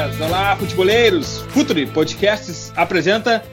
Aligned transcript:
Futeboleiras! 0.00 0.20
Olá, 0.20 0.56
futeboleiros! 0.56 1.38
Futuri 1.50 1.86
Podcasts 1.86 2.72
apresenta 2.74 3.44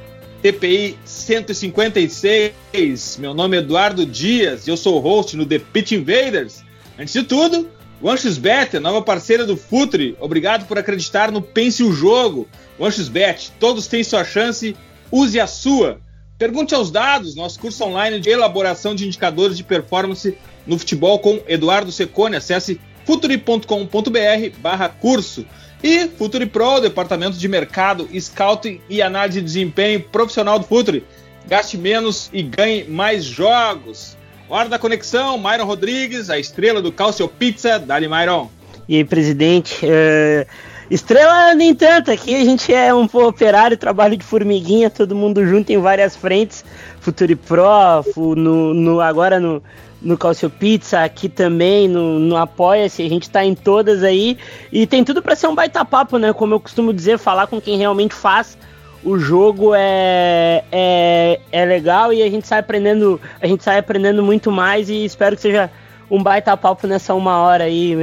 TPI 0.42 0.98
156. 1.04 3.18
Meu 3.18 3.34
nome 3.34 3.58
é 3.58 3.60
Eduardo 3.60 4.06
Dias 4.06 4.66
e 4.66 4.70
eu 4.70 4.78
sou 4.78 4.96
o 4.96 5.00
host 5.00 5.36
no 5.36 5.46
The 5.46 5.60
Pitch 5.60 5.92
Invaders. 5.94 6.64
Antes 6.98 7.12
de 7.14 7.24
tudo, 7.24 7.70
o 8.02 8.10
Bet, 8.40 8.80
nova 8.80 9.02
parceira 9.02 9.46
do 9.46 9.58
Futuri, 9.58 10.16
obrigado 10.20 10.66
por 10.68 10.78
acreditar 10.78 11.32
no 11.32 11.42
Pense 11.42 11.84
o 11.84 11.92
Jogo. 11.92 12.48
O 12.80 12.88
Bet, 13.10 13.52
todos 13.60 13.88
têm 13.88 14.04
sua 14.04 14.24
chance, 14.24 14.78
use 15.12 15.38
a 15.40 15.48
sua. 15.48 16.00
Pergunte 16.38 16.76
aos 16.76 16.92
dados, 16.92 17.36
nosso 17.36 17.60
curso 17.60 17.84
online 17.84 18.20
de 18.20 18.30
elaboração 18.30 18.96
de 18.96 19.06
indicadores 19.06 19.58
de 19.58 19.64
performance 19.64 20.38
no 20.66 20.78
futebol 20.78 21.20
com 21.20 21.42
Eduardo 21.48 21.92
Secone. 21.92 22.38
Acesse 22.38 22.80
futuri.com.br 23.06 24.60
barra 24.60 24.90
curso. 24.90 25.46
E 25.84 26.08
Futuri 26.08 26.46
Pro, 26.46 26.80
departamento 26.80 27.38
de 27.38 27.48
mercado, 27.48 28.08
scouting 28.20 28.82
e 28.90 29.02
análise 29.02 29.40
de 29.40 29.46
desempenho 29.46 30.02
profissional 30.02 30.58
do 30.58 30.66
Futuri. 30.66 31.04
Gaste 31.48 31.78
menos 31.78 32.30
e 32.34 32.42
ganhe 32.42 32.84
mais 32.86 33.24
jogos. 33.24 34.18
Hora 34.50 34.70
da 34.70 34.80
conexão, 34.80 35.38
Myron 35.38 35.66
Rodrigues, 35.66 36.30
a 36.30 36.40
estrela 36.40 36.82
do 36.82 36.92
Calcio 36.92 37.28
Pizza, 37.28 37.78
Dali 37.80 38.08
Myron. 38.08 38.50
E 38.88 38.96
aí, 38.96 39.04
presidente? 39.04 39.86
Uh, 39.86 40.48
estrela 40.90 41.54
nem 41.54 41.76
tanto, 41.76 42.12
aqui 42.12 42.34
a 42.34 42.44
gente 42.44 42.74
é 42.74 42.94
um 42.94 43.06
operário, 43.14 43.78
trabalho 43.78 44.16
de 44.16 44.24
formiguinha, 44.24 44.90
todo 44.90 45.16
mundo 45.16 45.46
junto 45.46 45.72
em 45.72 45.78
várias 45.78 46.16
frentes. 46.16 46.64
Futuri 47.02 47.36
Pro, 47.36 48.04
no, 48.36 48.74
no 48.74 49.02
agora 49.02 49.40
no, 49.40 49.62
no 50.02 50.18
Calcio 50.18 50.50
Pizza, 50.50 51.04
aqui 51.04 51.28
também, 51.28 51.88
no, 51.88 52.20
no 52.20 52.38
Apoia-se, 52.38 53.02
a 53.02 53.10
gente 53.10 53.30
tá 53.30 53.44
em 53.44 53.56
todas 53.56 54.04
aí. 54.04 54.38
E 54.72 54.86
tem 54.86 55.04
tudo 55.04 55.22
para 55.22 55.36
ser 55.36 55.48
um 55.48 55.56
baita 55.56 55.84
papo, 55.84 56.18
né? 56.18 56.34
Como 56.34 56.54
eu 56.54 56.60
costumo 56.60 56.94
dizer, 56.94 57.18
falar 57.18 57.48
com 57.48 57.60
quem 57.60 57.78
realmente 57.78 58.14
faz 58.14 58.58
o 59.04 59.18
jogo 59.18 59.74
é, 59.76 60.64
é, 60.72 61.40
é 61.52 61.66
legal 61.66 62.12
e 62.12 62.22
a 62.22 62.30
gente 62.30 62.48
sai 62.48 62.60
aprendendo, 62.60 63.22
a 63.40 63.48
gente 63.48 63.64
sai 63.64 63.78
aprendendo 63.78 64.22
muito 64.24 64.52
mais 64.52 64.90
e 64.90 65.06
espero 65.06 65.36
que 65.36 65.42
seja 65.42 65.70
um 66.10 66.22
baita 66.22 66.56
papo 66.58 66.88
nessa 66.88 67.14
uma 67.14 67.38
hora 67.38 67.66
aí 67.66 67.96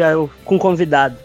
com 0.44 0.58
convidado. 0.58 1.16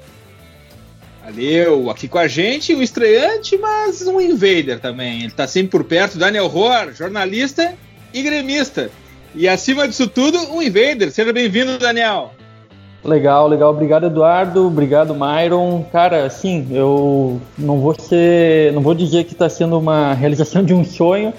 Valeu, 1.23 1.89
aqui 1.89 2.07
com 2.07 2.17
a 2.17 2.27
gente 2.27 2.73
o 2.73 2.81
estreante, 2.81 3.57
mas 3.57 4.05
um 4.07 4.19
invader 4.19 4.79
também. 4.79 5.23
Ele 5.23 5.31
tá 5.31 5.45
sempre 5.45 5.69
por 5.69 5.83
perto, 5.83 6.17
Daniel 6.17 6.47
Rohr, 6.47 6.91
jornalista 6.93 7.75
e 8.13 8.23
gremista. 8.23 8.89
E 9.35 9.47
acima 9.47 9.87
disso 9.87 10.07
tudo, 10.07 10.37
um 10.51 10.61
invader. 10.61 11.11
Seja 11.11 11.31
bem-vindo, 11.31 11.77
Daniel. 11.77 12.31
Legal, 13.03 13.47
legal. 13.47 13.69
Obrigado, 13.71 14.07
Eduardo. 14.07 14.67
Obrigado, 14.67 15.15
Myron. 15.15 15.85
Cara, 15.91 16.29
sim, 16.29 16.67
eu 16.71 17.39
não 17.57 17.79
vou 17.79 17.95
ser, 17.97 18.73
não 18.73 18.81
vou 18.81 18.93
dizer 18.93 19.23
que 19.25 19.33
está 19.33 19.47
sendo 19.47 19.77
uma 19.77 20.13
realização 20.15 20.63
de 20.63 20.73
um 20.73 20.83
sonho, 20.83 21.31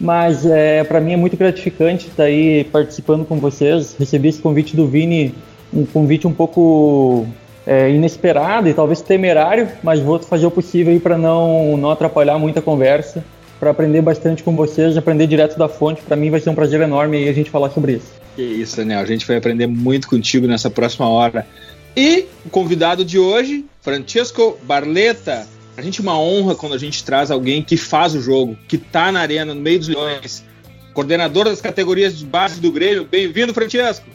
mas 0.00 0.44
é, 0.46 0.84
para 0.84 1.00
mim 1.00 1.14
é 1.14 1.16
muito 1.16 1.36
gratificante 1.36 2.06
estar 2.06 2.24
tá 2.24 2.24
aí 2.24 2.64
participando 2.64 3.24
com 3.24 3.38
vocês. 3.38 3.96
Recebi 3.98 4.28
esse 4.28 4.40
convite 4.40 4.76
do 4.76 4.86
Vini, 4.86 5.34
um 5.72 5.86
convite 5.86 6.26
um 6.26 6.32
pouco 6.32 7.26
é, 7.66 7.90
inesperado 7.90 8.68
e 8.68 8.74
talvez 8.74 9.00
temerário, 9.00 9.68
mas 9.82 10.00
vou 10.00 10.18
fazer 10.20 10.46
o 10.46 10.50
possível 10.50 10.98
para 11.00 11.18
não, 11.18 11.76
não 11.78 11.90
atrapalhar 11.90 12.38
muita 12.38 12.60
conversa 12.62 13.24
para 13.58 13.70
aprender 13.70 14.00
bastante 14.02 14.42
com 14.42 14.54
vocês, 14.54 14.96
aprender 14.96 15.26
direto 15.26 15.58
da 15.58 15.68
fonte. 15.68 16.02
Para 16.02 16.16
mim 16.16 16.30
vai 16.30 16.40
ser 16.40 16.50
um 16.50 16.54
prazer 16.54 16.80
enorme 16.80 17.16
aí 17.16 17.28
a 17.28 17.32
gente 17.32 17.50
falar 17.50 17.70
sobre 17.70 17.94
isso. 17.94 18.12
Que 18.36 18.42
isso, 18.42 18.76
Daniel. 18.76 19.00
A 19.00 19.06
gente 19.06 19.26
vai 19.26 19.36
aprender 19.36 19.66
muito 19.66 20.08
contigo 20.08 20.46
nessa 20.46 20.70
próxima 20.70 21.08
hora. 21.08 21.46
E 21.96 22.26
o 22.44 22.50
convidado 22.50 23.04
de 23.04 23.18
hoje, 23.18 23.64
Francesco 23.80 24.56
Barleta. 24.62 25.46
A 25.76 25.82
gente 25.82 26.00
é 26.00 26.02
uma 26.02 26.18
honra 26.18 26.54
quando 26.54 26.74
a 26.74 26.78
gente 26.78 27.04
traz 27.04 27.30
alguém 27.30 27.62
que 27.62 27.76
faz 27.76 28.14
o 28.14 28.20
jogo, 28.20 28.56
que 28.66 28.76
está 28.76 29.12
na 29.12 29.20
arena, 29.20 29.54
no 29.54 29.60
meio 29.60 29.78
dos 29.78 29.88
leões, 29.88 30.44
coordenador 30.92 31.44
das 31.44 31.60
categorias 31.60 32.18
de 32.18 32.24
base 32.24 32.60
do 32.60 32.72
Grêmio. 32.72 33.04
Bem-vindo, 33.04 33.54
Francesco. 33.54 34.06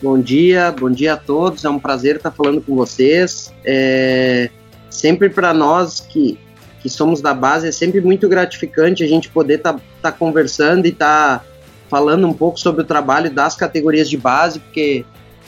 Bom 0.00 0.20
dia, 0.20 0.72
bom 0.72 0.90
dia 0.90 1.14
a 1.14 1.16
todos. 1.16 1.64
É 1.64 1.68
um 1.68 1.78
prazer 1.78 2.16
estar 2.16 2.30
falando 2.30 2.60
com 2.60 2.74
vocês. 2.76 3.52
É 3.64 4.50
sempre 4.90 5.28
para 5.30 5.54
nós 5.54 6.00
que 6.00 6.38
que 6.82 6.88
somos 6.88 7.20
da 7.20 7.32
base, 7.32 7.68
é 7.68 7.72
sempre 7.72 8.00
muito 8.00 8.28
gratificante 8.28 9.04
a 9.04 9.06
gente 9.06 9.28
poder 9.28 9.54
estar 9.54 9.74
tá, 9.74 9.80
tá 10.02 10.12
conversando 10.12 10.84
e 10.86 10.88
estar 10.88 11.38
tá 11.38 11.44
falando 11.88 12.26
um 12.26 12.32
pouco 12.32 12.58
sobre 12.58 12.82
o 12.82 12.84
trabalho 12.84 13.30
das 13.30 13.54
categorias 13.54 14.10
de 14.10 14.16
base, 14.16 14.58
porque 14.58 15.04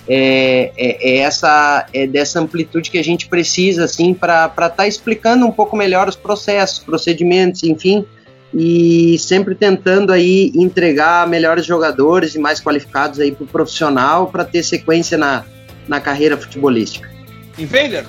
é, 0.07 0.71
é, 0.77 1.11
é 1.11 1.17
essa 1.19 1.87
é 1.93 2.07
dessa 2.07 2.39
amplitude 2.39 2.91
que 2.91 2.99
a 2.99 3.03
gente 3.03 3.27
precisa 3.27 3.85
assim 3.85 4.15
para 4.15 4.47
estar 4.47 4.71
tá 4.71 4.87
explicando 4.87 5.45
um 5.45 5.51
pouco 5.51 5.77
melhor 5.77 6.09
os 6.09 6.17
processos, 6.17 6.79
procedimentos, 6.79 7.65
enfim, 7.65 8.05
e 8.53 9.19
sempre 9.19 9.55
tentando 9.57 10.13
aí 10.13 10.53
entregar 10.55 11.27
melhores 11.27 11.67
jogadores 11.67 12.37
e 12.37 12.39
mais 12.39 12.61
qualificados 12.61 13.19
aí 13.19 13.33
para 13.33 13.45
o 13.45 13.47
profissional 13.49 14.29
para 14.29 14.45
ter 14.45 14.63
sequência 14.63 15.19
na, 15.19 15.45
na 15.89 16.01
carreira 16.01 16.37
futebolística. 16.37 17.11
Invader, 17.59 18.05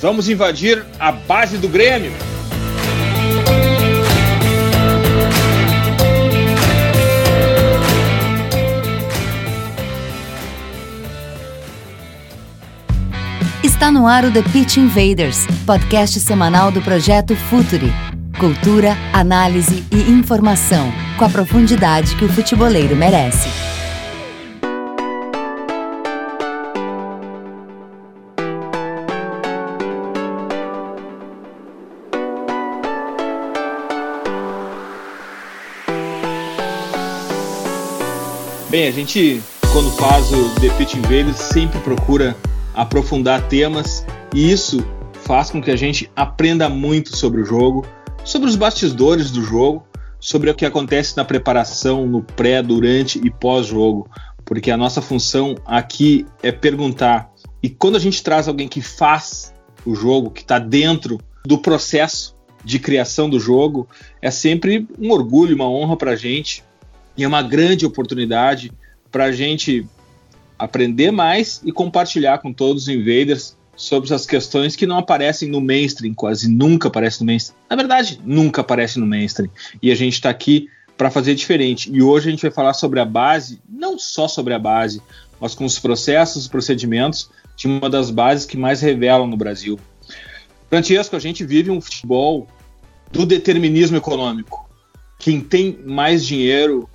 vamos 0.00 0.28
invadir 0.28 0.84
a 0.98 1.12
base 1.12 1.58
do 1.58 1.68
Grêmio. 1.68 2.12
Está 13.80 13.90
no 13.90 14.06
ar 14.06 14.26
o 14.26 14.30
The 14.30 14.42
Pitch 14.42 14.76
Invaders, 14.76 15.46
podcast 15.64 16.20
semanal 16.20 16.70
do 16.70 16.82
projeto 16.82 17.34
Futuri. 17.34 17.90
Cultura, 18.38 18.94
análise 19.10 19.82
e 19.90 20.12
informação, 20.12 20.92
com 21.18 21.24
a 21.24 21.30
profundidade 21.30 22.14
que 22.14 22.26
o 22.26 22.28
futeboleiro 22.28 22.94
merece. 22.94 23.48
Bem, 38.68 38.88
a 38.88 38.90
gente, 38.90 39.40
quando 39.72 39.90
faz 39.92 40.30
o 40.32 40.50
The 40.60 40.68
Pitch 40.74 40.96
Invaders, 40.96 41.38
sempre 41.38 41.80
procura 41.80 42.36
aprofundar 42.74 43.48
temas 43.48 44.04
e 44.34 44.50
isso 44.50 44.84
faz 45.12 45.50
com 45.50 45.62
que 45.62 45.70
a 45.70 45.76
gente 45.76 46.10
aprenda 46.14 46.68
muito 46.68 47.16
sobre 47.16 47.40
o 47.40 47.44
jogo, 47.44 47.86
sobre 48.24 48.48
os 48.48 48.56
bastidores 48.56 49.30
do 49.30 49.42
jogo, 49.42 49.86
sobre 50.18 50.50
o 50.50 50.54
que 50.54 50.66
acontece 50.66 51.16
na 51.16 51.24
preparação, 51.24 52.06
no 52.06 52.22
pré, 52.22 52.62
durante 52.62 53.18
e 53.24 53.30
pós-jogo, 53.30 54.08
porque 54.44 54.70
a 54.70 54.76
nossa 54.76 55.00
função 55.00 55.54
aqui 55.64 56.26
é 56.42 56.52
perguntar. 56.52 57.30
E 57.62 57.68
quando 57.68 57.96
a 57.96 58.00
gente 58.00 58.22
traz 58.22 58.48
alguém 58.48 58.68
que 58.68 58.80
faz 58.80 59.54
o 59.84 59.94
jogo, 59.94 60.30
que 60.30 60.42
está 60.42 60.58
dentro 60.58 61.18
do 61.44 61.58
processo 61.58 62.36
de 62.64 62.78
criação 62.78 63.30
do 63.30 63.40
jogo, 63.40 63.88
é 64.20 64.30
sempre 64.30 64.86
um 64.98 65.10
orgulho, 65.10 65.54
uma 65.54 65.68
honra 65.68 65.96
para 65.96 66.10
a 66.12 66.16
gente 66.16 66.62
e 67.16 67.24
é 67.24 67.28
uma 67.28 67.42
grande 67.42 67.86
oportunidade 67.86 68.72
para 69.10 69.24
a 69.24 69.32
gente 69.32 69.86
aprender 70.60 71.10
mais 71.10 71.62
e 71.64 71.72
compartilhar 71.72 72.38
com 72.38 72.52
todos 72.52 72.84
os 72.84 72.88
invaders 72.88 73.56
sobre 73.74 74.12
as 74.12 74.26
questões 74.26 74.76
que 74.76 74.86
não 74.86 74.98
aparecem 74.98 75.48
no 75.48 75.58
mainstream, 75.58 76.12
quase 76.12 76.50
nunca 76.50 76.88
aparecem 76.88 77.20
no 77.20 77.32
mainstream. 77.32 77.58
Na 77.68 77.76
verdade, 77.76 78.20
nunca 78.22 78.60
aparecem 78.60 79.00
no 79.00 79.06
mainstream. 79.06 79.50
E 79.82 79.90
a 79.90 79.94
gente 79.94 80.12
está 80.14 80.28
aqui 80.28 80.68
para 80.98 81.10
fazer 81.10 81.34
diferente. 81.34 81.90
E 81.90 82.02
hoje 82.02 82.28
a 82.28 82.30
gente 82.30 82.42
vai 82.42 82.50
falar 82.50 82.74
sobre 82.74 83.00
a 83.00 83.06
base, 83.06 83.58
não 83.66 83.98
só 83.98 84.28
sobre 84.28 84.52
a 84.52 84.58
base, 84.58 85.00
mas 85.40 85.54
com 85.54 85.64
os 85.64 85.78
processos, 85.78 86.42
os 86.42 86.48
procedimentos 86.48 87.30
de 87.56 87.66
uma 87.66 87.88
das 87.88 88.10
bases 88.10 88.44
que 88.44 88.58
mais 88.58 88.82
revelam 88.82 89.26
no 89.26 89.36
Brasil. 89.36 89.80
Francesco, 90.68 91.16
a 91.16 91.18
gente 91.18 91.42
vive 91.42 91.70
um 91.70 91.80
futebol 91.80 92.46
do 93.10 93.24
determinismo 93.24 93.96
econômico. 93.96 94.68
Quem 95.18 95.40
tem 95.40 95.78
mais 95.86 96.26
dinheiro 96.26 96.88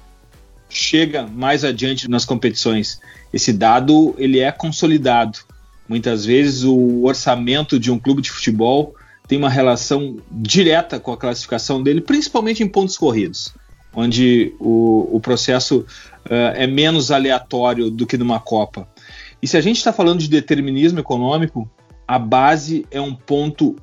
chega 0.75 1.25
mais 1.25 1.63
adiante 1.63 2.09
nas 2.09 2.25
competições. 2.25 2.99
Esse 3.31 3.53
dado 3.53 4.13
ele 4.17 4.39
é 4.39 4.51
consolidado. 4.51 5.39
Muitas 5.87 6.25
vezes 6.25 6.63
o 6.63 7.05
orçamento 7.05 7.79
de 7.79 7.89
um 7.89 7.97
clube 7.97 8.21
de 8.21 8.29
futebol 8.29 8.93
tem 9.27 9.37
uma 9.37 9.49
relação 9.49 10.17
direta 10.29 10.99
com 10.99 11.13
a 11.13 11.17
classificação 11.17 11.81
dele, 11.81 12.01
principalmente 12.01 12.61
em 12.61 12.67
pontos 12.67 12.97
corridos, 12.97 13.53
onde 13.93 14.53
o, 14.59 15.15
o 15.15 15.19
processo 15.19 15.79
uh, 16.25 16.53
é 16.55 16.67
menos 16.67 17.09
aleatório 17.09 17.89
do 17.89 18.05
que 18.05 18.17
numa 18.17 18.39
Copa. 18.39 18.87
E 19.41 19.47
se 19.47 19.55
a 19.55 19.61
gente 19.61 19.77
está 19.77 19.93
falando 19.93 20.19
de 20.19 20.27
determinismo 20.27 20.99
econômico, 20.99 21.69
a 22.07 22.19
base 22.19 22.85
é 22.91 22.99
um 22.99 23.15
ponto 23.15 23.77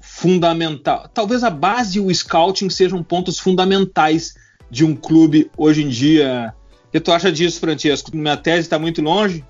fundamental. 0.00 1.08
Talvez 1.14 1.44
a 1.44 1.50
base 1.50 1.98
e 1.98 2.00
o 2.00 2.12
scouting 2.12 2.68
sejam 2.68 3.02
pontos 3.02 3.38
fundamentais 3.38 4.34
de 4.72 4.86
um 4.86 4.96
clube 4.96 5.50
hoje 5.54 5.84
em 5.84 5.88
dia. 5.88 6.54
O 6.88 6.92
que 6.92 6.98
tu 6.98 7.12
acha 7.12 7.30
disso, 7.30 7.60
Francesco? 7.60 8.16
Minha 8.16 8.38
tese 8.38 8.60
está 8.60 8.78
muito 8.78 9.02
longe? 9.02 9.44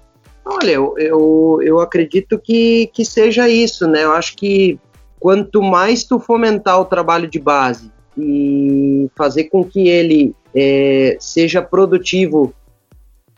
Olha, 0.44 0.72
eu, 0.72 0.94
eu, 0.98 1.60
eu 1.62 1.78
acredito 1.78 2.40
que, 2.40 2.90
que 2.92 3.04
seja 3.04 3.48
isso, 3.48 3.86
né? 3.86 4.02
Eu 4.02 4.12
acho 4.12 4.34
que 4.34 4.80
quanto 5.20 5.62
mais 5.62 6.02
tu 6.02 6.18
fomentar 6.18 6.80
o 6.80 6.84
trabalho 6.84 7.28
de 7.28 7.38
base 7.38 7.92
e 8.18 9.08
fazer 9.14 9.44
com 9.44 9.64
que 9.64 9.88
ele 9.88 10.34
é, 10.52 11.16
seja 11.20 11.62
produtivo 11.62 12.52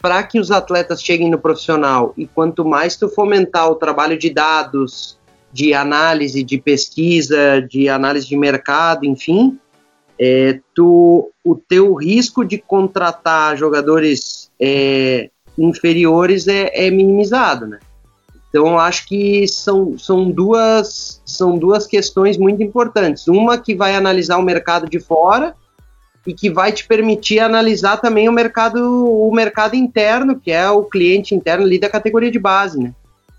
para 0.00 0.22
que 0.22 0.40
os 0.40 0.50
atletas 0.50 1.02
cheguem 1.02 1.30
no 1.30 1.38
profissional 1.38 2.14
e 2.16 2.26
quanto 2.26 2.64
mais 2.64 2.96
tu 2.96 3.10
fomentar 3.10 3.70
o 3.70 3.74
trabalho 3.74 4.16
de 4.16 4.30
dados, 4.30 5.18
de 5.52 5.74
análise, 5.74 6.42
de 6.42 6.56
pesquisa, 6.58 7.60
de 7.60 7.90
análise 7.90 8.26
de 8.26 8.36
mercado, 8.38 9.04
enfim, 9.04 9.58
é, 10.18 10.60
tu, 10.74 11.30
o 11.44 11.54
teu 11.54 11.94
risco 11.94 12.44
de 12.44 12.58
contratar 12.58 13.56
jogadores 13.56 14.50
é, 14.60 15.30
inferiores 15.58 16.46
é, 16.48 16.86
é 16.86 16.90
minimizado, 16.90 17.66
né? 17.66 17.78
Então, 18.48 18.78
acho 18.78 19.08
que 19.08 19.48
são, 19.48 19.98
são, 19.98 20.30
duas, 20.30 21.20
são 21.26 21.58
duas 21.58 21.88
questões 21.88 22.38
muito 22.38 22.62
importantes. 22.62 23.26
Uma 23.26 23.58
que 23.58 23.74
vai 23.74 23.96
analisar 23.96 24.38
o 24.38 24.44
mercado 24.44 24.88
de 24.88 25.00
fora 25.00 25.56
e 26.24 26.32
que 26.32 26.48
vai 26.48 26.70
te 26.70 26.86
permitir 26.86 27.40
analisar 27.40 27.96
também 27.96 28.28
o 28.28 28.32
mercado, 28.32 28.78
o 28.78 29.34
mercado 29.34 29.74
interno, 29.74 30.38
que 30.38 30.52
é 30.52 30.70
o 30.70 30.84
cliente 30.84 31.34
interno 31.34 31.64
ali 31.64 31.80
da 31.80 31.90
categoria 31.90 32.30
de 32.30 32.38
base, 32.38 32.78
né? 32.78 32.94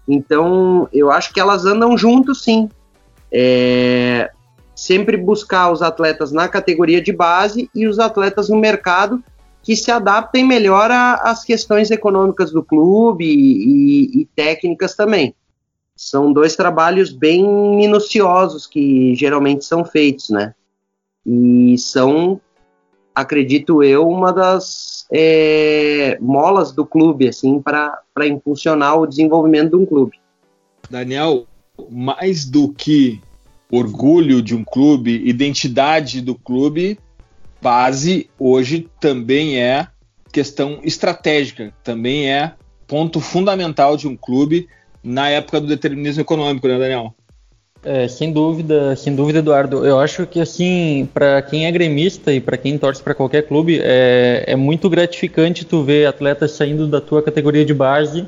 Então, 0.05 0.89
eu 0.91 1.09
acho 1.09 1.33
que 1.33 1.39
elas 1.39 1.65
andam 1.65 1.97
juntos, 1.97 2.43
sim. 2.43 2.69
É, 3.31 4.29
sempre 4.75 5.15
buscar 5.15 5.71
os 5.71 5.81
atletas 5.81 6.31
na 6.31 6.47
categoria 6.47 7.01
de 7.01 7.13
base 7.13 7.69
e 7.73 7.87
os 7.87 7.97
atletas 7.97 8.49
no 8.49 8.57
mercado 8.57 9.23
que 9.63 9.75
se 9.75 9.89
adaptem 9.89 10.45
melhor 10.45 10.91
às 10.91 11.43
questões 11.43 11.89
econômicas 11.89 12.51
do 12.51 12.61
clube 12.61 13.25
e, 13.25 14.19
e, 14.19 14.21
e 14.21 14.25
técnicas 14.35 14.95
também. 14.95 15.33
São 15.95 16.31
dois 16.31 16.55
trabalhos 16.55 17.11
bem 17.11 17.43
minuciosos 17.75 18.67
que 18.67 19.15
geralmente 19.15 19.65
são 19.65 19.83
feitos, 19.83 20.29
né? 20.29 20.53
E 21.25 21.75
são, 21.79 22.39
acredito 23.15 23.81
eu, 23.81 24.07
uma 24.07 24.31
das 24.31 25.07
é, 25.11 26.17
molas 26.21 26.71
do 26.71 26.85
clube, 26.85 27.27
assim, 27.27 27.59
para 27.59 28.03
impulsionar 28.27 28.99
o 28.99 29.07
desenvolvimento 29.07 29.71
de 29.71 29.77
um 29.77 29.85
clube. 29.85 30.19
Daniel, 30.89 31.47
mais 31.89 32.45
do 32.45 32.71
que 32.71 33.19
orgulho 33.71 34.41
de 34.41 34.55
um 34.55 34.63
clube, 34.63 35.21
identidade 35.25 36.21
do 36.21 36.35
clube, 36.35 36.99
base 37.61 38.29
hoje 38.37 38.87
também 38.99 39.59
é 39.59 39.87
questão 40.31 40.79
estratégica, 40.83 41.73
também 41.83 42.29
é 42.31 42.53
ponto 42.87 43.19
fundamental 43.19 43.97
de 43.97 44.07
um 44.07 44.15
clube 44.15 44.67
na 45.03 45.29
época 45.29 45.61
do 45.61 45.67
determinismo 45.67 46.21
econômico, 46.21 46.67
né, 46.67 46.77
Daniel? 46.77 47.13
É, 47.83 48.07
sem 48.07 48.33
dúvida, 48.33 48.95
sem 48.95 49.15
dúvida, 49.15 49.39
Eduardo. 49.39 49.85
Eu 49.85 49.99
acho 49.99 50.25
que 50.25 50.39
assim, 50.39 51.07
para 51.13 51.39
quem 51.43 51.67
é 51.67 51.71
gremista 51.71 52.33
e 52.33 52.41
para 52.41 52.57
quem 52.57 52.79
torce 52.79 53.01
para 53.01 53.13
qualquer 53.13 53.43
clube, 53.43 53.79
é, 53.83 54.43
é 54.47 54.55
muito 54.55 54.89
gratificante 54.89 55.63
tu 55.63 55.83
ver 55.83 56.07
atletas 56.07 56.51
saindo 56.51 56.87
da 56.87 56.99
tua 56.99 57.21
categoria 57.21 57.63
de 57.63 57.75
base 57.75 58.25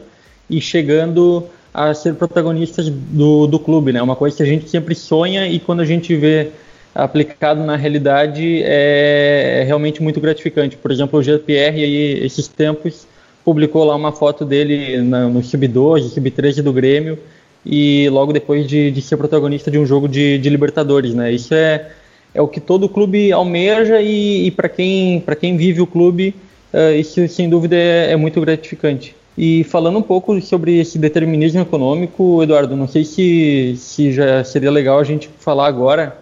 e 0.48 0.62
chegando 0.62 1.48
a 1.78 1.94
ser 1.94 2.16
protagonistas 2.16 2.90
do, 2.90 3.46
do 3.46 3.60
clube, 3.60 3.94
né? 3.94 4.02
Uma 4.02 4.16
coisa 4.16 4.36
que 4.36 4.42
a 4.42 4.46
gente 4.48 4.68
sempre 4.68 4.96
sonha 4.96 5.48
e 5.48 5.60
quando 5.60 5.82
a 5.82 5.86
gente 5.86 6.16
vê 6.16 6.50
aplicado 6.96 7.64
na 7.64 7.76
realidade 7.76 8.64
é, 8.64 9.64
realmente 9.64 10.02
muito 10.02 10.20
gratificante. 10.20 10.76
Por 10.76 10.90
exemplo, 10.90 11.20
o 11.20 11.22
Jean-Pierre, 11.22 11.84
aí, 11.84 12.26
esses 12.26 12.48
tempos, 12.48 13.06
publicou 13.46 13.84
lá 13.84 13.96
uma 13.96 14.12
foto 14.12 14.44
dele 14.44 15.04
na, 15.04 15.28
no 15.28 15.44
Sub-12, 15.44 16.10
Sub-13 16.10 16.64
do 16.64 16.74
Grêmio, 16.74 17.20
e 17.64 18.10
logo 18.10 18.34
depois 18.34 18.68
de, 18.68 18.90
de, 18.90 19.02
ser 19.04 19.16
protagonista 19.16 19.70
de 19.70 19.78
um 19.78 19.86
jogo 19.86 20.08
de, 20.08 20.40
de 20.40 20.50
Libertadores, 20.50 21.14
né? 21.14 21.32
Isso 21.32 21.54
é, 21.54 21.92
é 22.34 22.42
o 22.42 22.48
que 22.48 22.60
todo 22.60 22.90
clube 22.90 23.32
almeja 23.32 24.02
e, 24.02 24.48
e 24.48 24.52
para 24.52 24.68
quem, 24.68 25.24
quem 25.40 25.56
vive 25.56 25.80
o 25.80 25.86
clube, 25.86 26.34
uh, 26.74 26.98
isso 26.98 27.28
sem 27.28 27.48
dúvida 27.48 27.76
é, 27.76 28.14
é, 28.14 28.16
muito 28.16 28.42
gratificante. 28.42 29.16
E 29.38 29.63
falando 29.66 30.00
um 30.00 30.01
pouco 30.01 30.42
sobre 30.42 30.80
esse 30.80 30.98
determinismo 30.98 31.62
econômico, 31.62 32.42
Eduardo, 32.42 32.75
não 32.75 32.88
sei 32.88 33.06
se, 33.06 33.75
se 33.78 34.12
já 34.12 34.44
seria 34.44 34.72
legal 34.72 35.00
a 35.00 35.04
gente 35.04 35.30
falar 35.39 35.68
agora 35.68 36.18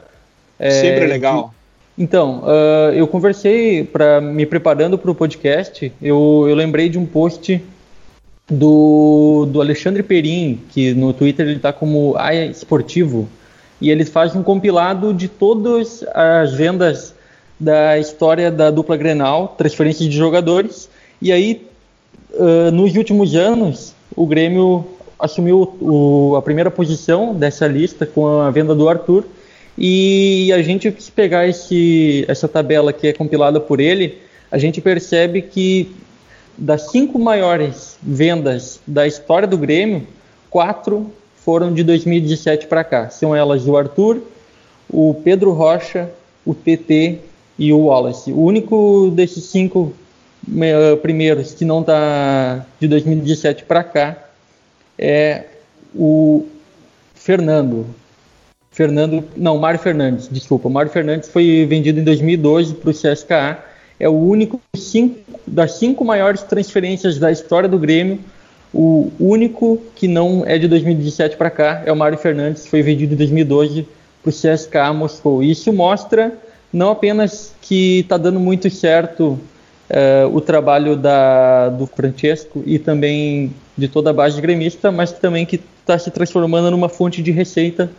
é, 0.60 0.70
Sempre 0.70 1.08
legal. 1.08 1.54
Então, 1.98 2.44
uh, 2.44 2.92
eu 2.94 3.08
conversei 3.08 3.84
para 3.84 4.20
me 4.20 4.46
preparando 4.46 4.98
para 4.98 5.12
o 5.12 5.16
podcast. 5.16 5.92
Eu, 6.02 6.46
eu 6.48 6.56
lembrei 6.56 6.90
de 6.90 6.98
um 6.98 7.06
post 7.06 7.62
do, 8.48 9.48
do 9.50 9.62
Alexandre 9.62 10.04
Perim, 10.04 10.60
que 10.70 10.94
no 10.94 11.14
Twitter 11.14 11.48
ele 11.48 11.58
está 11.58 11.72
como 11.72 12.16
Aia 12.18 12.46
Esportivo, 12.46 13.28
e 13.80 13.90
ele 13.90 14.06
faz 14.06 14.36
um 14.36 14.44
compilado 14.44 15.14
de 15.14 15.28
todas 15.28 16.04
as 16.14 16.54
vendas 16.54 17.14
da 17.58 17.98
história 17.98 18.52
da 18.52 18.70
dupla 18.70 18.98
Grenal, 18.98 19.56
transferências 19.58 20.10
de 20.10 20.16
jogadores. 20.16 20.90
E 21.22 21.32
aí, 21.32 21.66
uh, 22.36 22.72
nos 22.72 22.96
últimos 22.96 23.36
anos, 23.36 23.94
o 24.16 24.26
Grêmio 24.26 24.86
assumiu 25.20 25.76
o, 25.82 26.36
a 26.36 26.42
primeira 26.42 26.70
posição 26.70 27.34
dessa 27.34 27.68
lista 27.68 28.06
com 28.06 28.42
a 28.42 28.52
venda 28.52 28.76
do 28.76 28.88
Arthur 28.88 29.26
e 29.78 30.52
a 30.54 30.62
gente 30.62 30.94
se 31.00 31.12
pegar 31.12 31.48
esse, 31.48 32.26
essa 32.28 32.48
tabela 32.48 32.94
que 32.94 33.08
é 33.08 33.14
compilada 33.14 33.60
por 33.60 33.80
ele, 33.80 34.20
a 34.52 34.58
gente 34.58 34.80
percebe 34.80 35.42
que 35.42 35.94
das 36.58 36.92
cinco 36.92 37.20
maiores 37.20 37.98
vendas 38.02 38.80
da 38.88 39.06
história 39.06 39.48
do 39.48 39.58
Grêmio, 39.58 40.08
quatro 40.50 41.12
foram 41.36 41.74
de 41.74 41.84
2017 41.84 42.68
para 42.68 42.84
cá. 42.84 43.10
São 43.10 43.36
elas 43.36 43.68
o 43.68 43.76
Arthur, 43.76 44.22
o 44.90 45.14
Pedro 45.24 45.52
Rocha, 45.52 46.10
o 46.46 46.54
TT 46.54 47.20
e 47.60 47.74
o 47.74 47.86
Wallace. 47.86 48.32
O 48.32 48.42
único 48.42 49.12
desses 49.14 49.46
cinco 49.46 49.94
primeiros 51.02 51.54
que 51.54 51.66
não 51.66 51.82
está 51.82 52.66
de 52.80 52.88
2017 52.88 53.64
para 53.64 53.84
cá 53.84 54.18
é 54.98 55.46
o 55.94 56.46
Fernando, 57.14 57.88
Fernando, 58.76 59.24
não, 59.38 59.58
Mário 59.58 59.80
Fernandes, 59.80 60.28
desculpa. 60.30 60.68
Mário 60.68 60.92
Fernandes 60.92 61.30
foi 61.30 61.66
vendido 61.66 62.00
em 62.00 62.04
2012 62.04 62.76
para 62.76 62.90
o 62.90 62.94
CSKA. 62.94 63.64
É 63.98 64.10
o 64.10 64.12
único 64.12 64.60
cinco, 64.76 65.18
das 65.48 65.76
cinco 65.80 66.04
maiores 66.04 66.44
transferências 66.44 67.18
da 67.18 67.32
história 67.32 67.70
do 67.70 67.80
Grêmio. 67.80 68.20
O 68.74 69.10
único 69.18 69.82
que 69.96 70.10
não 70.10 70.44
é 70.46 70.58
de 70.58 70.68
2017 70.68 71.38
para 71.38 71.50
cá 71.50 71.84
é 71.86 71.92
o 71.92 71.96
Mário 71.96 72.18
Fernandes, 72.18 72.68
foi 72.68 72.82
vendido 72.82 73.14
em 73.14 73.18
2012 73.18 73.88
para 74.22 74.30
o 74.30 74.34
CSKA 74.34 74.92
Moscou. 74.92 75.42
Isso 75.42 75.72
mostra 75.72 76.34
não 76.74 76.92
apenas 76.92 77.54
que 77.62 78.00
está 78.00 78.18
dando 78.18 78.42
muito 78.42 78.70
certo 78.70 79.40
uh, 79.90 80.36
o 80.36 80.42
trabalho 80.42 80.96
da, 80.96 81.70
do 81.70 81.86
Francesco 81.86 82.64
e 82.66 82.80
também 82.80 83.54
de 83.78 83.88
toda 83.88 84.10
a 84.10 84.14
base 84.14 84.40
gremista, 84.42 84.92
mas 84.92 85.12
também 85.12 85.46
que 85.46 85.60
está 85.82 85.98
se 85.98 86.10
transformando 86.12 86.72
numa 86.72 86.90
fonte 86.90 87.22
de 87.22 87.32
receita 87.32 87.90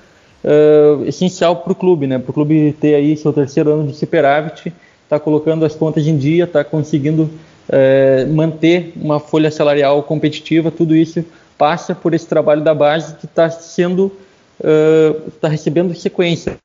uh, 0.44 1.04
essencial 1.04 1.56
para 1.56 1.72
o 1.72 1.76
clube, 1.76 2.06
né? 2.06 2.18
Para 2.18 2.30
o 2.30 2.34
clube 2.34 2.74
ter 2.80 2.94
aí 2.94 3.16
seu 3.16 3.32
terceiro 3.32 3.72
ano 3.72 3.88
de 3.88 3.96
superávit, 3.96 4.72
está 5.04 5.20
colocando 5.20 5.64
as 5.64 5.74
contas 5.74 6.06
em 6.06 6.16
dia, 6.16 6.44
está 6.44 6.64
conseguindo 6.64 7.22
uh, 7.68 8.34
manter 8.34 8.92
uma 8.96 9.20
folha 9.20 9.50
salarial 9.50 10.02
competitiva, 10.02 10.70
tudo 10.70 10.96
isso 10.96 11.24
passa 11.56 11.94
por 11.94 12.12
esse 12.12 12.26
trabalho 12.26 12.62
da 12.62 12.74
base 12.74 13.14
que 13.14 13.24
está 13.24 13.48
sendo, 13.48 14.12
está 15.26 15.48
recebendo 15.48 15.94
sequência. 15.94 16.58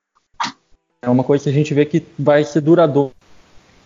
É 1.01 1.09
uma 1.09 1.23
coisa 1.23 1.45
que 1.45 1.49
a 1.49 1.53
gente 1.53 1.73
vê 1.73 1.85
que 1.85 2.03
vai 2.19 2.43
ser 2.43 2.59
duradouro. 2.59 3.13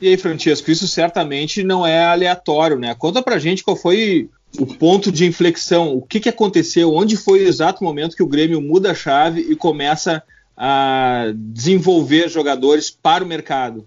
E 0.01 0.09
aí, 0.09 0.17
Francesco, 0.17 0.69
isso 0.69 0.87
certamente 0.87 1.63
não 1.63 1.85
é 1.85 2.05
aleatório, 2.05 2.77
né? 2.77 2.93
Conta 2.95 3.21
pra 3.21 3.39
gente 3.39 3.63
qual 3.63 3.77
foi 3.77 4.29
o 4.59 4.65
ponto 4.65 5.11
de 5.11 5.25
inflexão, 5.25 5.95
o 5.95 6.01
que, 6.01 6.19
que 6.19 6.29
aconteceu, 6.29 6.93
onde 6.93 7.17
foi 7.17 7.43
o 7.43 7.47
exato 7.47 7.83
momento 7.83 8.15
que 8.15 8.23
o 8.23 8.27
Grêmio 8.27 8.61
muda 8.61 8.91
a 8.91 8.95
chave 8.95 9.41
e 9.41 9.55
começa 9.55 10.23
a 10.55 11.31
desenvolver 11.35 12.29
jogadores 12.29 12.89
para 12.89 13.23
o 13.23 13.27
mercado? 13.27 13.85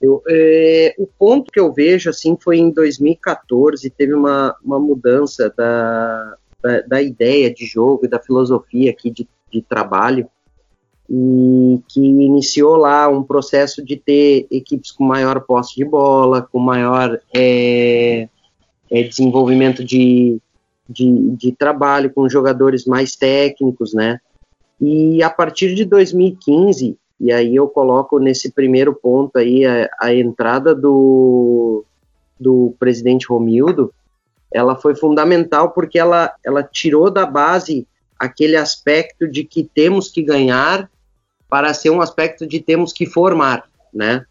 Eu, 0.00 0.22
é, 0.28 0.94
o 0.98 1.06
ponto 1.06 1.50
que 1.52 1.60
eu 1.60 1.72
vejo 1.72 2.08
assim 2.08 2.36
foi 2.40 2.58
em 2.58 2.70
2014 2.70 3.88
teve 3.90 4.14
uma, 4.14 4.56
uma 4.64 4.78
mudança 4.78 5.52
da, 5.54 6.36
da, 6.62 6.80
da 6.82 7.02
ideia 7.02 7.52
de 7.52 7.66
jogo 7.66 8.06
e 8.06 8.08
da 8.08 8.18
filosofia 8.18 8.90
aqui 8.90 9.10
de, 9.10 9.28
de 9.52 9.60
trabalho 9.60 10.26
e 11.12 11.82
que 11.88 12.00
iniciou 12.00 12.76
lá 12.76 13.08
um 13.08 13.24
processo 13.24 13.84
de 13.84 13.96
ter 13.96 14.46
equipes 14.48 14.92
com 14.92 15.02
maior 15.02 15.40
posse 15.40 15.74
de 15.74 15.84
bola, 15.84 16.40
com 16.40 16.60
maior 16.60 17.18
é, 17.34 18.28
é, 18.88 19.02
desenvolvimento 19.02 19.82
de, 19.84 20.38
de, 20.88 21.30
de, 21.32 21.50
trabalho, 21.50 22.12
com 22.14 22.28
jogadores 22.28 22.84
mais 22.84 23.16
técnicos, 23.16 23.92
né? 23.92 24.20
E 24.80 25.20
a 25.20 25.28
partir 25.28 25.74
de 25.74 25.84
2015, 25.84 26.96
e 27.18 27.32
aí 27.32 27.56
eu 27.56 27.66
coloco 27.66 28.20
nesse 28.20 28.52
primeiro 28.52 28.94
ponto 28.94 29.36
aí 29.36 29.66
a, 29.66 29.90
a 30.00 30.14
entrada 30.14 30.76
do, 30.76 31.84
do 32.38 32.72
presidente 32.78 33.26
Romildo, 33.26 33.92
ela 34.52 34.76
foi 34.76 34.94
fundamental 34.94 35.70
porque 35.72 35.98
ela, 35.98 36.32
ela 36.44 36.62
tirou 36.62 37.10
da 37.10 37.26
base 37.26 37.84
aquele 38.16 38.54
aspecto 38.56 39.26
de 39.26 39.42
que 39.42 39.64
temos 39.64 40.08
que 40.08 40.22
ganhar 40.22 40.88
para 41.50 41.74
ser 41.74 41.90
um 41.90 42.00
aspecto 42.00 42.46
de 42.46 42.60
temos 42.60 42.92
que 42.92 43.04
formar, 43.04 43.64
né? 43.92 44.24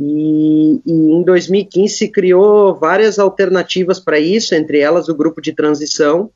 E, 0.00 0.80
e 0.86 0.92
em 0.92 1.22
2015 1.22 1.94
se 1.94 2.08
criou 2.08 2.74
várias 2.74 3.18
alternativas 3.18 4.00
para 4.00 4.18
isso, 4.18 4.54
entre 4.54 4.80
elas 4.80 5.08
o 5.08 5.14
grupo 5.14 5.40
de 5.42 5.52
transição, 5.52 6.30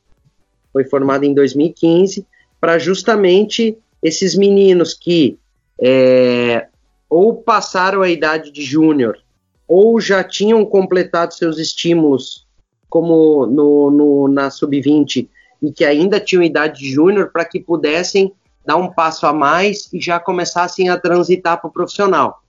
foi 0.72 0.84
formado 0.84 1.24
em 1.24 1.32
2015, 1.32 2.26
para 2.60 2.78
justamente 2.78 3.76
esses 4.02 4.36
meninos 4.36 4.92
que 4.92 5.38
é, 5.80 6.68
ou 7.08 7.34
passaram 7.34 8.02
a 8.02 8.10
idade 8.10 8.50
de 8.50 8.62
júnior, 8.62 9.18
ou 9.66 9.98
já 10.00 10.22
tinham 10.22 10.64
completado 10.64 11.34
seus 11.34 11.58
estímulos, 11.58 12.46
como 12.88 13.46
no, 13.46 13.90
no 13.90 14.28
na 14.28 14.50
sub-20, 14.50 15.28
e 15.62 15.72
que 15.72 15.84
ainda 15.84 16.20
tinham 16.20 16.42
idade 16.42 16.80
de 16.80 16.92
júnior, 16.92 17.30
para 17.32 17.44
que 17.44 17.58
pudessem 17.58 18.32
dar 18.66 18.76
um 18.76 18.92
passo 18.92 19.26
a 19.26 19.32
mais 19.32 19.88
e 19.92 20.00
já 20.00 20.18
começassem 20.18 20.88
a 20.88 20.98
transitar 20.98 21.60
para 21.60 21.68
o 21.68 21.72
profissional. 21.72 22.42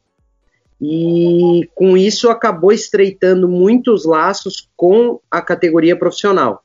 E 0.81 1.67
com 1.75 1.95
isso 1.95 2.29
acabou 2.29 2.71
estreitando 2.71 3.47
muitos 3.47 4.05
laços 4.05 4.67
com 4.75 5.19
a 5.29 5.41
categoria 5.41 5.97
profissional. 5.97 6.63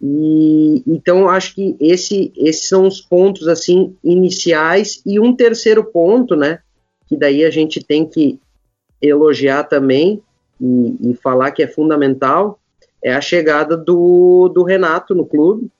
E, 0.00 0.82
então 0.86 1.28
acho 1.28 1.54
que 1.54 1.76
esse, 1.80 2.32
esses 2.36 2.68
são 2.68 2.86
os 2.86 3.00
pontos 3.00 3.48
assim 3.48 3.96
iniciais 4.02 5.00
e 5.06 5.18
um 5.18 5.34
terceiro 5.34 5.84
ponto, 5.84 6.36
né, 6.36 6.60
que 7.06 7.16
daí 7.16 7.44
a 7.44 7.50
gente 7.50 7.82
tem 7.82 8.04
que 8.04 8.38
elogiar 9.00 9.64
também 9.64 10.20
e, 10.60 11.10
e 11.10 11.14
falar 11.14 11.52
que 11.52 11.62
é 11.62 11.66
fundamental 11.66 12.58
é 13.02 13.14
a 13.14 13.20
chegada 13.20 13.76
do, 13.76 14.48
do 14.48 14.62
Renato 14.62 15.14
no 15.14 15.26
clube, 15.26 15.70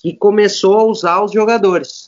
que 0.00 0.14
começou 0.14 0.78
a 0.78 0.84
usar 0.84 1.24
os 1.24 1.32
jogadores 1.32 2.07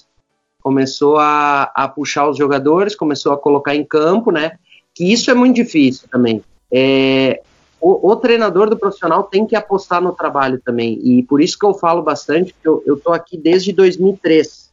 começou 0.62 1.17
a, 1.19 1.71
a 1.75 1.88
puxar 1.88 2.29
os 2.29 2.37
jogadores, 2.37 2.95
começou 2.95 3.33
a 3.33 3.38
colocar 3.38 3.75
em 3.75 3.85
campo, 3.85 4.31
né? 4.31 4.52
Que 4.95 5.12
isso 5.12 5.31
é 5.31 5.35
muito 5.35 5.57
difícil 5.57 6.09
também. 6.11 6.43
É, 6.73 7.43
o, 7.81 8.11
o, 8.11 8.17
treinador 8.17 8.69
do 8.69 8.76
profissional 8.76 9.25
tem 9.25 9.47
que 9.47 9.57
apostar 9.57 10.02
no 10.02 10.12
trabalho 10.12 10.61
também, 10.64 11.00
e 11.02 11.23
por 11.23 11.40
isso 11.40 11.59
que 11.59 11.67
eu 11.67 11.75
falo 11.75 12.02
bastante, 12.02 12.55
que 12.61 12.69
eu, 12.69 12.83
estou 12.87 13.12
aqui 13.12 13.37
desde 13.37 13.73
2003, 13.73 14.71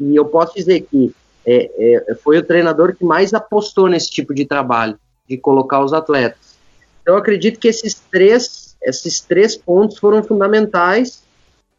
e 0.00 0.16
eu 0.16 0.24
posso 0.24 0.54
dizer 0.54 0.80
que 0.82 1.14
é, 1.46 1.70
é, 2.10 2.14
foi 2.16 2.38
o 2.38 2.42
treinador 2.42 2.94
que 2.94 3.04
mais 3.04 3.32
apostou 3.32 3.88
nesse 3.88 4.10
tipo 4.10 4.34
de 4.34 4.44
trabalho, 4.44 4.98
de 5.28 5.38
colocar 5.38 5.82
os 5.82 5.92
atletas. 5.92 6.56
Então, 7.00 7.14
eu 7.14 7.18
acredito 7.18 7.60
que 7.60 7.68
esses 7.68 7.94
três, 7.94 8.76
esses 8.82 9.20
três 9.20 9.56
pontos 9.56 9.96
foram 9.98 10.22
fundamentais 10.24 11.22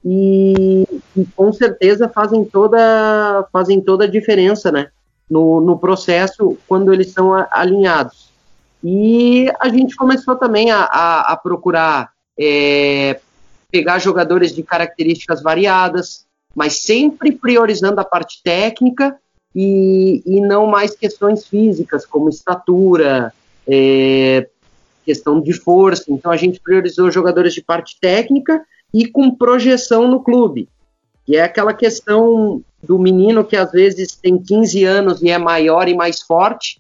e, 0.03 0.85
e, 1.15 1.25
com 1.35 1.51
certeza 1.51 2.07
fazem 2.07 2.45
toda, 2.45 3.47
fazem 3.51 3.81
toda 3.81 4.05
a 4.05 4.09
diferença 4.09 4.71
né, 4.71 4.89
no, 5.29 5.59
no 5.61 5.77
processo 5.77 6.57
quando 6.67 6.93
eles 6.93 7.11
são 7.11 7.33
alinhados. 7.51 8.31
E 8.83 9.51
a 9.59 9.69
gente 9.69 9.95
começou 9.95 10.35
também 10.35 10.71
a, 10.71 10.81
a, 10.81 11.33
a 11.33 11.37
procurar 11.37 12.11
é, 12.39 13.19
pegar 13.71 13.99
jogadores 13.99 14.53
de 14.53 14.63
características 14.63 15.41
variadas, 15.41 16.25
mas 16.55 16.81
sempre 16.81 17.31
priorizando 17.31 17.99
a 17.99 18.05
parte 18.05 18.41
técnica 18.43 19.17
e, 19.55 20.21
e 20.25 20.41
não 20.41 20.67
mais 20.67 20.95
questões 20.95 21.47
físicas, 21.47 22.05
como 22.05 22.29
estatura, 22.29 23.33
é, 23.67 24.47
questão 25.03 25.41
de 25.41 25.53
força. 25.53 26.05
Então 26.09 26.31
a 26.31 26.37
gente 26.37 26.59
priorizou 26.59 27.11
jogadores 27.11 27.53
de 27.53 27.61
parte 27.61 27.97
técnica 27.99 28.63
e 28.93 29.07
com 29.07 29.35
projeção 29.35 30.07
no 30.07 30.21
clube. 30.21 30.69
E 31.27 31.35
é 31.35 31.43
aquela 31.43 31.73
questão 31.73 32.63
do 32.81 32.97
menino 32.97 33.43
que 33.43 33.57
às 33.57 33.71
vezes 33.71 34.15
tem 34.15 34.37
15 34.37 34.83
anos 34.85 35.21
e 35.21 35.29
é 35.29 35.37
maior 35.37 35.87
e 35.89 35.95
mais 35.95 36.21
forte, 36.21 36.79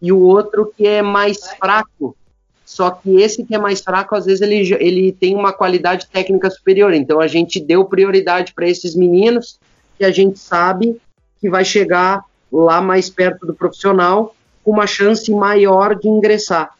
e 0.00 0.12
o 0.12 0.20
outro 0.20 0.72
que 0.76 0.86
é 0.86 1.00
mais 1.00 1.50
fraco. 1.52 2.16
Só 2.64 2.90
que 2.90 3.20
esse 3.22 3.44
que 3.44 3.54
é 3.54 3.58
mais 3.58 3.80
fraco, 3.80 4.14
às 4.14 4.26
vezes 4.26 4.42
ele, 4.42 4.74
ele 4.80 5.12
tem 5.12 5.34
uma 5.34 5.52
qualidade 5.52 6.06
técnica 6.08 6.50
superior. 6.50 6.92
Então 6.92 7.20
a 7.20 7.26
gente 7.26 7.60
deu 7.60 7.84
prioridade 7.84 8.52
para 8.52 8.68
esses 8.68 8.94
meninos 8.94 9.58
que 9.96 10.04
a 10.04 10.10
gente 10.10 10.38
sabe 10.38 11.00
que 11.40 11.48
vai 11.48 11.64
chegar 11.64 12.24
lá 12.52 12.80
mais 12.80 13.08
perto 13.08 13.46
do 13.46 13.54
profissional 13.54 14.34
com 14.62 14.72
uma 14.72 14.86
chance 14.86 15.30
maior 15.30 15.94
de 15.94 16.08
ingressar 16.08 16.74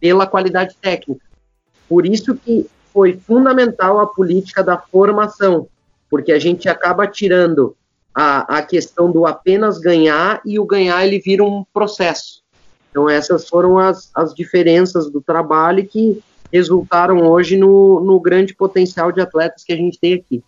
pela 0.00 0.26
qualidade 0.26 0.74
técnica. 0.80 1.24
Por 1.88 2.06
isso 2.06 2.34
que 2.34 2.66
foi 2.92 3.14
fundamental 3.16 3.98
a 3.98 4.06
política 4.06 4.62
da 4.62 4.76
formação, 4.76 5.66
porque 6.08 6.32
a 6.32 6.38
gente 6.38 6.68
acaba 6.68 7.06
tirando 7.06 7.76
a, 8.14 8.58
a 8.58 8.62
questão 8.62 9.10
do 9.10 9.26
apenas 9.26 9.78
ganhar 9.78 10.40
e 10.44 10.58
o 10.58 10.64
ganhar 10.64 11.06
ele 11.06 11.18
vira 11.18 11.44
um 11.44 11.64
processo. 11.72 12.42
Então 12.90 13.08
essas 13.08 13.48
foram 13.48 13.78
as, 13.78 14.10
as 14.14 14.34
diferenças 14.34 15.10
do 15.10 15.20
trabalho 15.20 15.86
que 15.86 16.20
resultaram 16.52 17.22
hoje 17.28 17.56
no, 17.56 18.00
no 18.00 18.18
grande 18.18 18.54
potencial 18.54 19.12
de 19.12 19.20
atletas 19.20 19.62
que 19.62 19.72
a 19.72 19.76
gente 19.76 19.98
tem 19.98 20.14
aqui. 20.14 20.42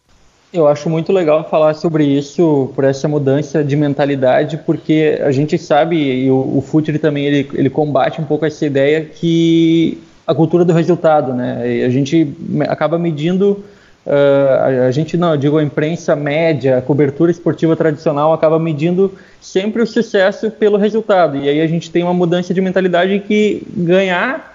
Eu 0.52 0.66
acho 0.66 0.90
muito 0.90 1.12
legal 1.12 1.48
falar 1.48 1.72
sobre 1.72 2.04
isso, 2.04 2.70
por 2.74 2.84
essa 2.84 3.08
mudança 3.08 3.64
de 3.64 3.74
mentalidade, 3.74 4.58
porque 4.58 5.18
a 5.22 5.30
gente 5.30 5.56
sabe, 5.56 5.96
e 5.96 6.30
o, 6.30 6.34
o 6.34 6.98
também 7.00 7.24
ele, 7.24 7.50
ele 7.54 7.70
combate 7.70 8.20
um 8.20 8.24
pouco 8.24 8.44
essa 8.44 8.66
ideia 8.66 9.02
que 9.02 9.98
a 10.32 10.34
cultura 10.34 10.64
do 10.64 10.72
resultado, 10.72 11.32
né? 11.32 11.78
E 11.78 11.84
a 11.84 11.88
gente 11.90 12.34
acaba 12.68 12.98
medindo, 12.98 13.62
uh, 14.06 14.86
a 14.86 14.90
gente 14.90 15.16
não, 15.16 15.36
digo 15.36 15.58
a 15.58 15.62
imprensa 15.62 16.16
média, 16.16 16.78
a 16.78 16.82
cobertura 16.82 17.30
esportiva 17.30 17.76
tradicional 17.76 18.32
acaba 18.32 18.58
medindo 18.58 19.12
sempre 19.40 19.82
o 19.82 19.86
sucesso 19.86 20.50
pelo 20.50 20.76
resultado. 20.76 21.36
E 21.36 21.48
aí 21.48 21.60
a 21.60 21.66
gente 21.66 21.90
tem 21.90 22.02
uma 22.02 22.14
mudança 22.14 22.52
de 22.52 22.60
mentalidade 22.60 23.20
que 23.20 23.62
ganhar 23.76 24.52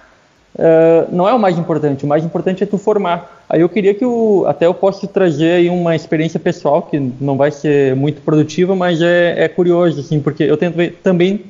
uh, 0.54 1.14
não 1.14 1.28
é 1.28 1.32
o 1.32 1.38
mais 1.38 1.56
importante, 1.56 2.04
o 2.04 2.08
mais 2.08 2.24
importante 2.24 2.62
é 2.62 2.66
tu 2.66 2.76
formar. 2.76 3.44
Aí 3.48 3.60
eu 3.60 3.68
queria 3.68 3.94
que 3.94 4.04
o, 4.04 4.44
até 4.46 4.66
eu 4.66 4.74
possa 4.74 5.06
trazer 5.06 5.52
aí 5.52 5.70
uma 5.70 5.96
experiência 5.96 6.38
pessoal 6.38 6.82
que 6.82 6.98
não 7.20 7.36
vai 7.36 7.50
ser 7.50 7.94
muito 7.96 8.20
produtiva, 8.20 8.74
mas 8.74 9.00
é, 9.00 9.44
é 9.44 9.48
curioso, 9.48 10.00
assim, 10.00 10.20
porque 10.20 10.42
eu 10.42 10.56
tento, 10.56 10.76
também 11.02 11.44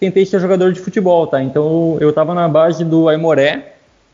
tentei 0.00 0.24
ser 0.24 0.40
jogador 0.40 0.72
de 0.72 0.80
futebol, 0.80 1.26
tá? 1.26 1.42
Então 1.42 1.96
eu 2.00 2.10
estava 2.10 2.34
na 2.34 2.48
base 2.48 2.84
do 2.84 3.08
Aimoré, 3.08 3.71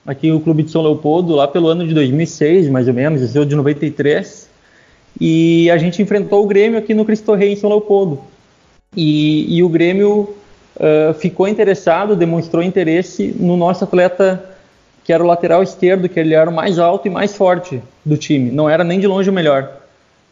aqui 0.09 0.31
no 0.31 0.41
clube 0.41 0.63
de 0.63 0.71
São 0.71 0.81
Leopoldo, 0.81 1.35
lá 1.35 1.47
pelo 1.47 1.69
ano 1.69 1.87
de 1.87 1.93
2006, 1.93 2.71
mais 2.71 2.89
ou 2.89 2.95
menos, 2.95 3.37
eu 3.37 3.45
de 3.45 3.55
93. 3.55 4.49
E 5.21 5.71
a 5.71 5.77
gente 5.77 6.01
enfrentou 6.01 6.43
o 6.43 6.47
Grêmio 6.47 6.79
aqui 6.79 6.95
no 6.95 7.05
Cristo 7.05 7.35
Rei 7.35 7.53
em 7.53 7.57
São 7.57 7.69
Leopoldo. 7.69 8.19
E, 8.97 9.59
e 9.59 9.63
o 9.63 9.69
Grêmio 9.69 10.35
uh, 10.77 11.13
ficou 11.13 11.47
interessado, 11.47 12.17
demonstrou 12.17 12.63
interesse 12.63 13.37
no 13.39 13.55
nosso 13.55 13.85
atleta 13.85 14.43
que 15.05 15.13
era 15.13 15.23
o 15.23 15.27
lateral 15.27 15.63
esquerdo, 15.63 16.09
que 16.09 16.19
ele 16.19 16.35
era 16.35 16.49
o 16.49 16.53
mais 16.53 16.79
alto 16.79 17.07
e 17.07 17.11
mais 17.11 17.35
forte 17.35 17.83
do 18.05 18.17
time. 18.17 18.51
Não 18.51 18.69
era 18.69 18.85
nem 18.85 18.99
de 18.99 19.07
longe 19.07 19.29
o 19.29 19.33
melhor 19.33 19.79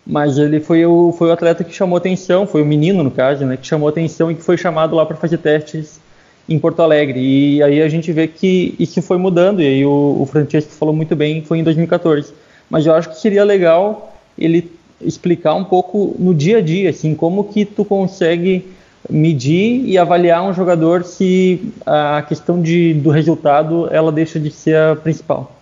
mas 0.07 0.39
ele 0.39 0.61
foi 0.61 0.87
o, 0.87 1.13
foi 1.19 1.29
o 1.29 1.33
atleta 1.33 1.65
que 1.65 1.75
chamou 1.75 1.99
atenção, 1.99 2.47
foi 2.47 2.63
o 2.63 2.65
menino 2.65 3.03
no 3.03 3.11
caso, 3.11 3.45
né, 3.45 3.57
que 3.57 3.67
chamou 3.67 3.89
atenção 3.89 4.31
e 4.31 4.37
que 4.37 4.43
foi 4.43 4.57
chamado 4.57 4.95
lá 4.95 5.05
para 5.05 5.17
fazer 5.17 5.39
testes 5.39 6.01
em 6.49 6.59
Porto 6.59 6.81
Alegre. 6.81 7.21
E 7.21 7.63
aí 7.63 7.83
a 7.83 7.89
gente 7.89 8.13
vê 8.13 8.29
que 8.29 8.75
isso 8.79 9.01
foi 9.03 9.19
mudando, 9.19 9.61
e 9.63 9.67
aí 9.67 9.87
o, 9.87 10.19
o 10.21 10.27
Francesco 10.27 10.73
falou 10.73 10.95
muito 10.95 11.15
bem, 11.17 11.43
foi 11.43 11.59
em 11.59 11.65
2014. 11.65 12.33
Mas 12.71 12.87
eu 12.87 12.95
acho 12.95 13.11
que 13.11 13.21
seria 13.21 13.45
legal 13.45 14.15
ele 14.39 14.71
explicar 15.01 15.55
um 15.55 15.65
pouco 15.65 16.15
no 16.19 16.35
dia 16.35 16.59
a 16.59 16.61
dia, 16.61 16.91
assim, 16.91 17.15
como 17.15 17.45
que 17.45 17.65
tu 17.65 17.85
consegue 17.85 18.67
medir 19.09 19.85
e 19.87 19.97
avaliar 19.99 20.43
um 20.43 20.53
jogador 20.53 21.05
se 21.05 21.73
a 21.85 22.23
questão 22.23 22.61
de, 22.61 22.95
do 22.95 23.11
resultado 23.11 23.89
ela 23.93 24.11
deixa 24.11 24.41
de 24.41 24.51
ser 24.51 24.77
a 24.77 24.97
principal. 24.97 25.53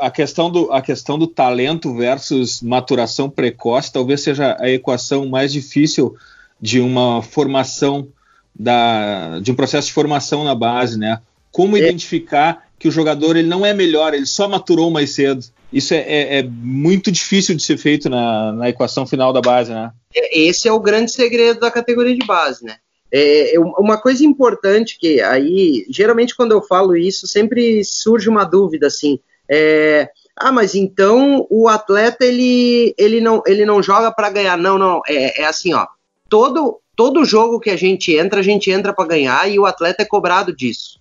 A 0.00 0.10
questão, 0.10 0.50
do, 0.50 0.72
a 0.72 0.80
questão 0.80 1.18
do 1.18 1.26
talento 1.26 1.94
versus 1.94 2.62
maturação 2.62 3.28
precoce 3.28 3.92
talvez 3.92 4.22
seja 4.22 4.56
a 4.58 4.70
equação 4.70 5.28
mais 5.28 5.52
difícil 5.52 6.14
de 6.60 6.80
uma 6.80 7.20
formação 7.20 8.08
da, 8.54 9.38
de 9.40 9.50
um 9.50 9.54
processo 9.54 9.88
de 9.88 9.92
formação 9.92 10.44
na 10.44 10.54
base, 10.54 10.98
né? 10.98 11.20
Como 11.50 11.76
é. 11.76 11.80
identificar 11.80 12.66
que 12.78 12.88
o 12.88 12.90
jogador 12.90 13.36
ele 13.36 13.48
não 13.48 13.64
é 13.64 13.74
melhor, 13.74 14.14
ele 14.14 14.26
só 14.26 14.48
maturou 14.48 14.90
mais 14.90 15.10
cedo. 15.10 15.44
Isso 15.72 15.94
é, 15.94 15.98
é, 15.98 16.38
é 16.38 16.42
muito 16.42 17.12
difícil 17.12 17.54
de 17.54 17.62
ser 17.62 17.76
feito 17.76 18.08
na, 18.08 18.52
na, 18.52 18.68
equação 18.68 19.06
final 19.06 19.32
da 19.32 19.40
base, 19.40 19.72
né? 19.72 19.92
É, 20.14 20.40
esse 20.40 20.66
é 20.66 20.72
o 20.72 20.80
grande 20.80 21.12
segredo 21.12 21.60
da 21.60 21.70
categoria 21.70 22.16
de 22.16 22.26
base, 22.26 22.64
né? 22.64 22.76
É, 23.12 23.56
é 23.56 23.60
uma 23.60 24.00
coisa 24.00 24.24
importante 24.24 24.98
que 24.98 25.20
aí, 25.20 25.84
geralmente 25.90 26.34
quando 26.34 26.52
eu 26.52 26.62
falo 26.62 26.96
isso, 26.96 27.26
sempre 27.26 27.84
surge 27.84 28.28
uma 28.28 28.44
dúvida 28.44 28.86
assim, 28.86 29.18
é, 29.48 30.08
ah, 30.36 30.52
mas 30.52 30.74
então 30.74 31.46
o 31.50 31.68
atleta 31.68 32.24
ele, 32.24 32.94
ele, 32.96 33.20
não, 33.20 33.42
ele 33.46 33.66
não 33.66 33.82
joga 33.82 34.10
para 34.10 34.30
ganhar. 34.30 34.56
Não, 34.56 34.78
não, 34.78 35.02
é, 35.06 35.42
é 35.42 35.44
assim, 35.44 35.74
ó, 35.74 35.86
todo, 36.30 36.79
todo 37.00 37.24
jogo 37.24 37.58
que 37.58 37.70
a 37.70 37.78
gente 37.78 38.14
entra, 38.14 38.40
a 38.40 38.42
gente 38.42 38.70
entra 38.70 38.92
para 38.92 39.08
ganhar 39.08 39.50
e 39.50 39.58
o 39.58 39.64
atleta 39.64 40.02
é 40.02 40.04
cobrado 40.04 40.54
disso, 40.54 41.00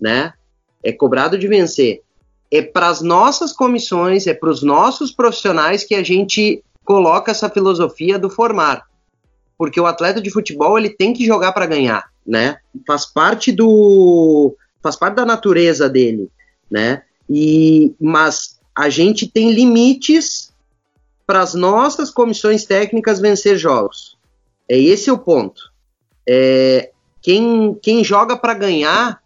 né? 0.00 0.32
É 0.82 0.90
cobrado 0.90 1.36
de 1.36 1.46
vencer. 1.46 2.00
É 2.50 2.62
para 2.62 2.88
as 2.88 3.02
nossas 3.02 3.52
comissões, 3.52 4.26
é 4.26 4.32
para 4.32 4.48
os 4.48 4.62
nossos 4.62 5.12
profissionais 5.12 5.84
que 5.84 5.94
a 5.94 6.02
gente 6.02 6.64
coloca 6.82 7.30
essa 7.30 7.50
filosofia 7.50 8.18
do 8.18 8.30
formar. 8.30 8.88
Porque 9.58 9.78
o 9.78 9.84
atleta 9.84 10.18
de 10.18 10.30
futebol 10.30 10.78
ele 10.78 10.88
tem 10.88 11.12
que 11.12 11.26
jogar 11.26 11.52
para 11.52 11.66
ganhar, 11.66 12.10
né? 12.26 12.56
Faz 12.86 13.04
parte 13.04 13.52
do 13.52 14.56
faz 14.82 14.96
parte 14.96 15.16
da 15.16 15.26
natureza 15.26 15.90
dele, 15.90 16.30
né? 16.70 17.02
E 17.28 17.94
mas 18.00 18.58
a 18.74 18.88
gente 18.88 19.30
tem 19.30 19.52
limites 19.52 20.54
para 21.26 21.42
as 21.42 21.52
nossas 21.52 22.10
comissões 22.10 22.64
técnicas 22.64 23.20
vencer 23.20 23.58
jogos. 23.58 24.13
É 24.68 24.78
esse 24.78 25.10
o 25.10 25.18
ponto. 25.18 25.72
É, 26.28 26.90
quem, 27.20 27.74
quem 27.82 28.02
joga 28.02 28.36
para 28.36 28.54
ganhar 28.54 29.22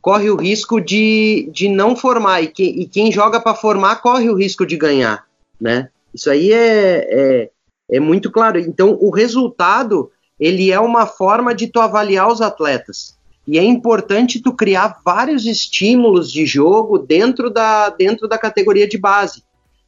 corre 0.00 0.28
o 0.28 0.36
risco 0.36 0.80
de, 0.80 1.48
de 1.52 1.68
não 1.68 1.96
formar, 1.96 2.42
e, 2.42 2.48
que, 2.48 2.62
e 2.62 2.86
quem 2.86 3.10
joga 3.10 3.40
para 3.40 3.54
formar 3.54 4.02
corre 4.02 4.28
o 4.28 4.36
risco 4.36 4.66
de 4.66 4.76
ganhar. 4.76 5.24
Né? 5.60 5.88
Isso 6.12 6.30
aí 6.30 6.52
é, 6.52 7.08
é, 7.10 7.50
é 7.90 8.00
muito 8.00 8.30
claro. 8.30 8.58
Então, 8.58 8.98
o 9.00 9.10
resultado 9.10 10.10
ele 10.38 10.70
é 10.70 10.78
uma 10.78 11.06
forma 11.06 11.54
de 11.54 11.68
tu 11.68 11.80
avaliar 11.80 12.28
os 12.28 12.40
atletas. 12.40 13.16
E 13.46 13.58
é 13.58 13.64
importante 13.64 14.40
tu 14.40 14.52
criar 14.52 15.00
vários 15.04 15.46
estímulos 15.46 16.30
de 16.30 16.46
jogo 16.46 16.98
dentro 16.98 17.50
da, 17.50 17.90
dentro 17.90 18.26
da 18.26 18.38
categoria 18.38 18.88
de 18.88 18.98
base. 18.98 19.42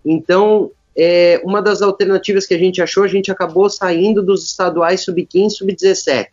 Então, 0.05 0.71
é, 0.97 1.41
uma 1.45 1.61
das 1.61 1.83
alternativas 1.83 2.47
que 2.47 2.55
a 2.55 2.59
gente 2.59 2.81
achou, 2.81 3.05
a 3.05 3.09
gente 3.09 3.31
acabou 3.31 3.69
saindo 3.69 4.23
dos 4.23 4.45
estaduais 4.45 5.05
sub-15, 5.05 5.51
sub-17. 5.51 6.27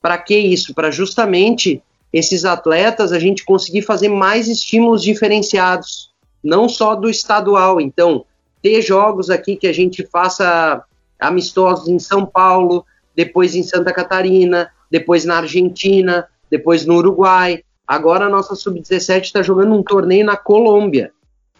Para 0.00 0.16
que 0.18 0.36
isso? 0.36 0.72
Para 0.74 0.90
justamente 0.90 1.82
esses 2.12 2.44
atletas 2.44 3.12
a 3.12 3.18
gente 3.18 3.44
conseguir 3.44 3.82
fazer 3.82 4.08
mais 4.08 4.46
estímulos 4.46 5.02
diferenciados, 5.02 6.12
não 6.42 6.68
só 6.68 6.94
do 6.94 7.10
estadual. 7.10 7.80
Então, 7.80 8.24
ter 8.62 8.80
jogos 8.82 9.30
aqui 9.30 9.56
que 9.56 9.66
a 9.66 9.72
gente 9.72 10.06
faça 10.06 10.84
amistosos 11.18 11.88
em 11.88 11.98
São 11.98 12.24
Paulo, 12.24 12.84
depois 13.16 13.54
em 13.54 13.62
Santa 13.62 13.92
Catarina, 13.92 14.70
depois 14.90 15.24
na 15.24 15.38
Argentina, 15.38 16.28
depois 16.50 16.86
no 16.86 16.96
Uruguai. 16.96 17.64
Agora 17.86 18.26
a 18.26 18.28
nossa 18.28 18.54
sub-17 18.54 19.22
está 19.22 19.42
jogando 19.42 19.74
um 19.74 19.82
torneio 19.82 20.24
na 20.24 20.36
Colômbia, 20.36 21.12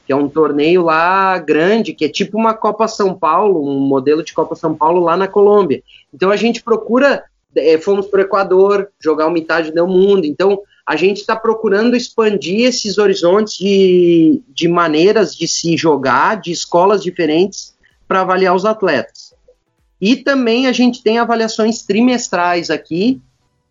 que 0.06 0.12
é 0.12 0.16
um 0.16 0.28
torneio 0.28 0.82
lá 0.82 1.38
grande, 1.38 1.92
que 1.92 2.04
é 2.04 2.08
tipo 2.08 2.36
uma 2.36 2.54
Copa 2.54 2.88
São 2.88 3.14
Paulo, 3.14 3.68
um 3.68 3.80
modelo 3.80 4.22
de 4.22 4.32
Copa 4.32 4.54
São 4.54 4.74
Paulo 4.74 5.00
lá 5.00 5.16
na 5.16 5.28
Colômbia. 5.28 5.82
Então 6.12 6.30
a 6.30 6.36
gente 6.36 6.62
procura, 6.62 7.24
é, 7.54 7.78
fomos 7.78 8.06
para 8.06 8.18
o 8.18 8.22
Equador, 8.22 8.88
jogar 9.00 9.26
uma 9.26 9.34
metade 9.34 9.70
do 9.70 9.86
mundo. 9.86 10.24
Então 10.24 10.60
a 10.84 10.96
gente 10.96 11.18
está 11.18 11.36
procurando 11.36 11.96
expandir 11.96 12.66
esses 12.66 12.98
horizontes 12.98 13.56
de, 13.56 14.42
de 14.48 14.66
maneiras 14.66 15.34
de 15.34 15.46
se 15.46 15.76
jogar, 15.76 16.40
de 16.40 16.50
escolas 16.50 17.02
diferentes, 17.02 17.74
para 18.08 18.20
avaliar 18.20 18.54
os 18.54 18.64
atletas. 18.64 19.32
E 20.00 20.16
também 20.16 20.66
a 20.66 20.72
gente 20.72 21.02
tem 21.02 21.18
avaliações 21.18 21.82
trimestrais 21.82 22.70
aqui, 22.70 23.20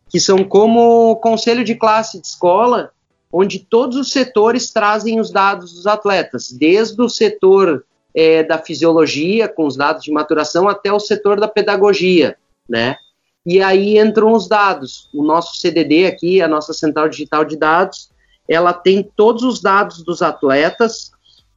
que 0.09 0.19
são 0.19 0.43
como 0.45 1.17
conselho 1.17 1.63
de 1.63 1.75
classe 1.75 2.19
de 2.21 2.27
escola, 2.27 2.91
onde 3.31 3.59
todos 3.59 3.97
os 3.97 4.11
setores 4.11 4.71
trazem 4.71 5.19
os 5.19 5.31
dados 5.31 5.73
dos 5.73 5.87
atletas, 5.87 6.51
desde 6.51 7.01
o 7.01 7.09
setor 7.09 7.85
é, 8.13 8.43
da 8.43 8.57
fisiologia, 8.57 9.47
com 9.47 9.65
os 9.65 9.77
dados 9.77 10.03
de 10.03 10.11
maturação, 10.11 10.67
até 10.67 10.91
o 10.91 10.99
setor 10.99 11.39
da 11.39 11.47
pedagogia, 11.47 12.35
né? 12.67 12.97
E 13.45 13.61
aí 13.61 13.97
entram 13.97 14.33
os 14.33 14.47
dados. 14.47 15.09
O 15.13 15.23
nosso 15.23 15.59
CDD 15.59 16.05
aqui, 16.05 16.41
a 16.41 16.47
nossa 16.47 16.73
Central 16.73 17.09
Digital 17.09 17.45
de 17.45 17.55
Dados, 17.55 18.11
ela 18.47 18.73
tem 18.73 19.09
todos 19.15 19.43
os 19.43 19.61
dados 19.61 20.03
dos 20.03 20.21
atletas 20.21 21.11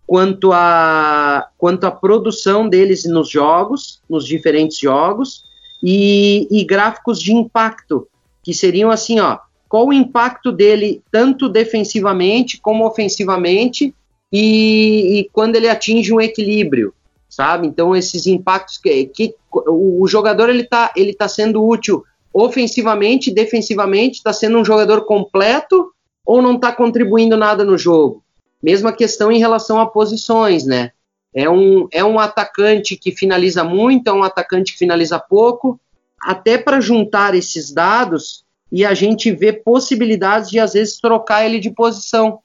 quanto 0.07 0.53
a 0.53 1.49
quanto 1.59 1.85
a 1.85 1.91
produção 1.91 2.69
deles 2.69 3.05
nos 3.05 3.29
jogos, 3.29 4.01
nos 4.09 4.27
diferentes 4.27 4.79
jogos, 4.79 5.45
e, 5.83 6.47
e 6.51 6.65
gráficos 6.65 7.21
de 7.21 7.33
impacto 7.33 8.09
que 8.43 8.55
seriam 8.55 8.91
assim, 8.91 9.21
ó, 9.21 9.39
qual 9.75 9.89
o 9.89 9.93
impacto 9.93 10.53
dele 10.53 11.03
tanto 11.11 11.49
defensivamente 11.49 12.61
como 12.61 12.87
ofensivamente 12.87 13.93
e, 14.33 15.19
e 15.19 15.31
quando 15.33 15.57
ele 15.57 15.69
atinge 15.69 16.13
um 16.13 16.21
equilíbrio, 16.21 16.95
sabe? 17.29 17.67
Então 17.67 17.97
esses 17.97 18.29
impactos 18.29 18.79
que, 18.79 19.07
que 19.07 19.35
o, 19.53 20.01
o, 20.01 20.07
jogador 20.07 20.49
ele 20.49 20.63
tá, 20.63 20.93
ele 20.95 21.13
tá 21.13 21.27
sendo 21.27 21.67
útil 21.67 22.05
ofensivamente, 22.33 23.33
defensivamente, 23.33 24.19
está 24.19 24.33
sendo 24.33 24.59
um 24.59 24.65
jogador 24.65 25.07
completo 25.07 25.91
ou 26.25 26.41
não 26.41 26.55
está 26.55 26.71
contribuindo 26.71 27.37
nada 27.37 27.65
no 27.65 27.77
jogo? 27.77 28.23
Mesma 28.63 28.93
questão 28.93 29.33
em 29.33 29.41
relação 29.41 29.81
a 29.81 29.87
posições, 29.87 30.65
né? 30.65 30.93
É 31.35 31.51
um, 31.51 31.89
é 31.91 32.05
um 32.05 32.21
atacante 32.21 32.95
que 32.95 33.11
finaliza 33.11 33.65
muito, 33.65 34.07
é 34.07 34.13
um 34.13 34.23
atacante 34.23 34.73
que 34.73 34.79
finaliza 34.79 35.19
pouco, 35.19 35.81
até 36.23 36.57
para 36.57 36.81
juntar 36.81 37.35
esses 37.35 37.73
dados 37.73 38.45
e 38.71 38.85
a 38.85 38.95
gente 38.95 39.31
ver 39.33 39.63
possibilidades 39.63 40.51
de, 40.51 40.59
às 40.59 40.73
vezes, 40.73 40.99
trocar 40.99 41.45
ele 41.45 41.61
de 41.61 41.71
posição. 41.71 42.41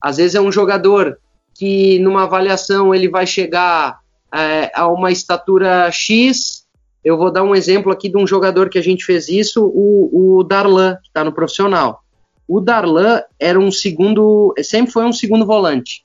Às 0.00 0.16
vezes 0.16 0.34
é 0.34 0.40
um 0.40 0.52
jogador 0.52 1.18
que, 1.54 1.98
numa 2.00 2.24
avaliação, 2.24 2.94
ele 2.94 3.08
vai 3.08 3.26
chegar 3.26 4.00
é, 4.32 4.70
a 4.74 4.88
uma 4.88 5.10
estatura 5.10 5.90
X. 5.90 6.66
Eu 7.04 7.16
vou 7.16 7.30
dar 7.30 7.42
um 7.42 7.54
exemplo 7.54 7.92
aqui 7.92 8.08
de 8.08 8.16
um 8.16 8.26
jogador 8.26 8.68
que 8.68 8.78
a 8.78 8.82
gente 8.82 9.04
fez 9.04 9.28
isso, 9.28 9.64
o, 9.64 10.38
o 10.38 10.42
Darlan, 10.42 10.96
que 10.96 11.08
está 11.08 11.22
no 11.22 11.32
profissional. 11.32 12.02
O 12.48 12.60
Darlan 12.60 13.22
era 13.40 13.58
um 13.58 13.70
segundo, 13.70 14.54
sempre 14.62 14.92
foi 14.92 15.04
um 15.04 15.12
segundo 15.12 15.44
volante, 15.44 16.04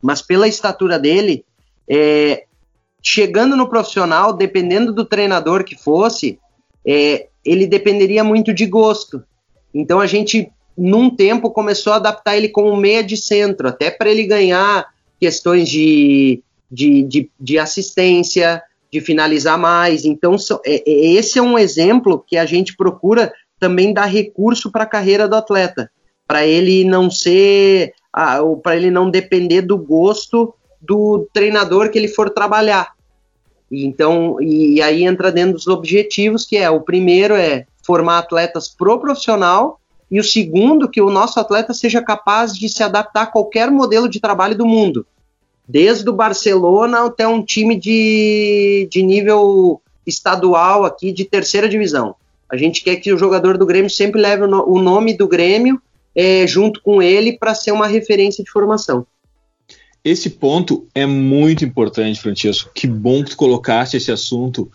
mas 0.00 0.22
pela 0.22 0.46
estatura 0.46 0.98
dele, 0.98 1.44
é, 1.88 2.44
chegando 3.02 3.56
no 3.56 3.68
profissional, 3.68 4.32
dependendo 4.32 4.92
do 4.92 5.04
treinador 5.04 5.64
que 5.64 5.76
fosse, 5.76 6.38
é, 6.86 7.27
ele 7.44 7.66
dependeria 7.66 8.24
muito 8.24 8.52
de 8.52 8.66
gosto. 8.66 9.22
Então 9.72 10.00
a 10.00 10.06
gente, 10.06 10.50
num 10.76 11.10
tempo, 11.10 11.50
começou 11.50 11.92
a 11.92 11.96
adaptar 11.96 12.36
ele 12.36 12.48
como 12.48 12.76
meia 12.76 13.02
de 13.02 13.16
centro, 13.16 13.68
até 13.68 13.90
para 13.90 14.10
ele 14.10 14.24
ganhar 14.24 14.86
questões 15.20 15.68
de, 15.68 16.42
de, 16.70 17.02
de, 17.02 17.30
de, 17.38 17.58
assistência, 17.58 18.62
de 18.90 19.00
finalizar 19.00 19.58
mais. 19.58 20.04
Então, 20.04 20.36
é, 20.64 20.90
é, 20.90 21.06
esse 21.14 21.38
é 21.38 21.42
um 21.42 21.58
exemplo 21.58 22.24
que 22.26 22.36
a 22.36 22.46
gente 22.46 22.76
procura 22.76 23.32
também 23.58 23.92
dar 23.92 24.06
recurso 24.06 24.70
para 24.70 24.84
a 24.84 24.88
carreira 24.88 25.28
do 25.28 25.34
atleta, 25.34 25.90
para 26.26 26.46
ele 26.46 26.84
não 26.84 27.10
ser, 27.10 27.92
para 28.62 28.76
ele 28.76 28.90
não 28.90 29.10
depender 29.10 29.62
do 29.62 29.76
gosto 29.76 30.54
do 30.80 31.28
treinador 31.32 31.90
que 31.90 31.98
ele 31.98 32.08
for 32.08 32.30
trabalhar. 32.30 32.92
Então, 33.70 34.40
e 34.40 34.80
aí 34.80 35.04
entra 35.04 35.30
dentro 35.30 35.54
dos 35.54 35.66
objetivos, 35.66 36.46
que 36.46 36.56
é 36.56 36.70
o 36.70 36.80
primeiro 36.80 37.34
é 37.34 37.66
formar 37.84 38.18
atletas 38.18 38.68
pro 38.68 38.98
profissional 38.98 39.80
e 40.10 40.18
o 40.18 40.24
segundo 40.24 40.88
que 40.88 41.00
o 41.00 41.10
nosso 41.10 41.38
atleta 41.38 41.74
seja 41.74 42.02
capaz 42.02 42.54
de 42.54 42.68
se 42.68 42.82
adaptar 42.82 43.22
a 43.22 43.26
qualquer 43.26 43.70
modelo 43.70 44.08
de 44.08 44.20
trabalho 44.20 44.56
do 44.56 44.66
mundo, 44.66 45.06
desde 45.66 46.08
o 46.08 46.14
Barcelona 46.14 47.04
até 47.04 47.28
um 47.28 47.42
time 47.42 47.76
de, 47.76 48.88
de 48.90 49.02
nível 49.02 49.82
estadual 50.06 50.84
aqui 50.84 51.12
de 51.12 51.24
terceira 51.24 51.68
divisão. 51.68 52.14
A 52.50 52.56
gente 52.56 52.82
quer 52.82 52.96
que 52.96 53.12
o 53.12 53.18
jogador 53.18 53.58
do 53.58 53.66
Grêmio 53.66 53.90
sempre 53.90 54.20
leve 54.20 54.44
o, 54.44 54.78
nome 54.80 55.14
do 55.14 55.28
Grêmio 55.28 55.80
é, 56.14 56.46
junto 56.46 56.82
com 56.82 57.02
ele 57.02 57.38
para 57.38 57.54
ser 57.54 57.72
uma 57.72 57.86
referência 57.86 58.42
de 58.42 58.50
formação. 58.50 59.06
Esse 60.08 60.30
ponto 60.30 60.88
é 60.94 61.04
muito 61.04 61.66
importante, 61.66 62.18
Francisco. 62.18 62.70
Que 62.74 62.86
bom 62.86 63.22
que 63.22 63.32
tu 63.32 63.36
colocaste 63.36 63.98
esse 63.98 64.10
assunto, 64.10 64.72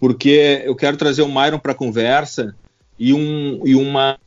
porque 0.00 0.62
eu 0.64 0.74
quero 0.74 0.96
trazer 0.96 1.22
o 1.22 1.28
Myron 1.28 1.60
para 1.60 1.70
a 1.70 1.76
conversa 1.76 2.56
e, 2.98 3.14
um, 3.14 3.60
e 3.64 3.76
uma 3.76 4.18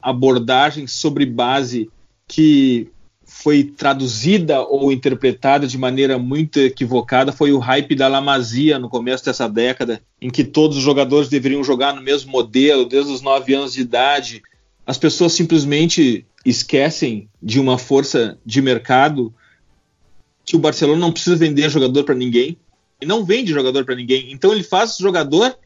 abordagem 0.00 0.86
sobre 0.86 1.26
base 1.26 1.90
que 2.28 2.88
foi 3.24 3.64
traduzida 3.64 4.60
ou 4.60 4.92
interpretada 4.92 5.66
de 5.66 5.76
maneira 5.76 6.16
muito 6.20 6.60
equivocada 6.60 7.32
foi 7.32 7.50
o 7.50 7.58
hype 7.58 7.96
da 7.96 8.06
Lamazia 8.06 8.78
no 8.78 8.88
começo 8.88 9.24
dessa 9.24 9.48
década, 9.48 10.00
em 10.22 10.30
que 10.30 10.44
todos 10.44 10.76
os 10.76 10.84
jogadores 10.84 11.28
deveriam 11.28 11.64
jogar 11.64 11.92
no 11.92 12.00
mesmo 12.00 12.30
modelo 12.30 12.84
desde 12.84 13.10
os 13.10 13.22
9 13.22 13.54
anos 13.54 13.72
de 13.72 13.80
idade. 13.80 14.40
As 14.86 14.98
pessoas 14.98 15.32
simplesmente 15.32 16.24
esquecem 16.44 17.28
de 17.42 17.58
uma 17.58 17.76
força 17.76 18.38
de 18.46 18.62
mercado 18.62 19.34
que 20.46 20.54
o 20.54 20.60
Barcelona 20.60 21.00
não 21.00 21.12
precisa 21.12 21.34
vender 21.34 21.68
jogador 21.68 22.04
para 22.04 22.14
ninguém 22.14 22.56
e 23.00 23.04
não 23.04 23.24
vende 23.24 23.52
jogador 23.52 23.84
para 23.84 23.96
ninguém. 23.96 24.32
Então 24.32 24.52
ele 24.52 24.62
faz 24.62 24.96
jogador 24.96 25.58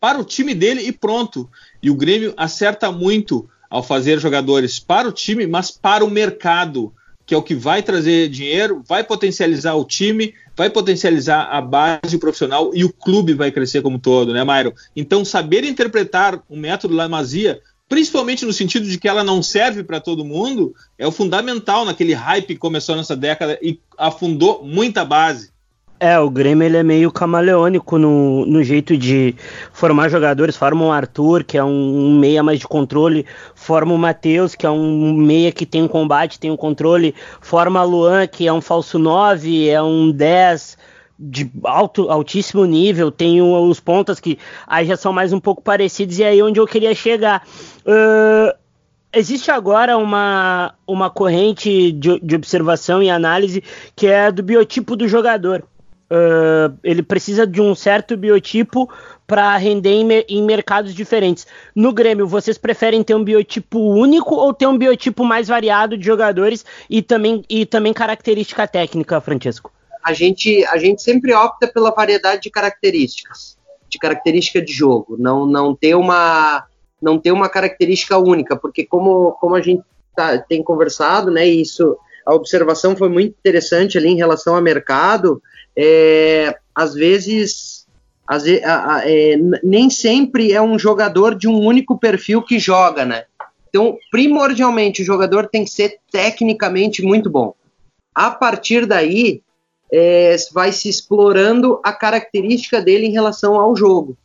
para 0.00 0.18
o 0.18 0.24
time 0.24 0.54
dele 0.54 0.82
e 0.82 0.92
pronto. 0.92 1.50
E 1.82 1.90
o 1.90 1.96
Grêmio 1.96 2.32
acerta 2.36 2.92
muito 2.92 3.48
ao 3.68 3.82
fazer 3.82 4.18
jogadores 4.20 4.78
para 4.78 5.08
o 5.08 5.12
time, 5.12 5.46
mas 5.46 5.72
para 5.72 6.04
o 6.04 6.10
mercado, 6.10 6.92
que 7.26 7.34
é 7.34 7.36
o 7.36 7.42
que 7.42 7.54
vai 7.54 7.82
trazer 7.82 8.28
dinheiro, 8.28 8.82
vai 8.86 9.02
potencializar 9.04 9.74
o 9.74 9.84
time, 9.84 10.32
vai 10.56 10.70
potencializar 10.70 11.48
a 11.50 11.60
base 11.60 12.16
profissional 12.18 12.70
e 12.74 12.84
o 12.84 12.92
clube 12.92 13.34
vai 13.34 13.50
crescer 13.50 13.82
como 13.82 13.98
todo, 13.98 14.32
né, 14.32 14.44
Mairo? 14.44 14.72
Então, 14.94 15.24
saber 15.24 15.64
interpretar 15.64 16.40
o 16.48 16.56
método 16.56 16.94
Lamazia 16.94 17.60
principalmente 17.88 18.44
no 18.44 18.52
sentido 18.52 18.86
de 18.86 18.98
que 18.98 19.08
ela 19.08 19.24
não 19.24 19.42
serve 19.42 19.82
para 19.82 20.00
todo 20.00 20.24
mundo, 20.24 20.74
é 20.98 21.06
o 21.06 21.12
fundamental 21.12 21.84
naquele 21.84 22.12
hype 22.12 22.48
que 22.48 22.56
começou 22.56 22.94
nessa 22.94 23.16
década 23.16 23.58
e 23.62 23.80
afundou 23.96 24.62
muita 24.62 25.04
base. 25.04 25.50
É, 26.00 26.16
o 26.16 26.30
Grêmio 26.30 26.64
ele 26.64 26.76
é 26.76 26.82
meio 26.84 27.10
camaleônico 27.10 27.98
no, 27.98 28.46
no 28.46 28.62
jeito 28.62 28.96
de 28.96 29.34
formar 29.72 30.08
jogadores. 30.08 30.56
Forma 30.56 30.84
o 30.84 30.92
Arthur, 30.92 31.42
que 31.42 31.58
é 31.58 31.64
um, 31.64 32.16
meia 32.16 32.40
mais 32.40 32.60
de 32.60 32.68
controle. 32.68 33.26
Forma 33.52 33.92
o 33.94 33.98
Matheus, 33.98 34.54
que 34.54 34.64
é 34.64 34.70
um 34.70 35.12
meia 35.14 35.50
que 35.50 35.66
tem 35.66 35.82
um 35.82 35.88
combate, 35.88 36.38
tem 36.38 36.52
um 36.52 36.56
controle. 36.56 37.16
Forma 37.40 37.82
o 37.82 37.88
Luan, 37.88 38.28
que 38.28 38.46
é 38.46 38.52
um 38.52 38.60
falso 38.60 38.96
9, 38.96 39.68
é 39.68 39.82
um 39.82 40.12
10 40.12 40.77
de 41.18 41.50
alto, 41.64 42.08
altíssimo 42.10 42.64
nível, 42.64 43.10
tem 43.10 43.42
os 43.42 43.80
pontas 43.80 44.20
que 44.20 44.38
aí 44.66 44.86
já 44.86 44.96
são 44.96 45.12
mais 45.12 45.32
um 45.32 45.40
pouco 45.40 45.60
parecidos, 45.60 46.18
e 46.18 46.24
aí 46.24 46.40
onde 46.42 46.60
eu 46.60 46.66
queria 46.66 46.94
chegar. 46.94 47.44
Uh, 47.80 48.56
existe 49.12 49.50
agora 49.50 49.96
uma, 49.96 50.74
uma 50.86 51.10
corrente 51.10 51.90
de, 51.92 52.20
de, 52.20 52.36
observação 52.36 53.02
e 53.02 53.10
análise 53.10 53.64
que 53.96 54.06
é 54.06 54.30
do 54.30 54.42
biotipo 54.42 54.94
do 54.94 55.08
jogador. 55.08 55.64
Uh, 56.10 56.72
ele 56.82 57.02
precisa 57.02 57.46
de 57.46 57.60
um 57.60 57.74
certo 57.74 58.16
biotipo 58.16 58.88
para 59.26 59.54
render 59.58 59.90
em, 59.90 60.08
em, 60.28 60.42
mercados 60.42 60.94
diferentes. 60.94 61.46
No 61.74 61.92
Grêmio, 61.92 62.26
vocês 62.26 62.56
preferem 62.56 63.02
ter 63.02 63.14
um 63.14 63.22
biotipo 63.22 63.78
único 63.78 64.34
ou 64.34 64.54
ter 64.54 64.66
um 64.66 64.78
biotipo 64.78 65.22
mais 65.22 65.48
variado 65.48 65.98
de 65.98 66.06
jogadores 66.06 66.64
e 66.88 67.02
também, 67.02 67.44
e 67.50 67.66
também 67.66 67.92
característica 67.92 68.66
técnica, 68.66 69.20
Francesco? 69.20 69.70
A 70.08 70.12
gente, 70.14 70.64
a 70.64 70.78
gente 70.78 71.02
sempre 71.02 71.34
opta 71.34 71.66
pela 71.68 71.90
variedade 71.90 72.40
de 72.40 72.50
características, 72.50 73.58
de 73.90 73.98
característica 73.98 74.62
de 74.62 74.72
jogo, 74.72 75.16
não, 75.18 75.44
não 75.44 75.74
ter 75.74 75.94
uma 75.94 76.64
não 77.00 77.18
ter 77.18 77.30
uma 77.30 77.48
característica 77.48 78.16
única, 78.18 78.56
porque 78.56 78.84
como, 78.84 79.32
como 79.32 79.54
a 79.54 79.60
gente 79.60 79.84
tá, 80.16 80.38
tem 80.38 80.62
conversado, 80.62 81.30
né, 81.30 81.46
isso 81.46 81.96
a 82.26 82.34
observação 82.34 82.96
foi 82.96 83.08
muito 83.10 83.36
interessante 83.38 83.98
ali 83.98 84.08
em 84.08 84.16
relação 84.16 84.56
ao 84.56 84.62
mercado, 84.62 85.42
é, 85.76 86.56
às 86.74 86.94
vezes 86.94 87.86
às 88.26 88.44
a, 88.64 88.96
a, 88.96 89.02
é, 89.04 89.36
nem 89.62 89.90
sempre 89.90 90.52
é 90.52 90.60
um 90.60 90.78
jogador 90.78 91.34
de 91.34 91.46
um 91.46 91.60
único 91.60 91.98
perfil 91.98 92.42
que 92.42 92.58
joga, 92.58 93.04
né? 93.04 93.24
Então, 93.68 93.96
primordialmente, 94.10 95.02
o 95.02 95.04
jogador 95.04 95.48
tem 95.48 95.64
que 95.64 95.70
ser 95.70 95.98
tecnicamente 96.10 97.02
muito 97.02 97.30
bom. 97.30 97.54
A 98.14 98.30
partir 98.30 98.86
daí, 98.86 99.42
é, 99.92 100.36
vai 100.52 100.72
se 100.72 100.88
explorando 100.88 101.80
a 101.82 101.92
característica 101.92 102.80
dele 102.80 103.06
em 103.06 103.12
relação 103.12 103.58
ao 103.58 103.74
jogo, 103.74 104.16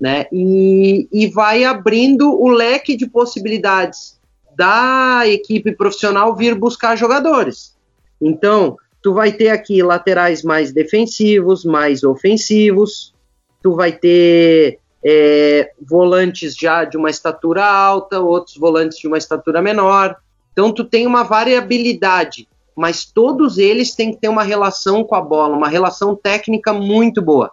né? 0.00 0.26
E, 0.32 1.08
e 1.12 1.26
vai 1.28 1.64
abrindo 1.64 2.32
o 2.32 2.48
leque 2.48 2.96
de 2.96 3.06
possibilidades 3.06 4.18
da 4.56 5.22
equipe 5.26 5.72
profissional 5.72 6.34
vir 6.34 6.54
buscar 6.54 6.96
jogadores. 6.96 7.74
Então, 8.20 8.76
tu 9.02 9.12
vai 9.12 9.32
ter 9.32 9.48
aqui 9.48 9.82
laterais 9.82 10.42
mais 10.42 10.72
defensivos, 10.72 11.64
mais 11.64 12.02
ofensivos, 12.02 13.14
tu 13.62 13.74
vai 13.74 13.92
ter 13.92 14.78
é, 15.04 15.70
volantes 15.80 16.56
já 16.56 16.84
de 16.84 16.96
uma 16.96 17.10
estatura 17.10 17.64
alta, 17.64 18.20
outros 18.20 18.56
volantes 18.56 18.98
de 18.98 19.06
uma 19.06 19.18
estatura 19.18 19.60
menor. 19.60 20.16
Então, 20.52 20.72
tu 20.72 20.84
tem 20.84 21.06
uma 21.06 21.22
variabilidade 21.22 22.48
mas 22.76 23.04
todos 23.04 23.58
eles 23.58 23.94
têm 23.94 24.12
que 24.12 24.20
ter 24.20 24.28
uma 24.28 24.42
relação 24.42 25.04
com 25.04 25.14
a 25.14 25.20
bola, 25.20 25.56
uma 25.56 25.68
relação 25.68 26.14
técnica 26.14 26.72
muito 26.72 27.22
boa. 27.22 27.50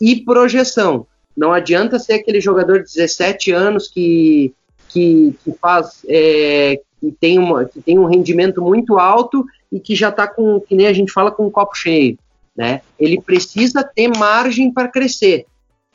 E 0.00 0.16
projeção. 0.16 1.06
Não 1.36 1.52
adianta 1.52 1.98
ser 1.98 2.14
aquele 2.14 2.40
jogador 2.40 2.82
de 2.82 2.92
17 2.92 3.52
anos 3.52 3.88
que, 3.88 4.52
que, 4.88 5.34
que 5.42 5.52
faz 5.52 6.04
é, 6.08 6.80
que, 7.00 7.12
tem 7.12 7.38
uma, 7.38 7.64
que 7.64 7.80
tem 7.80 7.98
um 7.98 8.04
rendimento 8.04 8.60
muito 8.60 8.98
alto 8.98 9.44
e 9.72 9.80
que 9.80 9.94
já 9.94 10.10
está 10.10 10.26
com, 10.26 10.60
que 10.60 10.74
nem 10.74 10.86
a 10.86 10.92
gente 10.92 11.12
fala, 11.12 11.30
com 11.30 11.46
um 11.46 11.50
copo 11.50 11.74
cheio. 11.74 12.18
Né? 12.56 12.82
Ele 12.98 13.20
precisa 13.20 13.82
ter 13.82 14.08
margem 14.08 14.72
para 14.72 14.88
crescer. 14.88 15.46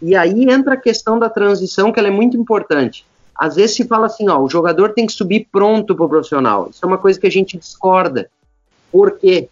E 0.01 0.15
aí 0.15 0.49
entra 0.49 0.73
a 0.73 0.78
questão 0.78 1.19
da 1.19 1.30
transição, 1.30 1.91
que 1.91 1.99
ela 1.99 2.08
é 2.08 2.12
muito 2.12 2.36
importante. 2.38 3.06
Às 3.38 3.56
vezes 3.56 3.75
se 3.75 3.86
fala 3.86 4.08
assim, 4.08 4.30
ó, 4.30 4.39
o 4.39 4.49
jogador 4.49 4.93
tem 4.93 5.06
que 5.06 5.13
subir 5.13 5.47
pronto 5.51 5.95
para 5.95 6.06
o 6.06 6.10
profissional. 6.10 6.69
Isso 6.69 6.84
é 6.84 6.88
uma 6.88 6.97
coisa 6.97 7.19
que 7.19 7.28
a 7.28 7.32
gente 7.32 7.58
discorda. 7.58 8.30
Por 8.91 9.17
quê? 9.17 9.50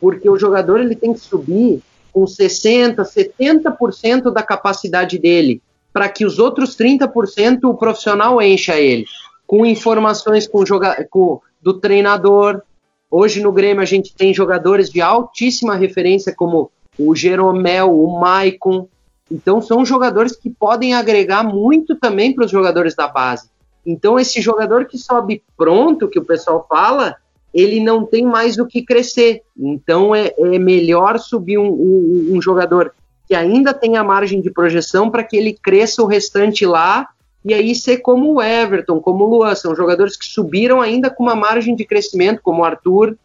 Porque 0.00 0.28
o 0.28 0.38
jogador 0.38 0.80
ele 0.80 0.96
tem 0.96 1.12
que 1.12 1.20
subir 1.20 1.82
com 2.12 2.24
60%, 2.24 2.96
70% 2.96 4.30
da 4.30 4.42
capacidade 4.42 5.18
dele, 5.18 5.62
para 5.92 6.08
que 6.08 6.26
os 6.26 6.38
outros 6.38 6.76
30% 6.76 7.64
o 7.64 7.74
profissional 7.74 8.40
encha 8.42 8.78
ele. 8.78 9.06
Com 9.46 9.64
informações 9.64 10.46
com, 10.46 10.62
com, 11.10 11.40
do 11.60 11.74
treinador. 11.74 12.62
Hoje 13.10 13.40
no 13.40 13.52
Grêmio 13.52 13.82
a 13.82 13.86
gente 13.86 14.14
tem 14.14 14.34
jogadores 14.34 14.90
de 14.90 15.00
altíssima 15.00 15.74
referência, 15.74 16.34
como 16.34 16.70
o 16.98 17.14
Jeromel, 17.14 17.98
o 17.98 18.20
Maicon. 18.20 18.88
Então 19.30 19.62
são 19.62 19.84
jogadores 19.84 20.36
que 20.36 20.50
podem 20.50 20.94
agregar 20.94 21.42
muito 21.42 21.96
também 21.96 22.34
para 22.34 22.44
os 22.44 22.50
jogadores 22.50 22.94
da 22.94 23.08
base. 23.08 23.50
Então 23.84 24.18
esse 24.18 24.40
jogador 24.40 24.86
que 24.86 24.98
sobe 24.98 25.42
pronto, 25.56 26.08
que 26.08 26.18
o 26.18 26.24
pessoal 26.24 26.66
fala, 26.68 27.16
ele 27.52 27.80
não 27.80 28.06
tem 28.06 28.24
mais 28.24 28.58
o 28.58 28.66
que 28.66 28.82
crescer. 28.82 29.42
Então 29.58 30.14
é, 30.14 30.32
é 30.38 30.58
melhor 30.58 31.18
subir 31.18 31.58
um, 31.58 31.68
um, 31.68 32.30
um, 32.36 32.42
jogador 32.42 32.94
que 33.28 33.34
ainda 33.34 33.74
tem 33.74 33.96
a 33.96 34.04
margem 34.04 34.40
de 34.40 34.50
projeção 34.50 35.10
para 35.10 35.22
que 35.22 35.36
ele 35.36 35.52
cresça 35.52 36.02
o 36.02 36.06
restante 36.06 36.64
lá 36.64 37.08
e 37.44 37.52
aí 37.52 37.74
ser 37.74 37.98
como 37.98 38.34
o 38.34 38.42
Everton, 38.42 39.00
como 39.00 39.24
o 39.24 39.28
Luan, 39.28 39.54
são 39.54 39.74
jogadores 39.74 40.16
que 40.16 40.24
subiram 40.24 40.80
ainda 40.80 41.10
com 41.10 41.24
uma 41.24 41.34
margem 41.34 41.74
de 41.74 41.84
crescimento, 41.84 42.40
como 42.42 42.62
o 42.62 42.64
Arthur, 42.64 43.16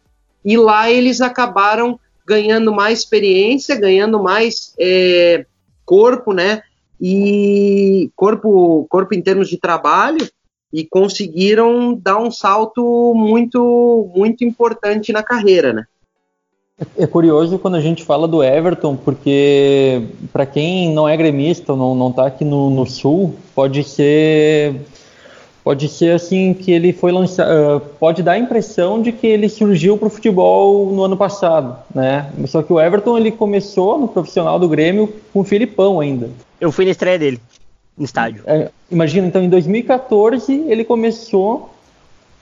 e 0.44 0.56
lá 0.56 0.90
eles 0.90 1.20
acabaram 1.20 1.98
ganhando 2.26 2.72
mais 2.72 2.98
experiência, 2.98 3.78
ganhando 3.78 4.22
mais 4.22 4.74
é, 4.78 5.46
corpo, 5.84 6.32
né? 6.32 6.62
E 7.00 8.10
corpo, 8.16 8.86
corpo 8.90 9.14
em 9.14 9.22
termos 9.22 9.48
de 9.48 9.56
trabalho, 9.56 10.28
e 10.72 10.84
conseguiram 10.84 11.94
dar 11.94 12.18
um 12.18 12.30
salto 12.30 13.12
muito 13.14 14.10
muito 14.14 14.44
importante 14.44 15.12
na 15.12 15.22
carreira, 15.22 15.72
né? 15.72 15.84
É 16.96 17.06
curioso 17.08 17.58
quando 17.58 17.74
a 17.74 17.80
gente 17.80 18.04
fala 18.04 18.28
do 18.28 18.42
Everton, 18.42 18.94
porque 18.94 20.00
para 20.32 20.46
quem 20.46 20.92
não 20.92 21.08
é 21.08 21.16
gremista, 21.16 21.74
não 21.74 21.94
não 21.94 22.10
está 22.10 22.26
aqui 22.26 22.44
no, 22.44 22.70
no, 22.70 22.86
sul, 22.86 23.34
pode 23.52 23.82
ser 23.82 24.76
pode 25.64 25.88
ser 25.88 26.12
assim 26.12 26.54
que 26.54 26.70
ele 26.70 26.92
foi 26.92 27.10
lançado, 27.10 27.48
uh, 27.50 27.80
pode 27.98 28.22
dar 28.22 28.32
a 28.32 28.38
impressão 28.38 29.02
de 29.02 29.10
que 29.10 29.26
ele 29.26 29.48
surgiu 29.48 29.98
para 29.98 30.06
o 30.06 30.10
futebol 30.10 30.92
no 30.92 31.02
ano 31.02 31.16
passado, 31.16 31.76
né? 31.92 32.30
Só 32.46 32.62
que 32.62 32.72
o 32.72 32.80
Everton 32.80 33.18
ele 33.18 33.32
começou 33.32 33.98
no 33.98 34.06
profissional 34.06 34.58
do 34.58 34.68
Grêmio 34.68 35.12
com 35.32 35.40
o 35.40 35.44
Filipão 35.44 35.98
ainda. 35.98 36.30
Eu 36.60 36.70
fui 36.70 36.84
na 36.84 36.92
estreia 36.92 37.18
dele 37.18 37.40
no 37.98 38.04
estádio. 38.04 38.42
É, 38.46 38.70
imagina, 38.90 39.26
então 39.26 39.42
em 39.42 39.48
2014 39.48 40.64
ele 40.68 40.84
começou 40.84 41.70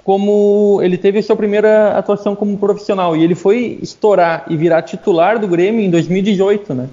como 0.05 0.79
ele 0.83 0.97
teve 0.97 1.21
sua 1.23 1.35
primeira 1.35 1.99
atuação 1.99 2.37
como 2.37 2.57
profissional 2.59 3.17
e 3.17 3.25
ele 3.25 3.35
foi 3.35 3.79
estourar 3.83 4.45
e 4.49 4.57
virar 4.57 4.83
titular 4.83 5.39
do 5.39 5.49
Grêmio 5.49 5.81
em 5.81 5.91
2018, 5.91 6.75
né? 6.75 6.89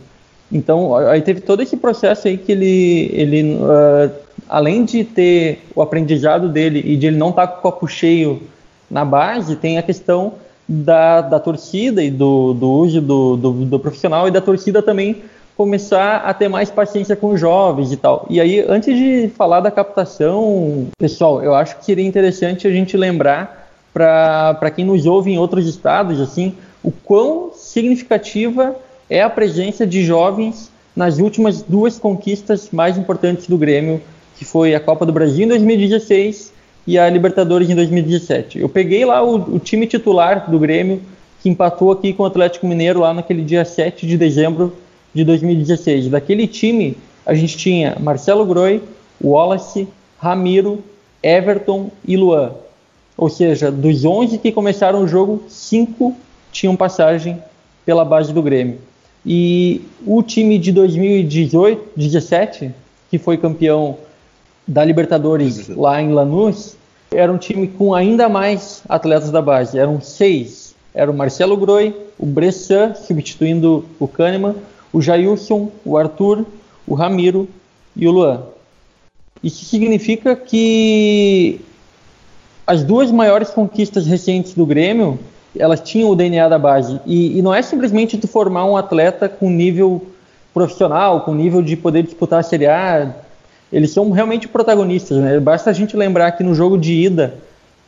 Então 0.52 0.96
aí 0.96 1.22
teve 1.22 1.42
todo 1.42 1.62
esse 1.62 1.78
processo 1.78 2.28
aí 2.28 2.38
que 2.38 2.52
ele, 2.52 3.12
ele 3.14 3.56
uh, 3.56 4.12
além 4.50 4.84
de 4.86 5.04
ter 5.04 5.64
o 5.76 5.82
aprendizado 5.82 6.50
dele 6.50 6.82
e 6.84 6.96
de 6.96 7.08
ele 7.08 7.18
não 7.18 7.30
estar 7.30 7.48
tá 7.48 7.54
com 7.54 7.60
o 7.60 7.62
copo 7.62 7.88
cheio 7.88 8.42
na 8.90 9.04
base, 9.04 9.56
tem 9.56 9.78
a 9.78 9.84
questão 9.84 10.34
da, 10.68 11.22
da 11.22 11.40
torcida 11.40 12.04
e 12.04 12.10
do, 12.10 12.54
do 12.54 12.72
uso 12.72 13.02
do, 13.02 13.38
do, 13.38 13.52
do 13.52 13.80
profissional 13.80 14.28
e 14.28 14.32
da 14.32 14.42
torcida 14.42 14.82
também 14.82 15.22
começar 15.56 16.18
a 16.18 16.34
ter 16.34 16.48
mais 16.48 16.70
paciência 16.70 17.16
com 17.16 17.38
jovens 17.38 17.92
e 17.92 17.98
tal. 17.98 18.26
E 18.30 18.42
aí, 18.42 18.66
antes 18.68 18.96
de 18.98 19.30
falar 19.36 19.60
da 19.60 19.70
captação, 19.70 20.88
pessoal, 20.98 21.44
eu 21.44 21.54
acho 21.54 21.78
que 21.78 21.86
seria 21.86 22.06
interessante 22.06 22.68
a 22.68 22.72
gente 22.72 22.98
lembrar 22.98 23.70
para 23.94 24.72
quem 24.76 24.84
nos 24.84 25.06
ouve 25.06 25.32
em 25.32 25.38
outros 25.38 25.68
estados, 25.68 26.20
assim, 26.20 26.56
o 26.84 26.92
quão 26.92 27.52
significativa 27.54 28.76
é 29.10 29.22
a 29.22 29.30
presença 29.30 29.86
de 29.86 30.04
jovens 30.04 30.72
nas 30.96 31.20
últimas 31.20 31.62
duas 31.62 32.00
conquistas 32.00 32.70
mais 32.72 32.98
importantes 32.98 33.48
do 33.48 33.58
Grêmio, 33.58 34.02
que 34.38 34.46
foi 34.46 34.74
a 34.74 34.80
Copa 34.80 35.06
do 35.06 35.14
Brasil 35.14 35.46
em 35.46 35.48
2016 35.48 36.52
e 36.88 36.98
a 36.98 37.08
Libertadores 37.10 37.70
em 37.70 37.76
2017. 37.76 38.60
Eu 38.60 38.70
peguei 38.70 39.06
lá 39.06 39.24
o, 39.24 39.56
o 39.56 39.60
time 39.60 39.86
titular 39.86 40.50
do 40.50 40.58
Grêmio, 40.58 41.02
que 41.42 41.50
empatou 41.50 41.92
aqui 41.92 42.14
com 42.14 42.24
o 42.24 42.26
Atlético 42.26 42.68
Mineiro 42.68 43.02
lá 43.02 43.14
naquele 43.14 43.44
dia 43.44 43.64
7 43.64 44.08
de 44.08 44.18
dezembro 44.18 44.74
de 45.14 45.24
2016. 45.24 46.10
Daquele 46.10 46.48
time, 46.48 46.98
a 47.26 47.34
gente 47.34 47.58
tinha 47.58 47.98
Marcelo 48.00 48.46
Groi, 48.46 48.82
Wallace, 49.24 49.88
Ramiro, 50.18 50.84
Everton 51.22 51.92
e 52.06 52.18
Luan. 52.18 52.52
Ou 53.18 53.30
seja, 53.30 53.72
dos 53.72 54.04
11 54.04 54.38
que 54.40 54.52
começaram 54.52 55.04
o 55.04 55.08
jogo, 55.08 55.44
5 55.48 56.16
tinham 56.52 56.76
passagem 56.76 57.42
pela 57.86 58.04
base 58.04 58.34
do 58.34 58.42
Grêmio. 58.42 58.80
E 59.26 59.82
o 60.06 60.22
time 60.22 60.58
de 60.58 60.72
2018, 60.72 61.92
17, 61.96 62.72
que 63.10 63.18
foi 63.18 63.38
campeão 63.38 63.98
da 64.68 64.84
Libertadores 64.84 65.70
lá 65.70 66.02
em 66.02 66.12
Lanús, 66.12 66.76
era 67.12 67.32
um 67.32 67.38
time 67.38 67.68
com 67.68 67.94
ainda 67.94 68.28
mais 68.28 68.82
atletas 68.90 69.30
da 69.30 69.42
base. 69.42 69.78
Eram 69.78 70.02
seis. 70.02 70.76
Era 70.94 71.10
o 71.10 71.14
Marcelo 71.14 71.56
Groi, 71.56 71.96
o 72.20 72.26
Bressan, 72.26 72.94
substituindo 72.96 73.86
o 74.00 74.08
Kahneman, 74.08 74.56
o 74.94 75.02
Jailson, 75.02 75.72
o 75.84 75.98
Arthur, 75.98 76.46
o 76.88 76.94
Ramiro 76.94 77.50
e 77.96 78.08
o 78.08 78.12
Luan. 78.12 78.44
Isso 79.44 79.66
significa 79.66 80.36
que 80.36 81.60
as 82.66 82.84
duas 82.84 83.12
maiores 83.12 83.50
conquistas 83.50 84.06
recentes 84.06 84.54
do 84.54 84.66
Grêmio, 84.66 85.20
elas 85.58 85.82
tinham 85.82 86.10
o 86.10 86.16
DNA 86.16 86.48
da 86.48 86.58
base. 86.58 87.02
E, 87.06 87.38
e 87.38 87.42
não 87.42 87.54
é 87.54 87.62
simplesmente 87.62 88.18
tu 88.18 88.28
formar 88.28 88.66
um 88.66 88.78
atleta 88.78 89.28
com 89.28 89.50
nível 89.50 90.02
profissional, 90.54 91.22
com 91.22 91.34
nível 91.34 91.62
de 91.62 91.76
poder 91.76 92.04
disputar 92.04 92.40
a 92.40 92.44
Série 92.44 92.68
A. 92.68 93.14
Eles 93.72 93.92
são 93.92 94.12
realmente 94.12 94.48
protagonistas. 94.48 95.18
Né? 95.18 95.40
Basta 95.40 95.70
a 95.72 95.74
gente 95.74 95.98
lembrar 95.98 96.32
que 96.34 96.44
no 96.44 96.56
jogo 96.56 96.78
de 96.78 96.94
ida 96.94 97.34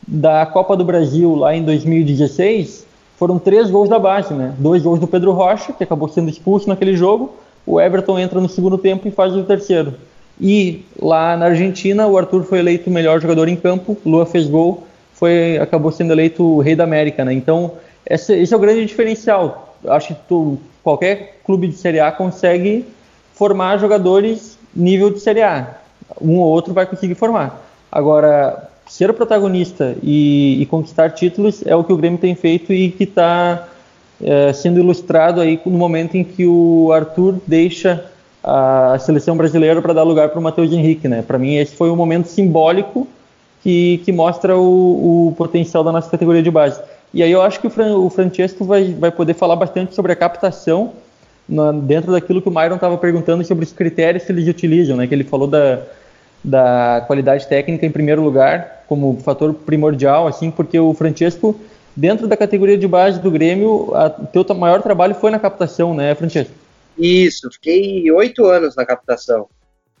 da 0.06 0.44
Copa 0.44 0.76
do 0.76 0.84
Brasil, 0.84 1.34
lá 1.34 1.54
em 1.54 1.64
2016, 1.64 2.85
foram 3.18 3.38
três 3.38 3.70
gols 3.70 3.88
da 3.88 3.98
base. 3.98 4.32
Né? 4.32 4.54
Dois 4.58 4.82
gols 4.82 5.00
do 5.00 5.06
Pedro 5.06 5.32
Rocha, 5.32 5.72
que 5.72 5.84
acabou 5.84 6.08
sendo 6.08 6.30
expulso 6.30 6.68
naquele 6.68 6.96
jogo. 6.96 7.34
O 7.66 7.80
Everton 7.80 8.18
entra 8.18 8.40
no 8.40 8.48
segundo 8.48 8.78
tempo 8.78 9.08
e 9.08 9.10
faz 9.10 9.34
o 9.34 9.42
terceiro. 9.42 9.94
E 10.40 10.84
lá 11.00 11.36
na 11.36 11.46
Argentina, 11.46 12.06
o 12.06 12.16
Arthur 12.16 12.44
foi 12.44 12.58
eleito 12.58 12.90
o 12.90 12.92
melhor 12.92 13.20
jogador 13.20 13.48
em 13.48 13.56
campo, 13.56 13.96
Lua 14.04 14.26
fez 14.26 14.46
gol, 14.46 14.84
foi, 15.14 15.58
acabou 15.58 15.90
sendo 15.90 16.12
eleito 16.12 16.44
o 16.44 16.60
rei 16.60 16.76
da 16.76 16.84
América, 16.84 17.24
né? 17.24 17.32
Então, 17.32 17.72
esse, 18.08 18.34
esse 18.34 18.52
é 18.52 18.56
o 18.56 18.60
grande 18.60 18.84
diferencial. 18.84 19.76
Acho 19.88 20.08
que 20.08 20.20
tu, 20.28 20.58
qualquer 20.82 21.40
clube 21.44 21.68
de 21.68 21.74
Série 21.74 22.00
A 22.00 22.12
consegue 22.12 22.84
formar 23.34 23.78
jogadores 23.78 24.58
nível 24.74 25.10
de 25.10 25.20
Série 25.20 25.42
A. 25.42 25.78
Um 26.20 26.38
ou 26.38 26.46
outro 26.46 26.74
vai 26.74 26.84
conseguir 26.84 27.14
formar. 27.14 27.62
Agora, 27.90 28.68
ser 28.88 29.12
protagonista 29.12 29.96
e, 30.02 30.60
e 30.60 30.66
conquistar 30.66 31.10
títulos 31.10 31.66
é 31.66 31.74
o 31.74 31.84
que 31.84 31.92
o 31.92 31.96
Grêmio 31.96 32.18
tem 32.18 32.34
feito 32.34 32.72
e 32.72 32.90
que 32.90 33.04
está 33.04 33.68
é, 34.22 34.52
sendo 34.52 34.78
ilustrado 34.78 35.40
aí 35.40 35.60
no 35.66 35.76
momento 35.76 36.16
em 36.16 36.24
que 36.24 36.46
o 36.46 36.90
Arthur 36.92 37.36
deixa 37.46 38.04
a 38.42 38.96
seleção 39.00 39.36
brasileira 39.36 39.82
para 39.82 39.92
dar 39.92 40.04
lugar 40.04 40.28
para 40.28 40.38
o 40.38 40.42
Matheus 40.42 40.72
Henrique, 40.72 41.08
né? 41.08 41.20
Para 41.20 41.36
mim 41.36 41.56
esse 41.56 41.74
foi 41.74 41.90
um 41.90 41.96
momento 41.96 42.26
simbólico 42.26 43.08
que, 43.60 44.00
que 44.04 44.12
mostra 44.12 44.56
o, 44.56 45.28
o, 45.28 45.34
potencial 45.36 45.82
da 45.82 45.90
nossa 45.90 46.08
categoria 46.08 46.42
de 46.42 46.50
base. 46.50 46.80
E 47.12 47.24
aí 47.24 47.32
eu 47.32 47.42
acho 47.42 47.58
que 47.60 47.66
o, 47.66 47.70
Fran, 47.70 47.96
o 47.96 48.08
Francesco 48.08 48.64
vai, 48.64 48.92
vai 48.92 49.10
poder 49.10 49.34
falar 49.34 49.56
bastante 49.56 49.94
sobre 49.94 50.12
a 50.12 50.16
captação 50.16 50.92
na, 51.48 51.72
dentro 51.72 52.12
daquilo 52.12 52.40
que 52.40 52.48
o 52.48 52.52
Myron 52.52 52.76
estava 52.76 52.96
perguntando 52.96 53.44
sobre 53.44 53.64
os 53.64 53.72
critérios 53.72 54.22
que 54.22 54.30
eles 54.30 54.46
utilizam, 54.46 54.96
né? 54.96 55.08
Que 55.08 55.14
ele 55.14 55.24
falou 55.24 55.48
da, 55.48 55.80
da 56.42 57.02
qualidade 57.06 57.46
técnica 57.46 57.84
em 57.84 57.90
primeiro 57.90 58.22
lugar 58.22 58.84
como 58.88 59.18
fator 59.20 59.52
primordial, 59.52 60.28
assim, 60.28 60.50
porque 60.50 60.78
o 60.78 60.94
Francesco 60.94 61.58
dentro 61.96 62.28
da 62.28 62.36
categoria 62.36 62.76
de 62.76 62.86
base 62.86 63.18
do 63.18 63.30
Grêmio, 63.30 63.90
o 63.92 64.44
teu 64.44 64.54
maior 64.54 64.82
trabalho 64.82 65.14
foi 65.14 65.30
na 65.30 65.38
captação, 65.38 65.94
né, 65.94 66.14
Francesco? 66.14 66.52
Isso, 66.98 67.50
fiquei 67.50 68.10
oito 68.12 68.44
anos 68.44 68.76
na 68.76 68.84
captação. 68.84 69.48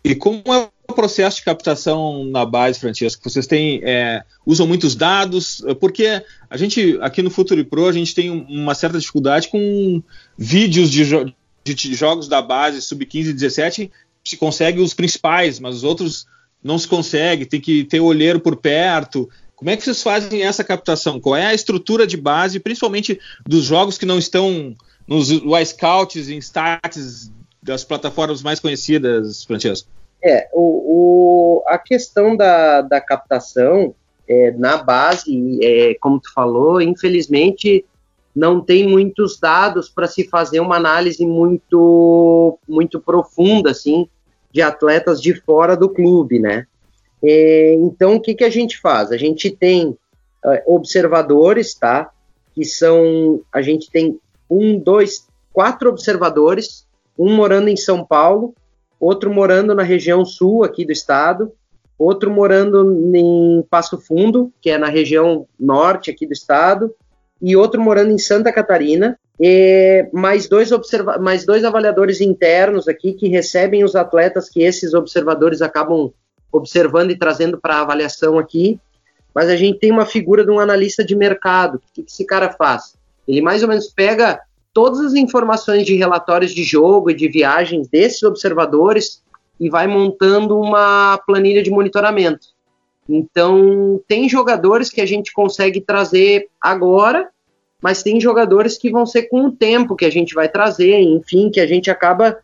E 0.04 0.14
como 0.14 0.42
é 0.52 0.68
o 0.88 0.94
processo 0.94 1.38
de 1.38 1.44
captação 1.44 2.24
na 2.26 2.44
base, 2.44 2.78
Francesco? 2.78 3.28
Vocês 3.28 3.46
têm, 3.46 3.80
é, 3.82 4.22
usam 4.46 4.66
muitos 4.66 4.94
dados? 4.94 5.64
Porque 5.80 6.22
a 6.48 6.56
gente, 6.56 6.96
aqui 7.00 7.22
no 7.22 7.30
Futuri 7.30 7.64
Pro, 7.64 7.88
a 7.88 7.92
gente 7.92 8.14
tem 8.14 8.30
uma 8.30 8.74
certa 8.74 8.98
dificuldade 8.98 9.48
com 9.48 10.02
vídeos 10.38 10.90
de, 10.90 11.04
jo 11.04 11.32
de 11.64 11.94
jogos 11.94 12.28
da 12.28 12.40
base 12.40 12.80
sub-15 12.80 13.30
e 13.30 13.32
17, 13.32 13.90
se 14.26 14.36
consegue 14.36 14.80
os 14.80 14.92
principais, 14.92 15.60
mas 15.60 15.76
os 15.76 15.84
outros 15.84 16.26
não 16.62 16.78
se 16.78 16.88
consegue, 16.88 17.46
tem 17.46 17.60
que 17.60 17.84
ter 17.84 18.00
o 18.00 18.06
olheiro 18.06 18.40
por 18.40 18.56
perto. 18.56 19.28
Como 19.54 19.70
é 19.70 19.76
que 19.76 19.84
vocês 19.84 20.02
fazem 20.02 20.42
essa 20.42 20.64
captação? 20.64 21.20
Qual 21.20 21.36
é 21.36 21.46
a 21.46 21.54
estrutura 21.54 22.06
de 22.06 22.16
base, 22.16 22.58
principalmente 22.58 23.20
dos 23.46 23.64
jogos 23.64 23.96
que 23.96 24.04
não 24.04 24.18
estão 24.18 24.74
nos 25.06 25.30
Y-Scouts 25.30 26.28
e 26.28 26.36
stats 26.38 27.30
das 27.62 27.84
plataformas 27.84 28.42
mais 28.42 28.58
conhecidas, 28.58 29.44
Francesco? 29.44 29.88
É, 30.22 30.48
o, 30.52 31.60
o 31.60 31.62
a 31.68 31.78
questão 31.78 32.36
da, 32.36 32.82
da 32.82 33.00
captação 33.00 33.94
é, 34.28 34.50
na 34.52 34.78
base, 34.78 35.58
é, 35.62 35.94
como 36.00 36.18
tu 36.18 36.32
falou, 36.32 36.80
infelizmente 36.80 37.84
não 38.34 38.60
tem 38.60 38.86
muitos 38.86 39.40
dados 39.40 39.88
para 39.88 40.06
se 40.06 40.28
fazer 40.28 40.60
uma 40.60 40.76
análise 40.76 41.24
muito, 41.24 42.58
muito 42.68 43.00
profunda, 43.00 43.70
assim, 43.70 44.06
de 44.56 44.62
atletas 44.62 45.20
de 45.20 45.34
fora 45.34 45.76
do 45.76 45.86
clube, 45.86 46.38
né? 46.40 46.66
É, 47.22 47.74
então, 47.74 48.16
o 48.16 48.20
que, 48.20 48.34
que 48.34 48.42
a 48.42 48.48
gente 48.48 48.80
faz? 48.80 49.12
A 49.12 49.16
gente 49.18 49.50
tem 49.50 49.94
é, 50.42 50.62
observadores, 50.66 51.74
tá? 51.74 52.10
Que 52.54 52.64
são, 52.64 53.42
a 53.52 53.60
gente 53.60 53.90
tem 53.90 54.18
um, 54.48 54.78
dois, 54.78 55.28
quatro 55.52 55.90
observadores, 55.90 56.86
um 57.18 57.36
morando 57.36 57.68
em 57.68 57.76
São 57.76 58.02
Paulo, 58.02 58.54
outro 58.98 59.30
morando 59.30 59.74
na 59.74 59.82
região 59.82 60.24
sul 60.24 60.64
aqui 60.64 60.86
do 60.86 60.92
estado, 60.92 61.52
outro 61.98 62.30
morando 62.30 63.14
em 63.14 63.62
Passo 63.68 63.98
Fundo, 64.00 64.50
que 64.62 64.70
é 64.70 64.78
na 64.78 64.88
região 64.88 65.46
norte 65.60 66.10
aqui 66.10 66.26
do 66.26 66.32
estado, 66.32 66.94
e 67.42 67.54
outro 67.54 67.78
morando 67.78 68.10
em 68.10 68.18
Santa 68.18 68.50
Catarina, 68.50 69.18
e 69.38 70.08
mais 70.12 70.48
dois, 70.48 70.72
observa 70.72 71.18
mais 71.18 71.44
dois 71.44 71.64
avaliadores 71.64 72.20
internos 72.20 72.88
aqui 72.88 73.12
que 73.12 73.28
recebem 73.28 73.84
os 73.84 73.94
atletas 73.94 74.48
que 74.48 74.62
esses 74.62 74.94
observadores 74.94 75.60
acabam 75.60 76.10
observando 76.50 77.10
e 77.10 77.18
trazendo 77.18 77.60
para 77.60 77.80
avaliação 77.80 78.38
aqui. 78.38 78.80
Mas 79.34 79.50
a 79.50 79.56
gente 79.56 79.78
tem 79.78 79.92
uma 79.92 80.06
figura 80.06 80.44
de 80.44 80.50
um 80.50 80.58
analista 80.58 81.04
de 81.04 81.14
mercado. 81.14 81.76
O 81.76 81.80
que 81.92 82.04
esse 82.06 82.24
cara 82.24 82.50
faz? 82.50 82.96
Ele 83.28 83.42
mais 83.42 83.62
ou 83.62 83.68
menos 83.68 83.88
pega 83.88 84.40
todas 84.72 85.00
as 85.00 85.14
informações 85.14 85.84
de 85.84 85.94
relatórios 85.94 86.52
de 86.52 86.64
jogo 86.64 87.10
e 87.10 87.14
de 87.14 87.28
viagens 87.28 87.88
desses 87.88 88.22
observadores 88.22 89.22
e 89.60 89.68
vai 89.68 89.86
montando 89.86 90.58
uma 90.58 91.18
planilha 91.26 91.62
de 91.62 91.70
monitoramento. 91.70 92.48
Então, 93.08 94.00
tem 94.08 94.28
jogadores 94.28 94.90
que 94.90 95.00
a 95.00 95.06
gente 95.06 95.32
consegue 95.32 95.80
trazer 95.80 96.48
agora, 96.60 97.28
mas 97.82 98.02
tem 98.02 98.20
jogadores 98.20 98.78
que 98.78 98.90
vão 98.90 99.04
ser 99.04 99.24
com 99.24 99.46
o 99.46 99.52
tempo 99.52 99.96
que 99.96 100.04
a 100.04 100.10
gente 100.10 100.34
vai 100.34 100.48
trazer, 100.48 101.00
enfim, 101.00 101.50
que 101.50 101.60
a 101.60 101.66
gente 101.66 101.90
acaba 101.90 102.38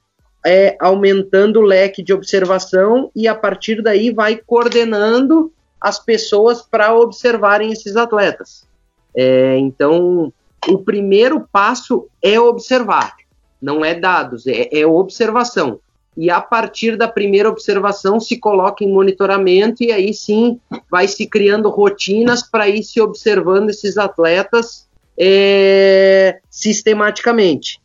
é, 0.45 0.77
aumentando 0.81 1.61
o 1.61 1.64
leque 1.64 2.03
de 2.03 2.12
observação 2.12 3.11
e 3.14 3.27
a 3.29 3.35
partir 3.35 3.83
daí 3.83 4.11
vai 4.11 4.37
coordenando 4.37 5.53
as 5.81 5.99
pessoas 5.99 6.62
para 6.62 6.95
observarem 6.95 7.73
esses 7.73 7.97
atletas. 7.97 8.66
É, 9.14 9.57
então, 9.59 10.33
o 10.68 10.79
primeiro 10.79 11.47
passo 11.53 12.09
é 12.23 12.38
observar, 12.38 13.14
não 13.61 13.85
é 13.85 13.95
dados, 13.95 14.47
é, 14.47 14.68
é 14.73 14.87
observação. 14.87 15.81
E 16.16 16.31
a 16.31 16.40
partir 16.40 16.97
da 16.97 17.09
primeira 17.09 17.49
observação 17.49 18.21
se 18.21 18.37
coloca 18.37 18.85
em 18.85 18.92
monitoramento 18.92 19.83
e 19.83 19.90
aí 19.90 20.12
sim 20.12 20.61
vai 20.90 21.09
se 21.09 21.27
criando 21.27 21.71
rotinas 21.71 22.42
para 22.42 22.68
ir 22.68 22.83
se 22.83 23.01
observando 23.01 23.71
esses 23.71 23.97
atletas 23.97 24.87
é, 25.18 26.40
sistematicamente. 26.51 27.81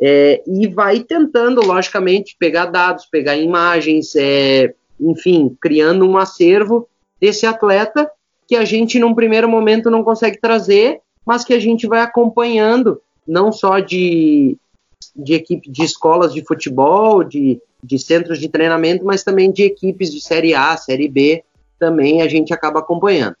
É, 0.00 0.42
e 0.46 0.66
vai 0.66 1.00
tentando, 1.00 1.64
logicamente, 1.64 2.36
pegar 2.38 2.66
dados, 2.66 3.06
pegar 3.06 3.36
imagens, 3.36 4.14
é, 4.16 4.74
enfim, 5.00 5.56
criando 5.60 6.04
um 6.06 6.16
acervo 6.16 6.88
desse 7.20 7.46
atleta 7.46 8.10
que 8.46 8.56
a 8.56 8.64
gente, 8.64 8.98
num 8.98 9.14
primeiro 9.14 9.48
momento, 9.48 9.90
não 9.90 10.04
consegue 10.04 10.38
trazer, 10.38 11.00
mas 11.24 11.44
que 11.44 11.54
a 11.54 11.58
gente 11.58 11.86
vai 11.86 12.00
acompanhando, 12.00 13.00
não 13.26 13.50
só 13.50 13.78
de, 13.78 14.58
de 15.16 15.34
equipe 15.34 15.70
de 15.70 15.82
escolas 15.82 16.34
de 16.34 16.44
futebol, 16.44 17.24
de, 17.24 17.60
de 17.82 17.98
centros 17.98 18.38
de 18.38 18.48
treinamento, 18.48 19.04
mas 19.04 19.24
também 19.24 19.50
de 19.50 19.62
equipes 19.62 20.12
de 20.12 20.20
Série 20.20 20.54
A, 20.54 20.76
Série 20.76 21.08
B, 21.08 21.42
também 21.78 22.20
a 22.20 22.28
gente 22.28 22.52
acaba 22.52 22.80
acompanhando. 22.80 23.36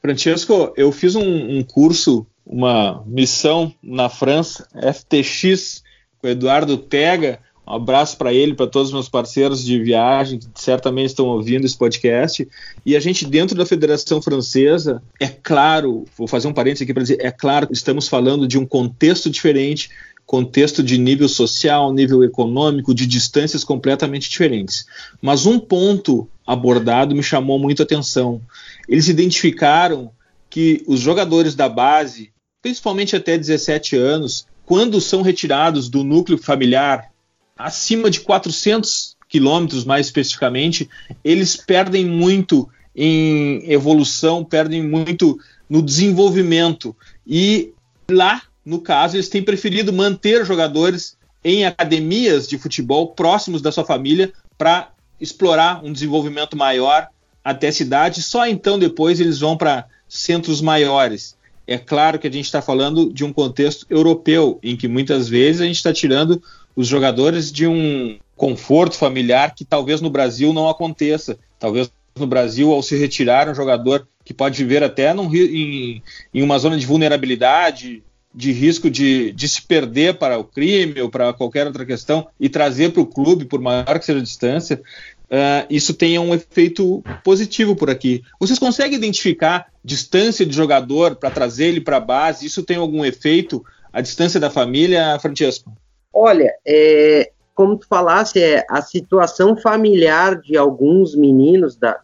Francesco, 0.00 0.72
eu 0.76 0.90
fiz 0.90 1.14
um, 1.14 1.58
um 1.58 1.62
curso, 1.62 2.26
uma 2.44 3.02
missão 3.06 3.72
na 3.82 4.08
França, 4.08 4.66
FTX, 4.74 5.82
com 6.20 6.28
Eduardo 6.28 6.76
Tega, 6.76 7.40
Um 7.66 7.74
abraço 7.74 8.16
para 8.16 8.32
ele, 8.34 8.54
para 8.54 8.66
todos 8.66 8.88
os 8.88 8.94
meus 8.94 9.08
parceiros 9.08 9.64
de 9.64 9.80
viagem 9.80 10.38
que 10.38 10.46
certamente 10.56 11.10
estão 11.10 11.26
ouvindo 11.26 11.64
esse 11.64 11.78
podcast. 11.78 12.46
E 12.84 12.96
a 12.96 13.00
gente, 13.00 13.24
dentro 13.24 13.56
da 13.56 13.64
Federação 13.64 14.20
Francesa, 14.20 15.00
é 15.20 15.28
claro, 15.28 16.04
vou 16.18 16.26
fazer 16.26 16.48
um 16.48 16.52
parênteses 16.52 16.82
aqui 16.82 16.92
para 16.92 17.02
dizer, 17.02 17.18
é 17.20 17.30
claro 17.30 17.68
estamos 17.70 18.08
falando 18.08 18.48
de 18.48 18.58
um 18.58 18.66
contexto 18.66 19.30
diferente, 19.30 19.90
contexto 20.26 20.82
de 20.82 20.98
nível 20.98 21.28
social, 21.28 21.92
nível 21.92 22.24
econômico, 22.24 22.94
de 22.94 23.06
distâncias 23.06 23.62
completamente 23.62 24.28
diferentes. 24.28 24.84
Mas 25.20 25.46
um 25.46 25.58
ponto 25.58 26.28
abordado 26.46 27.14
me 27.14 27.22
chamou 27.22 27.58
muito 27.58 27.80
a 27.80 27.84
atenção. 27.84 28.40
Eles 28.88 29.08
identificaram 29.08 30.10
que 30.52 30.84
os 30.86 31.00
jogadores 31.00 31.54
da 31.54 31.66
base, 31.66 32.30
principalmente 32.60 33.16
até 33.16 33.38
17 33.38 33.96
anos, 33.96 34.46
quando 34.66 35.00
são 35.00 35.22
retirados 35.22 35.88
do 35.88 36.04
núcleo 36.04 36.36
familiar, 36.36 37.10
acima 37.56 38.10
de 38.10 38.20
400 38.20 39.16
quilômetros 39.30 39.82
mais 39.86 40.04
especificamente, 40.04 40.90
eles 41.24 41.56
perdem 41.56 42.04
muito 42.04 42.68
em 42.94 43.64
evolução, 43.72 44.44
perdem 44.44 44.86
muito 44.86 45.40
no 45.70 45.80
desenvolvimento. 45.80 46.94
E 47.26 47.72
lá, 48.10 48.42
no 48.62 48.78
caso, 48.78 49.16
eles 49.16 49.30
têm 49.30 49.42
preferido 49.42 49.90
manter 49.90 50.44
jogadores 50.44 51.16
em 51.42 51.64
academias 51.64 52.46
de 52.46 52.58
futebol 52.58 53.14
próximos 53.14 53.62
da 53.62 53.72
sua 53.72 53.86
família 53.86 54.30
para 54.58 54.90
explorar 55.18 55.82
um 55.82 55.90
desenvolvimento 55.90 56.58
maior 56.58 57.08
até 57.42 57.68
a 57.68 57.72
cidade. 57.72 58.20
Só 58.22 58.46
então 58.46 58.78
depois 58.78 59.18
eles 59.18 59.38
vão 59.38 59.56
para 59.56 59.86
centros 60.12 60.60
maiores. 60.60 61.36
É 61.66 61.78
claro 61.78 62.18
que 62.18 62.26
a 62.28 62.30
gente 62.30 62.44
está 62.44 62.60
falando 62.60 63.10
de 63.10 63.24
um 63.24 63.32
contexto 63.32 63.86
europeu, 63.88 64.58
em 64.62 64.76
que 64.76 64.86
muitas 64.86 65.26
vezes 65.26 65.62
a 65.62 65.64
gente 65.64 65.76
está 65.76 65.92
tirando 65.92 66.42
os 66.76 66.86
jogadores 66.86 67.50
de 67.50 67.66
um 67.66 68.18
conforto 68.36 68.96
familiar 68.96 69.54
que 69.54 69.64
talvez 69.64 70.02
no 70.02 70.10
Brasil 70.10 70.52
não 70.52 70.68
aconteça. 70.68 71.38
Talvez 71.58 71.90
no 72.18 72.26
Brasil, 72.26 72.70
ao 72.72 72.82
se 72.82 72.94
retirar 72.94 73.48
um 73.48 73.54
jogador 73.54 74.06
que 74.22 74.34
pode 74.34 74.62
viver 74.62 74.82
até 74.82 75.14
num, 75.14 75.34
em, 75.34 76.02
em 76.34 76.42
uma 76.42 76.58
zona 76.58 76.76
de 76.76 76.84
vulnerabilidade, 76.84 78.02
de 78.34 78.52
risco 78.52 78.90
de, 78.90 79.32
de, 79.32 79.48
se 79.48 79.62
perder 79.62 80.14
para 80.14 80.38
o 80.38 80.44
crime 80.44 81.00
ou 81.00 81.10
para 81.10 81.32
qualquer 81.32 81.66
outra 81.66 81.84
questão 81.84 82.26
e 82.40 82.48
trazer 82.48 82.92
para 82.92 83.02
o 83.02 83.06
clube, 83.06 83.44
por 83.44 83.60
maior 83.60 83.98
que 83.98 84.04
seja 84.04 84.18
a 84.20 84.22
distância, 84.22 84.82
uh, 85.32 85.66
isso 85.70 85.94
tenha 85.94 86.20
um 86.20 86.34
efeito 86.34 87.02
positivo 87.24 87.74
por 87.74 87.88
aqui. 87.88 88.22
Vocês 88.38 88.58
conseguem 88.58 88.98
identificar 88.98 89.66
distância 89.82 90.44
de 90.44 90.54
jogador 90.54 91.16
para 91.16 91.30
trazer 91.30 91.66
ele 91.66 91.80
para 91.80 91.96
a 91.96 92.00
base? 92.00 92.46
Isso 92.46 92.62
tem 92.62 92.76
algum 92.76 93.04
efeito? 93.04 93.64
A 93.92 94.00
distância 94.00 94.38
da 94.38 94.50
família, 94.50 95.18
Francesco? 95.18 95.72
Olha, 96.12 96.54
é, 96.66 97.30
como 97.54 97.76
tu 97.78 97.86
falasse, 97.86 98.42
é, 98.42 98.64
a 98.68 98.82
situação 98.82 99.56
familiar 99.56 100.38
de 100.40 100.56
alguns 100.56 101.14
meninos, 101.14 101.76
da, 101.76 102.00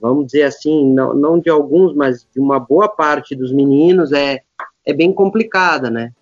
vamos 0.00 0.26
dizer 0.26 0.44
assim, 0.44 0.92
não, 0.92 1.14
não 1.14 1.38
de 1.38 1.50
alguns, 1.50 1.94
mas 1.94 2.26
de 2.32 2.40
uma 2.40 2.58
boa 2.58 2.88
parte 2.88 3.34
dos 3.34 3.52
meninos, 3.52 4.12
é, 4.12 4.40
é 4.84 4.92
bem 4.92 5.12
complicada, 5.12 5.90
né? 5.90 6.12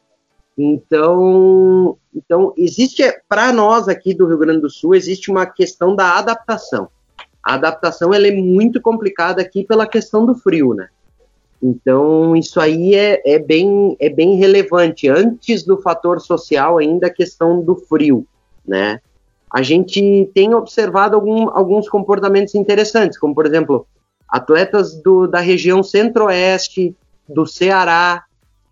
Então, 0.56 1.98
então 2.14 2.54
existe, 2.56 3.02
para 3.28 3.52
nós 3.52 3.88
aqui 3.88 4.14
do 4.14 4.26
Rio 4.26 4.38
Grande 4.38 4.60
do 4.60 4.70
Sul, 4.70 4.94
existe 4.94 5.30
uma 5.30 5.44
questão 5.44 5.94
da 5.94 6.18
adaptação. 6.18 6.88
A 7.42 7.54
adaptação 7.54 8.12
ela 8.12 8.26
é 8.26 8.32
muito 8.32 8.80
complicada 8.80 9.42
aqui 9.42 9.64
pela 9.64 9.86
questão 9.86 10.24
do 10.24 10.34
frio, 10.34 10.74
né? 10.74 10.88
Então, 11.62 12.36
isso 12.36 12.60
aí 12.60 12.94
é, 12.94 13.22
é, 13.24 13.38
bem, 13.38 13.96
é 14.00 14.10
bem 14.10 14.36
relevante. 14.36 15.08
Antes 15.08 15.62
do 15.62 15.78
fator 15.78 16.20
social, 16.20 16.78
ainda 16.78 17.06
a 17.06 17.12
questão 17.12 17.62
do 17.62 17.76
frio, 17.76 18.26
né? 18.66 19.00
A 19.52 19.62
gente 19.62 20.30
tem 20.34 20.54
observado 20.54 21.14
algum, 21.14 21.48
alguns 21.50 21.88
comportamentos 21.88 22.54
interessantes, 22.54 23.18
como, 23.18 23.34
por 23.34 23.46
exemplo, 23.46 23.86
atletas 24.28 24.94
do, 25.00 25.26
da 25.26 25.40
região 25.40 25.82
centro-oeste, 25.82 26.94
do 27.28 27.46
Ceará, 27.46 28.24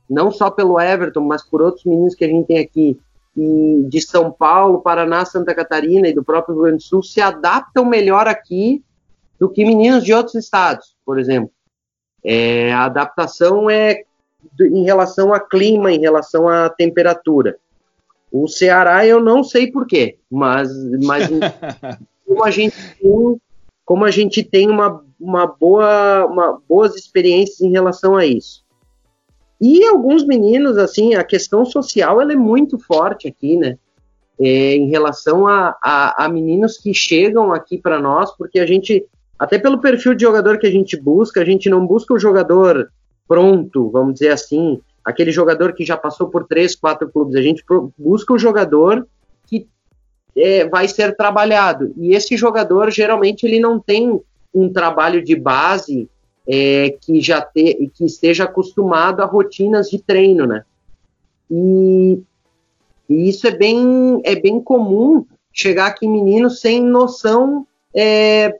não 0.08 0.30
só 0.30 0.50
pelo 0.50 0.80
Everton, 0.80 1.20
mas 1.20 1.42
por 1.42 1.62
outros 1.62 1.84
meninos 1.84 2.14
que 2.14 2.24
a 2.24 2.28
gente 2.28 2.46
tem 2.46 2.58
aqui, 2.58 2.98
e 3.36 3.84
de 3.88 4.00
São 4.00 4.30
Paulo, 4.30 4.80
Paraná, 4.80 5.24
Santa 5.24 5.54
Catarina 5.54 6.08
e 6.08 6.14
do 6.14 6.22
próprio 6.22 6.54
Rio 6.54 6.64
Grande 6.64 6.78
do 6.78 6.82
Sul, 6.82 7.02
se 7.02 7.20
adaptam 7.20 7.84
melhor 7.84 8.28
aqui 8.28 8.82
do 9.38 9.48
que 9.48 9.64
meninos 9.64 10.04
de 10.04 10.12
outros 10.12 10.36
estados, 10.36 10.94
por 11.04 11.18
exemplo. 11.18 11.50
É, 12.22 12.72
a 12.72 12.84
adaptação 12.84 13.68
é 13.68 14.04
em 14.60 14.84
relação 14.84 15.32
a 15.32 15.40
clima, 15.40 15.92
em 15.92 16.00
relação 16.00 16.48
à 16.48 16.68
temperatura. 16.70 17.56
O 18.30 18.48
Ceará 18.48 19.06
eu 19.06 19.20
não 19.20 19.44
sei 19.44 19.70
porquê, 19.70 20.18
mas, 20.30 20.68
mas 21.02 21.28
como 22.26 22.44
a 22.44 22.50
gente 22.50 22.76
tem, 23.00 23.40
como 23.84 24.04
a 24.04 24.10
gente 24.10 24.42
tem 24.42 24.70
uma, 24.70 25.04
uma 25.20 25.46
boa, 25.46 26.26
uma, 26.26 26.60
boas 26.68 26.94
experiências 26.96 27.60
em 27.60 27.70
relação 27.70 28.16
a 28.16 28.24
isso. 28.24 28.63
E 29.60 29.84
alguns 29.84 30.26
meninos, 30.26 30.76
assim, 30.76 31.14
a 31.14 31.24
questão 31.24 31.64
social 31.64 32.20
ela 32.20 32.32
é 32.32 32.36
muito 32.36 32.78
forte 32.78 33.28
aqui, 33.28 33.56
né? 33.56 33.78
É, 34.38 34.74
em 34.74 34.88
relação 34.88 35.46
a, 35.46 35.76
a, 35.82 36.24
a, 36.24 36.28
meninos 36.28 36.76
que 36.76 36.92
chegam 36.92 37.52
aqui 37.52 37.78
para 37.78 38.00
nós, 38.00 38.36
porque 38.36 38.58
a 38.58 38.66
gente 38.66 39.06
até 39.38 39.58
pelo 39.58 39.80
perfil 39.80 40.14
de 40.14 40.22
jogador 40.22 40.58
que 40.58 40.66
a 40.66 40.70
gente 40.70 41.00
busca, 41.00 41.40
a 41.40 41.44
gente 41.44 41.68
não 41.70 41.86
busca 41.86 42.14
o 42.14 42.18
jogador 42.18 42.90
pronto, 43.28 43.90
vamos 43.90 44.14
dizer 44.14 44.30
assim, 44.30 44.80
aquele 45.04 45.30
jogador 45.30 45.72
que 45.72 45.84
já 45.84 45.96
passou 45.96 46.28
por 46.28 46.46
três, 46.46 46.74
quatro 46.74 47.08
clubes. 47.10 47.36
A 47.36 47.42
gente 47.42 47.64
busca 47.98 48.32
o 48.32 48.38
jogador 48.38 49.06
que 49.46 49.68
é, 50.36 50.68
vai 50.68 50.88
ser 50.88 51.16
trabalhado. 51.16 51.92
E 51.96 52.14
esse 52.14 52.36
jogador, 52.36 52.90
geralmente, 52.90 53.44
ele 53.44 53.60
não 53.60 53.78
tem 53.78 54.20
um 54.52 54.72
trabalho 54.72 55.22
de 55.22 55.36
base 55.36 56.08
é, 56.46 56.96
que 57.00 57.20
já 57.20 57.40
te, 57.40 57.90
que 57.94 58.04
esteja 58.04 58.44
acostumado 58.44 59.22
a 59.22 59.26
rotinas 59.26 59.88
de 59.88 59.98
treino, 59.98 60.46
né? 60.46 60.64
E, 61.50 62.22
e 63.09 63.28
isso 63.28 63.46
é 63.46 63.50
bem, 63.50 64.20
é 64.24 64.35
bem 64.35 64.61
comum 64.61 65.24
chegar 65.52 65.87
aqui 65.87 66.09
meninos 66.09 66.61
sem 66.61 66.83
noção 66.83 67.66
é, 67.94 68.59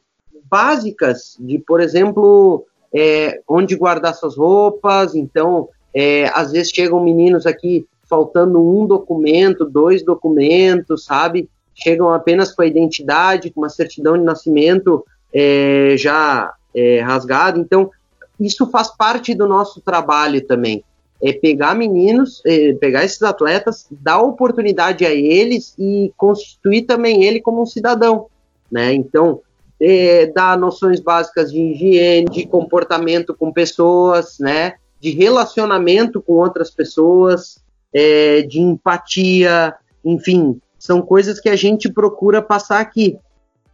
básicas 0.49 1.37
de, 1.41 1.59
por 1.59 1.81
exemplo, 1.81 2.65
é, 2.95 3.41
onde 3.49 3.75
guardar 3.75 4.15
suas 4.15 4.37
roupas. 4.37 5.15
Então, 5.15 5.69
é, 5.93 6.27
às 6.33 6.53
vezes 6.53 6.73
chegam 6.73 7.03
meninos 7.03 7.47
aqui 7.47 7.87
faltando 8.09 8.63
um 8.63 8.87
documento, 8.87 9.65
dois 9.65 10.05
documentos, 10.05 11.05
sabe? 11.05 11.49
Chegam 11.75 12.11
apenas 12.11 12.53
com 12.53 12.63
a 12.63 12.67
identidade, 12.67 13.51
com 13.51 13.61
uma 13.61 13.69
certidão 13.69 14.17
de 14.17 14.23
nascimento 14.23 15.05
é, 15.33 15.97
já 15.99 16.55
é, 16.75 17.01
rasgada. 17.01 17.59
Então, 17.59 17.91
isso 18.39 18.69
faz 18.71 18.95
parte 18.95 19.35
do 19.35 19.47
nosso 19.47 19.81
trabalho 19.81 20.45
também. 20.47 20.83
É 21.23 21.33
pegar 21.33 21.75
meninos, 21.75 22.43
é, 22.45 22.75
pegar 22.75 23.05
esses 23.05 23.23
atletas, 23.23 23.87
dar 23.91 24.21
oportunidade 24.21 25.07
a 25.07 25.13
eles 25.13 25.75
e 25.79 26.13
constituir 26.17 26.83
também 26.83 27.25
ele 27.25 27.41
como 27.41 27.63
um 27.63 27.67
cidadão, 27.67 28.27
né? 28.71 28.93
Então, 28.93 29.41
é, 29.81 30.27
dar 30.27 30.59
noções 30.59 31.01
básicas 31.01 31.53
de 31.53 31.61
higiene, 31.61 32.29
de 32.29 32.47
comportamento 32.47 33.35
com 33.35 33.53
pessoas, 33.53 34.39
né? 34.39 34.75
De 35.01 35.11
relacionamento 35.11 36.21
com 36.21 36.35
outras 36.35 36.71
pessoas, 36.71 37.63
é, 37.93 38.43
de 38.43 38.61
empatia, 38.61 39.75
enfim, 40.05 40.61
são 40.79 41.01
coisas 41.01 41.41
que 41.41 41.49
a 41.49 41.57
gente 41.57 41.91
procura 41.91 42.43
passar 42.43 42.81
aqui. 42.81 43.17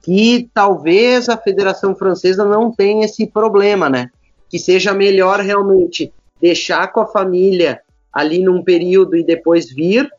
Que 0.03 0.49
talvez 0.55 1.29
a 1.29 1.37
Federação 1.37 1.95
Francesa 1.95 2.45
não 2.45 2.73
tenha 2.73 3.05
esse 3.05 3.27
problema, 3.27 3.89
né? 3.89 4.11
Que 4.49 4.59
seja 4.59 4.95
melhor 4.95 5.41
realmente 5.41 6.13
deixar 6.41 6.89
com 6.89 7.01
a 7.01 7.07
família 7.07 7.81
ali 8.13 8.43
num 8.43 8.63
período 8.63 9.17
e 9.17 9.23
depois 9.23 9.71
vir, 9.71 10.11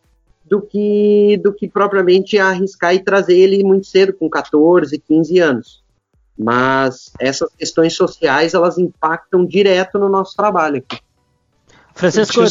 do 0.45 0.61
que 0.61 1.39
do 1.41 1.53
que 1.53 1.67
propriamente 1.67 2.37
arriscar 2.37 2.93
e 2.93 2.99
trazer 2.99 3.37
ele 3.37 3.63
muito 3.63 3.87
cedo, 3.87 4.13
com 4.13 4.29
14, 4.29 4.97
15 4.99 5.39
anos. 5.39 5.83
Mas 6.37 7.11
essas 7.19 7.49
questões 7.53 7.95
sociais, 7.95 8.53
elas 8.53 8.77
impactam 8.77 9.45
direto 9.45 9.97
no 9.97 10.09
nosso 10.09 10.35
trabalho 10.35 10.77
aqui. 10.77 10.99
Francisco... 11.93 12.41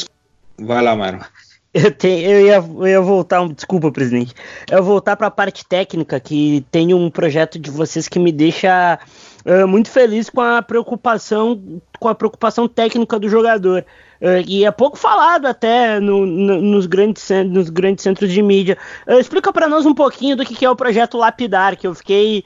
Vai 0.59 0.83
lá, 0.83 0.95
Mário. 0.95 1.25
Eu, 1.72 1.95
eu, 2.03 2.47
ia, 2.47 2.57
eu 2.57 2.86
ia 2.86 3.01
voltar, 3.01 3.47
desculpa, 3.49 3.92
presidente. 3.92 4.34
Eu 4.68 4.78
ia 4.78 4.82
voltar 4.82 5.16
para 5.16 5.28
a 5.28 5.30
parte 5.30 5.64
técnica, 5.64 6.18
que 6.18 6.64
tem 6.70 6.92
um 6.92 7.09
projeto 7.09 7.61
de 7.61 7.70
vocês 7.70 8.09
que 8.09 8.18
me 8.18 8.32
deixa 8.32 8.99
uh, 9.47 9.68
muito 9.68 9.88
feliz 9.88 10.28
com 10.28 10.40
a 10.40 10.61
preocupação, 10.62 11.80
com 12.01 12.09
a 12.09 12.14
preocupação 12.14 12.66
técnica 12.66 13.20
do 13.20 13.28
jogador. 13.28 13.84
Uh, 14.20 14.42
e 14.49 14.64
é 14.64 14.70
pouco 14.72 14.99
falado 14.99 15.47
até 15.47 16.01
no, 16.01 16.26
no, 16.26 16.61
nos, 16.61 16.86
grandes, 16.86 17.28
nos 17.47 17.70
grandes 17.70 18.03
centros 18.03 18.32
de 18.32 18.42
mídia. 18.42 18.76
Uh, 19.07 19.20
explica 19.20 19.53
para 19.53 19.68
nós 19.68 19.86
um 19.86 19.95
pouquinho 19.95 20.36
do 20.36 20.45
que, 20.45 20.57
que, 20.57 20.64
é 20.64 20.70
o 20.70 20.74
projeto 20.74 21.16
Lapidar, 21.16 21.76
que 21.76 21.86
eu 21.86 21.95
fiquei 21.95 22.45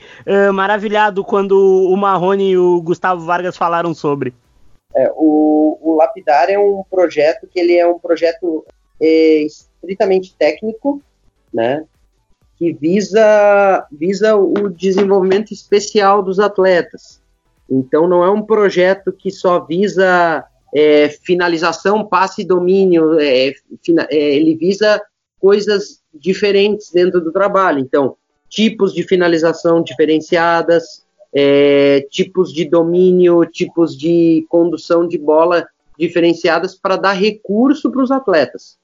maravilhado 0.53 1.25
quando 1.25 1.53
o 1.59 1.97
Marrone 1.97 2.51
e 2.51 2.59
o 2.59 2.81
Gustavo 2.83 3.25
Vargas 3.25 3.57
falaram 3.57 3.95
sobre. 3.95 4.35
É, 4.95 5.11
o, 5.17 5.79
o, 5.81 5.97
Lapidar 5.97 6.49
é 6.49 6.59
um 6.59 6.85
projeto 6.89 7.49
que 7.49 7.59
ele 7.59 7.77
é 7.77 7.87
um 7.87 7.99
projeto 7.99 8.65
é, 9.01 9.43
estritamente 9.45 10.35
técnico, 10.37 11.03
né? 11.53 11.85
que 12.57 12.73
visa, 12.73 13.87
visa 13.91 14.37
o 14.37 14.69
desenvolvimento 14.69 15.53
especial 15.53 16.23
dos 16.23 16.39
atletas. 16.39 17.21
Então, 17.69 18.07
não 18.07 18.23
é 18.23 18.31
um 18.31 18.43
projeto 18.43 19.13
que 19.13 19.31
só 19.31 19.61
visa 19.61 20.45
é, 20.75 21.09
finalização, 21.09 22.05
passe 22.05 22.43
e 22.43 22.47
domínio, 22.47 23.19
é, 23.19 23.53
fina, 23.83 24.07
é, 24.11 24.37
ele 24.37 24.57
visa 24.57 25.01
coisas 25.41 26.01
diferentes 26.13 26.91
dentro 26.93 27.21
do 27.21 27.33
trabalho. 27.33 27.81
Então, 27.81 28.17
tipos 28.49 28.95
de 28.95 29.03
finalização 29.03 29.83
diferenciadas, 29.83 31.05
é, 31.35 32.07
tipos 32.11 32.53
de 32.53 32.65
domínio, 32.65 33.45
tipos 33.47 33.97
de 33.97 34.47
condução 34.49 35.09
de 35.09 35.19
bola 35.19 35.67
diferenciadas 35.99 36.75
para 36.75 36.97
dar 36.97 37.13
recurso 37.13 37.91
para 37.91 38.03
os 38.03 38.11
atletas. 38.11 38.79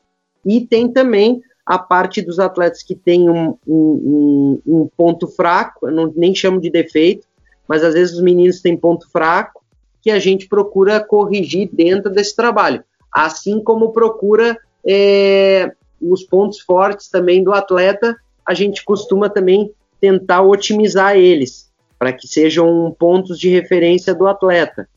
E 0.44 0.66
tem 0.66 0.90
também 0.92 1.42
a 1.64 1.78
parte 1.78 2.22
dos 2.22 2.38
atletas 2.38 2.82
que 2.82 2.94
tem 2.94 3.28
um, 3.30 3.56
um, 3.66 4.60
um, 4.66 4.90
ponto 4.96 5.28
fraco, 5.28 5.88
eu 5.88 5.92
não, 5.92 6.12
nem 6.16 6.34
chamo 6.34 6.60
de 6.60 6.70
defeito, 6.70 7.26
mas 7.68 7.84
às 7.84 7.94
vezes 7.94 8.14
os 8.14 8.22
meninos 8.22 8.60
têm 8.60 8.76
ponto 8.76 9.08
fraco, 9.10 9.62
que 10.02 10.10
a 10.10 10.18
gente 10.18 10.48
procura 10.48 10.98
corrigir 10.98 11.68
dentro 11.72 12.10
desse 12.10 12.34
trabalho. 12.34 12.82
Assim 13.12 13.62
como 13.62 13.92
procura 13.92 14.58
é, 14.84 15.72
os 16.00 16.24
pontos 16.24 16.60
fortes 16.60 17.08
também 17.08 17.44
do 17.44 17.52
atleta, 17.52 18.16
a 18.46 18.54
gente 18.54 18.84
costuma 18.84 19.28
também 19.28 19.72
tentar 20.00 20.42
otimizar 20.42 21.16
eles, 21.16 21.70
para 21.98 22.12
que 22.12 22.26
sejam 22.26 22.94
pontos 22.98 23.38
de 23.38 23.50
referência 23.50 24.14
do 24.14 24.26
atleta. 24.26 24.88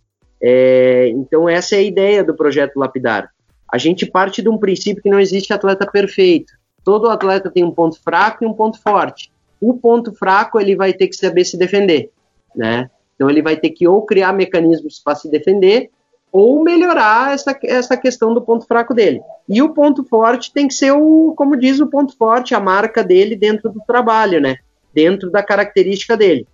É, 0.41 1.09
então, 1.09 1.47
essa 1.47 1.75
é 1.75 1.79
a 1.79 1.83
ideia 1.83 2.23
do 2.23 2.35
projeto 2.35 2.77
Lapidar. 2.77 3.32
A 3.73 3.79
gente 3.79 4.05
parte 4.05 4.39
de 4.39 4.47
um 4.47 4.59
princípio 4.59 5.01
que 5.01 5.09
não 5.09 5.19
existe 5.19 5.51
atleta 5.51 5.89
perfeito. 5.89 6.53
Todo 6.83 7.09
atleta 7.09 7.49
tem 7.49 7.63
um 7.63 7.71
ponto 7.71 7.99
fraco 7.99 8.43
e 8.43 8.47
um 8.47 8.53
ponto 8.53 8.79
forte. 8.79 9.31
O 9.59 9.73
ponto 9.73 10.13
fraco 10.13 10.59
ele 10.59 10.75
vai 10.75 10.93
ter 10.93 11.07
que 11.07 11.15
saber 11.15 11.43
se 11.43 11.57
defender, 11.57 12.11
né? 12.55 12.87
Então 13.15 13.27
ele 13.27 13.41
vai 13.41 13.57
ter 13.57 13.71
que 13.71 13.87
ou 13.87 14.05
criar 14.05 14.31
mecanismos 14.31 14.99
para 14.99 15.15
se 15.15 15.27
defender 15.27 15.89
ou 16.31 16.63
melhorar 16.63 17.33
essa, 17.33 17.57
essa 17.63 17.97
questão 17.97 18.31
do 18.31 18.43
ponto 18.43 18.67
fraco 18.67 18.93
dele. 18.93 19.21
E 19.49 19.59
o 19.59 19.73
ponto 19.73 20.03
forte 20.03 20.53
tem 20.53 20.67
que 20.67 20.75
ser 20.75 20.91
o, 20.91 21.33
como 21.35 21.57
diz 21.57 21.79
o 21.79 21.87
ponto 21.87 22.15
forte, 22.15 22.53
a 22.53 22.59
marca 22.59 23.03
dele 23.03 23.35
dentro 23.35 23.71
do 23.71 23.81
trabalho, 23.87 24.39
né? 24.39 24.57
Dentro 24.93 25.31
da 25.31 25.41
característica 25.41 26.15
dele. 26.15 26.45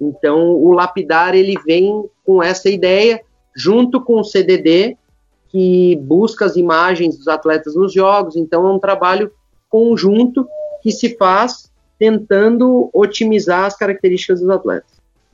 Então 0.00 0.54
o 0.54 0.72
lapidar 0.72 1.34
ele 1.34 1.54
vem 1.66 2.08
com 2.24 2.42
essa 2.42 2.70
ideia 2.70 3.20
junto 3.54 4.00
com 4.00 4.18
o 4.18 4.24
CDD 4.24 4.96
que 5.52 5.96
busca 5.96 6.46
as 6.46 6.56
imagens 6.56 7.18
dos 7.18 7.28
atletas 7.28 7.76
nos 7.76 7.92
jogos, 7.92 8.36
então 8.36 8.66
é 8.66 8.72
um 8.72 8.78
trabalho 8.78 9.30
conjunto 9.68 10.48
que 10.82 10.90
se 10.90 11.14
faz 11.16 11.70
tentando 11.98 12.90
otimizar 12.92 13.66
as 13.66 13.76
características 13.76 14.40
dos 14.40 14.48
atletas. 14.48 14.90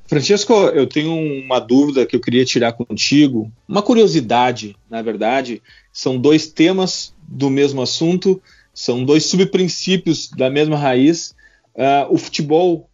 Francesco, 0.07 0.53
eu 0.53 0.87
tenho 0.87 1.13
uma 1.45 1.61
dúvida 1.61 2.05
que 2.05 2.17
eu 2.17 2.21
queria 2.21 2.45
tirar 2.45 2.73
contigo, 2.73 3.51
uma 3.69 3.83
curiosidade, 3.83 4.75
na 4.91 5.01
verdade, 5.03 5.63
são 5.93 6.19
dois 6.19 6.49
temas 6.49 7.15
do 7.23 7.49
mesmo 7.49 7.81
assunto, 7.81 8.41
são 8.75 9.05
dois 9.05 9.27
subprincípios 9.27 10.31
da 10.31 10.51
mesma 10.51 10.77
raiz. 10.77 11.35
Uh, 11.75 12.13
o 12.13 12.19
futebol 12.19 12.89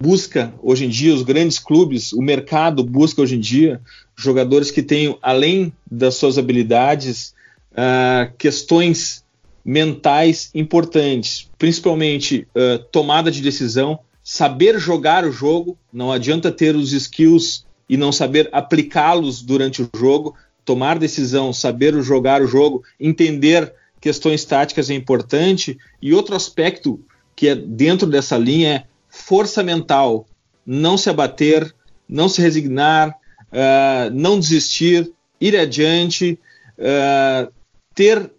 busca 0.00 0.54
hoje 0.62 0.86
em 0.86 0.88
dia, 0.88 1.14
os 1.14 1.22
grandes 1.22 1.58
clubes, 1.58 2.12
o 2.12 2.22
mercado 2.22 2.82
busca 2.82 3.20
hoje 3.20 3.36
em 3.36 3.40
dia 3.40 3.80
jogadores 4.16 4.70
que 4.70 4.82
tenham, 4.82 5.18
além 5.20 5.72
das 5.90 6.14
suas 6.14 6.38
habilidades, 6.38 7.34
uh, 7.72 8.32
questões 8.38 9.22
mentais 9.64 10.50
importantes, 10.54 11.50
principalmente 11.58 12.46
uh, 12.56 12.82
tomada 12.90 13.30
de 13.30 13.42
decisão, 13.42 13.98
saber 14.24 14.78
jogar 14.78 15.24
o 15.24 15.32
jogo, 15.32 15.76
não 15.92 16.10
adianta 16.10 16.50
ter 16.50 16.74
os 16.74 16.92
skills 16.92 17.66
e 17.88 17.96
não 17.96 18.10
saber 18.10 18.48
aplicá-los 18.52 19.42
durante 19.42 19.82
o 19.82 19.90
jogo, 19.94 20.34
tomar 20.64 20.98
decisão, 20.98 21.52
saber 21.52 22.00
jogar 22.02 22.40
o 22.40 22.46
jogo, 22.46 22.82
entender 22.98 23.72
questões 24.00 24.44
táticas 24.44 24.88
é 24.88 24.94
importante, 24.94 25.76
e 26.00 26.14
outro 26.14 26.34
aspecto 26.34 27.00
que 27.36 27.48
é 27.48 27.54
dentro 27.54 28.06
dessa 28.06 28.38
linha 28.38 28.68
é 28.68 28.89
força 29.30 29.62
mental, 29.62 30.26
não 30.66 30.98
se 30.98 31.08
abater, 31.08 31.72
não 32.08 32.28
se 32.28 32.42
resignar, 32.42 33.10
uh, 33.10 34.10
não 34.12 34.40
desistir, 34.40 35.12
ir 35.40 35.56
adiante, 35.56 36.36
uh, 36.76 37.52
ter 37.94 38.18
uh, 38.18 38.30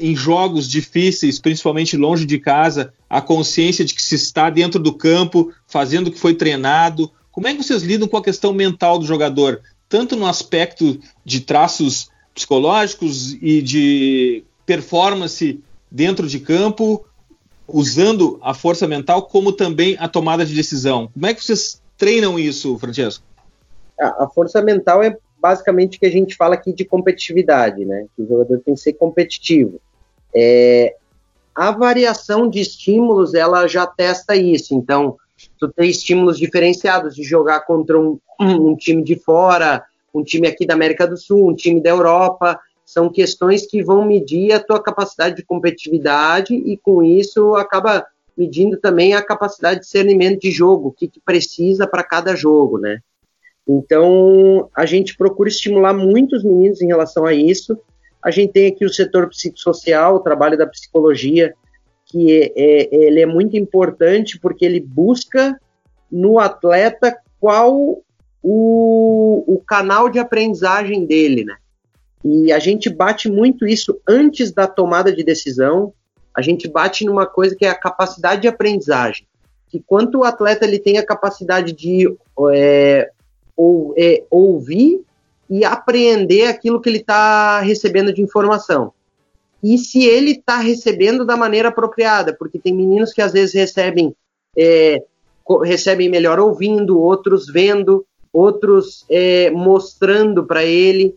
em 0.00 0.16
jogos 0.16 0.68
difíceis, 0.68 1.38
principalmente 1.38 1.96
longe 1.96 2.26
de 2.26 2.36
casa, 2.36 2.92
a 3.08 3.20
consciência 3.20 3.84
de 3.84 3.94
que 3.94 4.02
se 4.02 4.16
está 4.16 4.50
dentro 4.50 4.82
do 4.82 4.92
campo, 4.92 5.52
fazendo 5.68 6.08
o 6.08 6.10
que 6.10 6.18
foi 6.18 6.34
treinado. 6.34 7.08
Como 7.30 7.46
é 7.46 7.54
que 7.54 7.62
vocês 7.62 7.84
lidam 7.84 8.08
com 8.08 8.16
a 8.16 8.24
questão 8.24 8.52
mental 8.52 8.98
do 8.98 9.06
jogador, 9.06 9.60
tanto 9.88 10.16
no 10.16 10.26
aspecto 10.26 10.98
de 11.24 11.42
traços 11.42 12.10
psicológicos 12.34 13.34
e 13.34 13.62
de 13.62 14.42
performance 14.66 15.60
dentro 15.88 16.26
de 16.26 16.40
campo, 16.40 17.06
usando 17.72 18.38
a 18.42 18.54
força 18.54 18.86
mental, 18.86 19.22
como 19.22 19.52
também 19.52 19.96
a 19.98 20.08
tomada 20.08 20.44
de 20.44 20.54
decisão. 20.54 21.08
Como 21.12 21.26
é 21.26 21.34
que 21.34 21.44
vocês 21.44 21.80
treinam 21.96 22.38
isso, 22.38 22.78
Francesco? 22.78 23.24
A 23.98 24.26
força 24.28 24.62
mental 24.62 25.02
é 25.02 25.16
basicamente 25.38 25.96
o 25.96 26.00
que 26.00 26.06
a 26.06 26.10
gente 26.10 26.36
fala 26.36 26.54
aqui 26.54 26.72
de 26.72 26.84
competitividade, 26.84 27.84
né? 27.84 28.06
Que 28.16 28.22
o 28.22 28.28
jogador 28.28 28.60
tem 28.60 28.74
que 28.74 28.80
ser 28.80 28.94
competitivo. 28.94 29.80
É, 30.34 30.94
a 31.54 31.70
variação 31.70 32.48
de 32.48 32.60
estímulos, 32.60 33.34
ela 33.34 33.66
já 33.66 33.86
testa 33.86 34.36
isso. 34.36 34.74
Então, 34.74 35.16
tu 35.58 35.68
tem 35.68 35.90
estímulos 35.90 36.38
diferenciados 36.38 37.14
de 37.14 37.22
jogar 37.22 37.60
contra 37.60 37.98
um, 37.98 38.18
um 38.40 38.76
time 38.76 39.02
de 39.02 39.16
fora, 39.16 39.84
um 40.14 40.22
time 40.22 40.46
aqui 40.46 40.66
da 40.66 40.74
América 40.74 41.06
do 41.06 41.16
Sul, 41.16 41.50
um 41.50 41.54
time 41.54 41.82
da 41.82 41.90
Europa, 41.90 42.58
são 42.92 43.08
questões 43.08 43.66
que 43.66 43.84
vão 43.84 44.04
medir 44.04 44.52
a 44.52 44.58
tua 44.58 44.82
capacidade 44.82 45.36
de 45.36 45.44
competitividade 45.44 46.54
e 46.54 46.76
com 46.76 47.04
isso 47.04 47.54
acaba 47.54 48.04
medindo 48.36 48.76
também 48.76 49.14
a 49.14 49.22
capacidade 49.22 49.76
de 49.76 49.86
discernimento 49.86 50.40
de 50.40 50.50
jogo, 50.50 50.88
o 50.88 50.92
que, 50.92 51.06
que 51.06 51.20
precisa 51.20 51.86
para 51.86 52.02
cada 52.02 52.34
jogo, 52.34 52.78
né? 52.78 52.98
Então, 53.68 54.68
a 54.74 54.84
gente 54.86 55.16
procura 55.16 55.48
estimular 55.48 55.92
muitos 55.92 56.42
meninos 56.42 56.82
em 56.82 56.88
relação 56.88 57.24
a 57.24 57.32
isso. 57.32 57.78
A 58.20 58.32
gente 58.32 58.54
tem 58.54 58.66
aqui 58.66 58.84
o 58.84 58.92
setor 58.92 59.28
psicossocial, 59.28 60.16
o 60.16 60.20
trabalho 60.20 60.58
da 60.58 60.66
psicologia, 60.66 61.54
que 62.06 62.32
é, 62.32 62.52
é, 62.56 62.88
ele 62.92 63.20
é 63.20 63.26
muito 63.26 63.56
importante 63.56 64.36
porque 64.40 64.64
ele 64.64 64.80
busca 64.80 65.56
no 66.10 66.40
atleta 66.40 67.16
qual 67.38 68.02
o, 68.42 69.44
o 69.46 69.62
canal 69.64 70.08
de 70.08 70.18
aprendizagem 70.18 71.06
dele, 71.06 71.44
né? 71.44 71.56
E 72.24 72.52
a 72.52 72.58
gente 72.58 72.90
bate 72.90 73.30
muito 73.30 73.66
isso 73.66 73.98
antes 74.06 74.52
da 74.52 74.66
tomada 74.66 75.12
de 75.12 75.24
decisão. 75.24 75.92
A 76.34 76.42
gente 76.42 76.68
bate 76.68 77.04
numa 77.04 77.26
coisa 77.26 77.56
que 77.56 77.64
é 77.64 77.70
a 77.70 77.78
capacidade 77.78 78.42
de 78.42 78.48
aprendizagem. 78.48 79.26
Que 79.68 79.80
quanto 79.80 80.18
o 80.18 80.24
atleta 80.24 80.66
ele 80.66 80.78
tem 80.78 80.98
a 80.98 81.06
capacidade 81.06 81.72
de 81.72 82.14
é, 82.52 83.10
ou, 83.56 83.94
é, 83.96 84.24
ouvir 84.30 85.00
e 85.48 85.64
apreender 85.64 86.48
aquilo 86.48 86.80
que 86.80 86.88
ele 86.88 86.98
está 86.98 87.60
recebendo 87.60 88.12
de 88.12 88.22
informação. 88.22 88.92
E 89.62 89.76
se 89.76 90.04
ele 90.04 90.32
está 90.32 90.58
recebendo 90.58 91.24
da 91.24 91.36
maneira 91.36 91.68
apropriada, 91.68 92.34
porque 92.34 92.58
tem 92.58 92.74
meninos 92.74 93.12
que 93.12 93.20
às 93.20 93.32
vezes 93.32 93.54
recebem 93.54 94.14
é, 94.56 95.02
recebem 95.64 96.08
melhor 96.08 96.38
ouvindo, 96.38 97.00
outros 97.00 97.46
vendo, 97.46 98.06
outros 98.32 99.04
é, 99.10 99.50
mostrando 99.50 100.46
para 100.46 100.64
ele. 100.64 101.14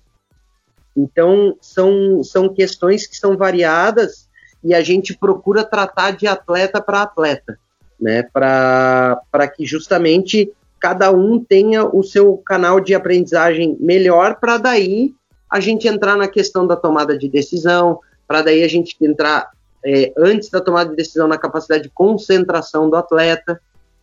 Então, 0.96 1.58
são, 1.60 2.24
são 2.24 2.54
questões 2.54 3.08
que 3.08 3.18
são 3.18 3.36
variadas 3.36 4.30
e 4.64 4.74
a 4.74 4.82
gente 4.82 5.18
procura 5.18 5.64
tratar 5.64 6.12
de 6.12 6.28
atleta 6.28 6.82
para 6.82 7.02
atleta, 7.02 7.58
né? 8.00 8.24
Para 8.24 9.48
que 9.56 9.66
justamente 9.66 10.52
cada 10.80 11.12
um 11.12 11.40
tenha 11.40 11.86
o 11.86 12.04
seu 12.04 12.38
canal 12.38 12.80
de 12.80 12.94
aprendizagem 12.94 13.78
melhor, 13.80 14.40
para 14.40 14.58
daí 14.58 15.14
a 15.50 15.60
gente 15.60 15.88
entrar 15.88 16.16
na 16.18 16.28
questão 16.28 16.68
da 16.68 16.76
tomada 16.76 17.18
de 17.18 17.30
decisão, 17.30 18.00
para 18.28 18.42
daí 18.42 18.64
a 18.64 18.68
gente 18.68 18.96
entrar 19.02 19.52
é, 19.86 20.14
antes 20.18 20.50
da 20.50 20.60
tomada 20.60 20.90
de 20.90 20.96
decisão 20.96 21.28
na 21.28 21.38
capacidade 21.38 21.84
de 21.84 21.90
concentração 21.90 22.90
do 22.90 22.96
atleta, 22.96 23.62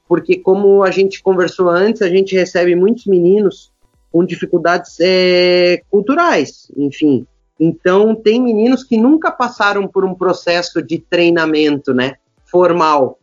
porque 0.08 0.36
como 0.38 0.82
a 0.82 0.90
gente 0.90 1.22
conversou 1.22 1.68
antes, 1.68 2.02
a 2.02 2.08
gente 2.08 2.34
recebe 2.34 2.74
muitos 2.74 3.06
meninos 3.06 3.70
com 4.12 4.24
dificuldades 4.24 4.96
é, 5.00 5.82
culturais, 5.90 6.70
enfim. 6.76 7.26
Então, 7.58 8.14
tem 8.14 8.42
meninos 8.42 8.82
que 8.82 8.96
nunca 8.96 9.30
passaram 9.30 9.86
por 9.86 10.04
um 10.04 10.14
processo 10.14 10.82
de 10.82 10.98
treinamento, 10.98 11.92
né, 11.92 12.14
formal. 12.44 13.18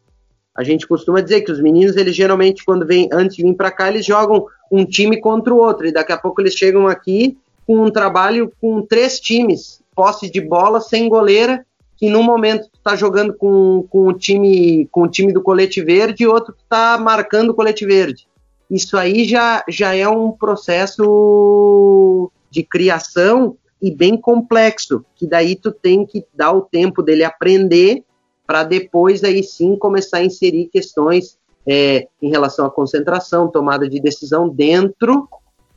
A 0.56 0.64
gente 0.64 0.88
costuma 0.88 1.22
dizer 1.22 1.42
que 1.42 1.52
os 1.52 1.62
meninos, 1.62 1.96
eles 1.98 2.16
geralmente, 2.16 2.64
quando 2.64 2.86
vêm, 2.86 3.10
antes 3.12 3.36
de 3.36 3.44
vir 3.44 3.56
para 3.56 3.72
cá, 3.72 3.90
eles 3.90 4.06
jogam 4.06 4.46
um 4.72 4.86
time 4.86 5.20
contra 5.20 5.54
o 5.54 5.58
outro, 5.58 5.88
e 5.88 5.92
daqui 5.92 6.12
a 6.12 6.18
pouco 6.18 6.42
eles 6.42 6.54
chegam 6.54 6.88
aqui 6.88 7.38
com 7.66 7.84
um 7.84 7.92
trabalho 7.92 8.52
com 8.62 8.82
três 8.82 9.20
times, 9.20 9.82
posse 9.96 10.32
de 10.32 10.40
bola, 10.40 10.80
sem 10.80 11.10
goleira, 11.10 11.66
que 11.98 12.10
num 12.10 12.24
momento 12.24 12.70
tu 12.72 12.80
tá 12.84 12.96
jogando 12.96 13.34
com, 13.34 13.86
com 13.90 14.08
o 14.08 14.14
time 14.14 14.88
com 14.92 15.02
o 15.02 15.08
time 15.08 15.34
do 15.34 15.42
colete 15.42 15.82
verde 15.84 16.24
e 16.24 16.28
outro 16.28 16.54
tu 16.54 16.64
tá 16.70 16.98
marcando 16.98 17.50
o 17.50 17.54
colete 17.56 17.86
verde. 17.86 18.27
Isso 18.70 18.98
aí 18.98 19.26
já, 19.26 19.64
já 19.68 19.96
é 19.96 20.08
um 20.08 20.32
processo 20.32 22.32
de 22.50 22.64
criação 22.64 23.58
e 23.82 23.92
bem 23.92 24.18
complexo, 24.18 25.06
que 25.16 25.28
daí 25.28 25.56
tu 25.56 25.72
tem 25.72 26.06
que 26.06 26.26
dar 26.34 26.52
o 26.52 26.62
tempo 26.62 27.02
dele 27.02 27.24
aprender 27.24 28.04
para 28.46 28.64
depois 28.64 29.24
aí 29.24 29.44
sim 29.44 29.76
começar 29.76 30.18
a 30.18 30.24
inserir 30.24 30.68
questões 30.68 31.38
é, 31.66 32.08
em 32.22 32.30
relação 32.30 32.66
à 32.66 32.72
concentração, 32.72 33.50
tomada 33.50 33.90
de 33.90 34.00
decisão 34.00 34.48
dentro 34.48 35.28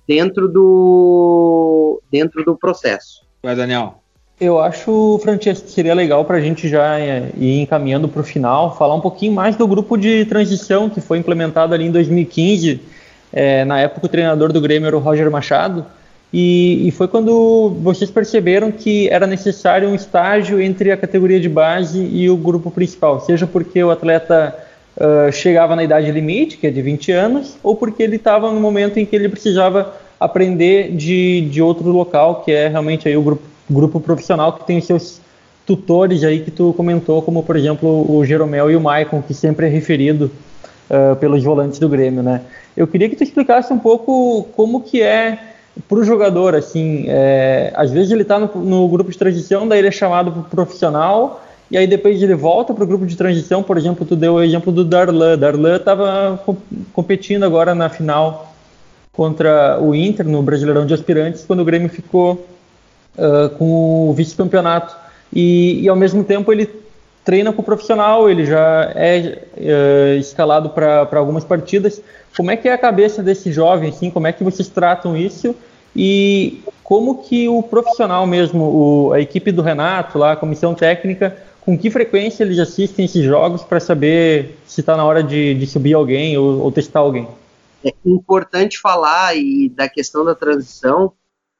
dentro 0.07 0.49
do 0.49 2.01
dentro 2.11 2.45
do 2.45 2.57
processo. 2.57 3.25
Vai, 3.43 3.55
Daniel. 3.55 4.00
Eu 4.41 4.59
acho, 4.59 5.21
Francesco, 5.23 5.67
que 5.67 5.73
seria 5.73 5.93
legal 5.93 6.25
para 6.25 6.39
a 6.39 6.41
gente 6.41 6.67
já 6.67 6.99
é, 6.99 7.29
ir 7.37 7.61
encaminhando 7.61 8.09
para 8.09 8.23
o 8.23 8.25
final, 8.25 8.75
falar 8.75 8.95
um 8.95 9.01
pouquinho 9.01 9.35
mais 9.35 9.55
do 9.55 9.69
grupo 9.69 9.99
de 9.99 10.25
transição 10.25 10.89
que 10.89 10.99
foi 10.99 11.19
implementado 11.19 11.75
ali 11.75 11.85
em 11.85 11.91
2015. 11.91 12.81
É, 13.31 13.67
na 13.67 13.81
época, 13.81 14.07
o 14.07 14.09
treinador 14.09 14.51
do 14.51 14.59
Grêmio 14.59 14.87
era 14.87 14.97
o 14.97 15.01
Roger 15.01 15.31
Machado. 15.31 15.85
E, 16.33 16.89
e, 16.89 16.91
foi 16.91 17.07
quando 17.07 17.77
vocês 17.83 18.11
perceberam 18.11 18.73
que 18.73 19.11
era 19.11 19.27
necessário 19.27 19.89
um 19.89 19.95
estágio 19.95 20.59
entre 20.59 20.91
a 20.91 20.97
categoria 20.97 21.39
de 21.39 21.49
base 21.49 22.01
e 22.01 22.31
o 22.31 22.37
grupo 22.37 22.71
principal, 22.71 23.21
seja 23.21 23.49
porque 23.49 23.83
o 23.83 23.91
atleta 23.91 24.57
uh, 24.97 25.33
chegava 25.33 25.75
na 25.75 25.83
idade 25.83 26.09
limite, 26.13 26.57
que 26.57 26.69
é 26.69 26.71
de 26.71 26.81
20 26.81 27.11
anos, 27.11 27.59
ou 27.65 27.75
porque 27.75 28.01
ele 28.05 28.15
estava 28.15 28.51
no 28.53 28.61
momento 28.61 28.97
em 28.99 29.05
que 29.05 29.17
ele 29.17 29.29
precisava 29.29 29.93
aprender 30.21 30.93
de, 30.93 31.41
de 31.51 31.61
outro 31.61 31.91
local, 31.91 32.43
que 32.45 32.53
é 32.53 32.69
realmente 32.69 33.09
aí 33.09 33.17
o 33.17 33.23
grupo 33.23 33.50
grupo 33.71 34.01
profissional 34.01 34.53
que 34.53 34.67
tem 34.67 34.79
os 34.79 34.87
seus 34.87 35.21
tutores 35.67 36.25
aí 36.25 36.41
que 36.41 36.51
tu 36.51 36.73
comentou, 36.73 37.23
como 37.23 37.43
por 37.43 37.57
exemplo 37.57 38.07
o 38.11 38.25
Jeromel 38.25 38.71
e 38.71 38.77
o 38.77 38.81
Maicon, 38.81 39.23
que 39.23 39.33
sempre 39.33 39.67
é 39.67 39.69
referido 39.69 40.31
uh, 40.91 41.15
pelos 41.17 41.45
volantes 41.45 41.79
do 41.79 41.89
Grêmio, 41.89 42.23
né? 42.23 42.43
Eu 42.77 42.87
queria 42.87 43.09
que 43.09 43.17
tu 43.17 43.23
explicasse 43.23 43.73
um 43.73 43.79
pouco 43.79 44.49
como 44.57 44.81
que 44.81 45.03
é 45.03 45.39
para 45.89 45.99
o 45.99 46.05
jogador, 46.05 46.55
assim, 46.55 47.05
é, 47.07 47.73
às 47.75 47.91
vezes 47.91 48.11
ele 48.11 48.23
está 48.23 48.39
no, 48.39 48.49
no, 48.57 48.89
grupo 48.89 49.11
de 49.11 49.17
transição, 49.17 49.67
daí 49.67 49.79
ele 49.79 49.89
é 49.89 49.93
chamado 49.93 50.33
para 50.33 50.43
profissional, 50.43 51.45
e 51.71 51.79
aí 51.79 51.87
depois 51.87 52.21
ele 52.21 52.35
volta 52.35 52.75
para 52.75 52.83
o 52.83 52.87
grupo 52.87 53.07
de 53.07 53.17
transição, 53.17 53.63
por 53.63 53.79
exemplo, 53.79 54.05
tu 54.05 54.17
deu 54.17 54.35
o 54.35 54.43
exemplo 54.43 54.73
do 54.73 54.85
Darlan, 54.85 55.39
Darlan 55.39 55.77
estava 55.77 56.43
competindo 56.93 57.45
agora 57.45 57.75
na 57.75 57.89
final 57.89 58.53
contra 59.13 59.81
o 59.81 59.95
Inter, 59.95 60.27
no 60.27 60.43
Brasileirão 60.43 60.85
de 60.85 60.95
Aspirantes, 60.95 61.45
quando 61.47 61.61
o 61.61 61.65
Grêmio 61.65 61.89
ficou 61.89 62.45
uh, 63.17 63.51
com 63.57 64.11
o 64.11 64.13
vice-campeonato. 64.13 64.97
E, 65.33 65.83
e, 65.83 65.89
ao 65.89 65.97
mesmo 65.97 66.25
tempo 66.25 66.53
ele 66.53 66.69
treina 67.25 67.53
com 67.53 67.63
o 67.63 67.65
profissional, 67.65 68.29
ele 68.29 68.45
já 68.45 68.93
é 68.95 69.45
uh, 69.57 70.19
escalado 70.19 70.71
para 70.71 71.09
algumas 71.13 71.45
partidas. 71.45 72.03
Como 72.37 72.51
é 72.51 72.57
que 72.57 72.69
é 72.69 72.73
a 72.73 72.79
cabeça 72.79 73.23
desse 73.23 73.53
jovem, 73.53 73.91
assim, 73.91 74.11
como 74.11 74.27
é 74.27 74.33
que 74.33 74.43
vocês 74.43 74.69
tratam 74.69 75.17
isso? 75.17 75.55
E 75.95 76.63
como 76.83 77.23
que 77.23 77.49
o 77.49 77.63
profissional 77.63 78.27
mesmo, 78.27 78.65
o, 78.65 79.13
a 79.13 79.21
equipe 79.21 79.53
do 79.53 79.63
Renato, 79.63 80.19
lá, 80.19 80.33
a 80.33 80.37
comissão 80.37 80.75
técnica, 80.75 81.37
com 81.61 81.77
que 81.77 81.91
frequência 81.91 82.43
eles 82.43 82.59
assistem 82.59 83.05
esses 83.05 83.25
jogos 83.25 83.63
para 83.63 83.79
saber 83.79 84.59
se 84.67 84.81
está 84.81 84.97
na 84.97 85.05
hora 85.05 85.23
de, 85.23 85.55
de, 85.55 85.67
subir 85.67 85.95
alguém 85.95 86.37
ou, 86.37 86.61
ou 86.61 86.73
testar 86.73 87.01
alguém? 87.01 87.29
É 87.85 87.93
importante 88.05 88.79
falar 88.79 89.37
e 89.37 89.69
da 89.69 89.89
questão 89.89 90.25
da 90.25 90.35
transição, 90.35 91.13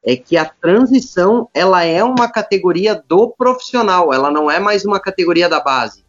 é 0.03 0.15
que 0.15 0.35
a 0.35 0.45
transição 0.45 1.47
ela 1.53 1.83
é 1.83 2.03
uma 2.03 2.29
categoria 2.29 3.01
do 3.07 3.29
profissional, 3.29 4.13
ela 4.13 4.31
não 4.31 4.49
é 4.49 4.59
mais 4.59 4.83
uma 4.83 4.99
categoria 4.99 5.47
da 5.47 5.59
base. 5.59 6.03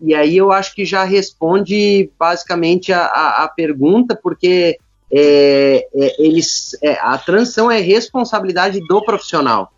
E 0.00 0.14
aí 0.14 0.36
eu 0.36 0.52
acho 0.52 0.74
que 0.74 0.84
já 0.84 1.04
responde 1.04 2.10
basicamente 2.18 2.92
a, 2.92 3.06
a, 3.06 3.44
a 3.44 3.48
pergunta, 3.48 4.18
porque 4.20 4.78
é, 5.12 5.88
é, 5.94 6.22
eles, 6.22 6.76
é, 6.82 6.98
a 7.00 7.16
transição 7.18 7.70
é 7.70 7.80
responsabilidade 7.80 8.80
do 8.86 9.02
profissional. 9.02 9.72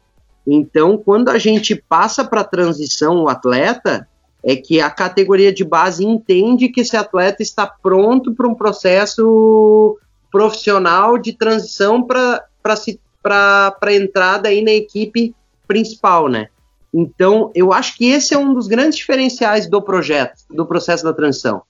Então, 0.47 0.97
quando 0.97 1.29
a 1.29 1.39
gente 1.39 1.77
passa 1.77 2.25
para 2.25 2.41
a 2.41 2.45
transição 2.45 3.23
o 3.23 3.29
atleta, 3.29 4.09
é 4.43 4.57
que 4.57 4.81
a 4.81 4.89
categoria 4.89 5.53
de 5.53 5.65
base 5.65 6.05
entende 6.05 6.69
que 6.69 6.81
esse 6.81 6.97
atleta 6.97 7.43
está 7.43 7.67
pronto 7.67 8.33
para 8.35 8.49
um 8.49 8.55
processo 8.55 9.99
profissional 10.31 11.19
de 11.19 11.33
transição 11.33 12.03
para 12.03 12.77
se 12.77 13.01
para 13.29 13.95
entrada 13.95 14.49
aí 14.49 14.63
na 14.63 14.73
equipe 14.73 15.35
principal, 15.67 16.29
né? 16.29 16.49
Então, 16.93 17.51
eu 17.55 17.73
acho 17.73 17.97
que 17.97 18.07
esse 18.07 18.33
é 18.35 18.39
um 18.39 18.55
dos 18.55 18.67
grandes 18.67 18.97
diferenciais 18.97 19.69
do 19.69 19.83
projeto, 19.83 20.43
do 20.51 20.65
processo 20.65 21.05
da 21.05 21.13
transição. 21.13 21.63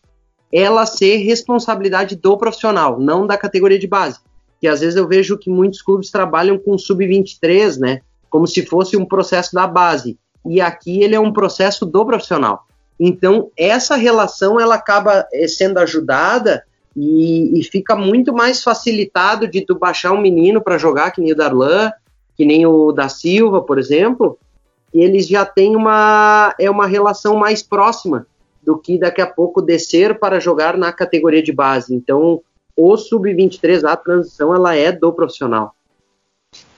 Ela 0.53 0.87
ser 0.87 1.17
responsabilidade 1.17 2.17
do 2.17 2.39
profissional, 2.39 2.99
não 3.01 3.27
da 3.27 3.37
categoria 3.37 3.79
de 3.79 3.87
base. 3.87 4.21
Que 4.61 4.69
às 4.69 4.81
vezes 4.81 4.97
eu 4.97 5.07
vejo 5.07 5.37
que 5.37 5.51
muitos 5.51 5.83
clubes 5.83 6.11
trabalham 6.11 6.59
com 6.59 6.79
sub-23, 6.79 7.79
né? 7.79 8.01
Como 8.31 8.47
se 8.47 8.65
fosse 8.65 8.97
um 8.97 9.05
processo 9.05 9.55
da 9.55 9.67
base. 9.67 10.19
E 10.47 10.61
aqui 10.61 11.03
ele 11.03 11.15
é 11.15 11.21
um 11.21 11.33
processo 11.33 11.85
do 11.85 12.07
profissional. 12.07 12.67
Então, 12.99 13.51
essa 13.57 13.97
relação 13.97 14.59
ela 14.59 14.75
acaba 14.75 15.27
eh, 15.33 15.47
sendo 15.47 15.79
ajudada 15.79 16.65
e, 17.01 17.61
e, 17.61 17.63
fica 17.63 17.95
muito 17.95 18.33
mais 18.33 18.61
facilitado 18.61 19.47
de 19.47 19.61
tu 19.61 19.79
baixar 19.79 20.13
um 20.13 20.21
menino 20.21 20.61
para 20.61 20.77
jogar, 20.77 21.13
que 21.13 21.21
nem 21.21 21.33
o 21.33 21.37
Darlan, 21.37 21.93
que 22.37 22.45
nem 22.45 22.67
o 22.67 22.91
da 22.91 23.09
Silva, 23.09 23.63
por 23.63 23.79
exemplo, 23.79 24.37
eles 24.93 25.29
já 25.29 25.47
têm 25.47 25.77
uma, 25.77 26.53
é 26.59 26.69
uma 26.69 26.87
relação 26.87 27.37
mais 27.37 27.63
próxima 27.63 28.27
do 28.63 28.77
que 28.77 28.99
daqui 28.99 29.21
a 29.21 29.27
pouco 29.27 29.63
descer 29.63 30.19
para 30.19 30.41
jogar 30.41 30.77
na 30.77 30.93
categoria 30.93 31.43
de 31.43 31.53
base. 31.53 31.95
Então, 31.95 32.43
o 32.77 32.97
sub-23, 32.97 33.85
a 33.85 33.97
transição, 33.97 34.53
ela 34.53 34.75
é 34.75 34.91
do 34.91 35.13
profissional. 35.13 35.75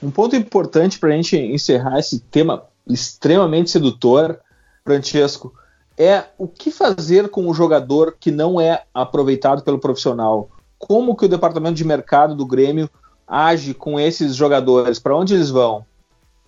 Um 0.03 0.11
ponto 0.11 0.37
importante 0.37 0.99
para 0.99 1.09
a 1.09 1.13
gente 1.13 1.37
encerrar 1.37 1.99
esse 1.99 2.21
tema 2.21 2.65
extremamente 2.87 3.71
sedutor, 3.71 4.39
Francesco, 4.85 5.55
é 6.01 6.25
o 6.39 6.49
que 6.49 6.71
fazer 6.71 7.29
com 7.29 7.47
o 7.47 7.53
jogador 7.53 8.17
que 8.19 8.31
não 8.31 8.59
é 8.59 8.85
aproveitado 8.95 9.63
pelo 9.63 9.79
profissional. 9.79 10.49
Como 10.79 11.15
que 11.15 11.27
o 11.27 11.29
departamento 11.29 11.75
de 11.75 11.85
mercado 11.85 12.35
do 12.35 12.47
Grêmio 12.47 12.89
age 13.29 13.75
com 13.75 14.01
esses 14.01 14.35
jogadores? 14.35 14.99
Para 14.99 15.15
onde 15.15 15.35
eles 15.35 15.51
vão? 15.51 15.85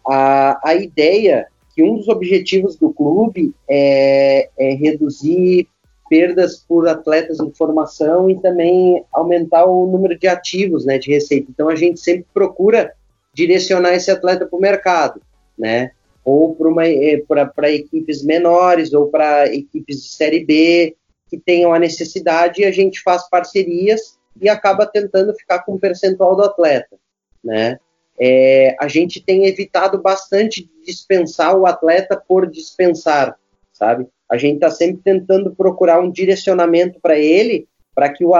A, 0.08 0.58
a 0.66 0.74
ideia 0.74 1.46
que 1.74 1.82
um 1.82 1.96
dos 1.96 2.08
objetivos 2.08 2.76
do 2.76 2.94
clube 2.94 3.54
é, 3.68 4.48
é 4.58 4.74
reduzir 4.74 5.68
perdas 6.08 6.64
por 6.66 6.88
atletas 6.88 7.38
em 7.38 7.52
formação 7.52 8.30
e 8.30 8.40
também 8.40 9.04
aumentar 9.12 9.66
o 9.66 9.86
número 9.86 10.18
de 10.18 10.28
ativos, 10.28 10.86
né, 10.86 10.96
de 10.96 11.10
receita. 11.10 11.48
Então 11.50 11.68
a 11.68 11.76
gente 11.76 12.00
sempre 12.00 12.26
procura 12.32 12.92
direcionar 13.34 13.92
esse 13.92 14.10
atleta 14.10 14.46
para 14.46 14.56
o 14.56 14.60
mercado, 14.60 15.20
né? 15.58 15.90
Ou 16.24 16.56
para 16.56 17.70
eh, 17.70 17.74
equipes 17.74 18.22
menores 18.22 18.92
ou 18.92 19.08
para 19.08 19.52
equipes 19.52 20.02
de 20.02 20.08
série 20.08 20.44
B 20.44 20.96
que 21.28 21.38
tenham 21.38 21.72
a 21.72 21.78
necessidade 21.78 22.62
e 22.62 22.64
a 22.64 22.70
gente 22.70 23.00
faz 23.02 23.28
parcerias 23.28 24.18
e 24.40 24.48
acaba 24.48 24.86
tentando 24.86 25.34
ficar 25.34 25.62
com 25.64 25.74
o 25.74 25.78
percentual 25.78 26.36
do 26.36 26.42
atleta, 26.42 26.96
né? 27.42 27.78
É, 28.18 28.76
a 28.78 28.86
gente 28.88 29.22
tem 29.22 29.46
evitado 29.46 30.00
bastante 30.00 30.70
dispensar 30.84 31.56
o 31.56 31.66
atleta 31.66 32.22
por 32.28 32.48
dispensar, 32.48 33.36
sabe? 33.72 34.06
A 34.28 34.36
gente 34.36 34.56
está 34.56 34.70
sempre 34.70 35.02
tentando 35.02 35.54
procurar 35.54 36.00
um 36.00 36.10
direcionamento 36.10 37.00
para 37.00 37.18
ele, 37.18 37.66
para 37.94 38.10
que, 38.10 38.24
o, 38.24 38.32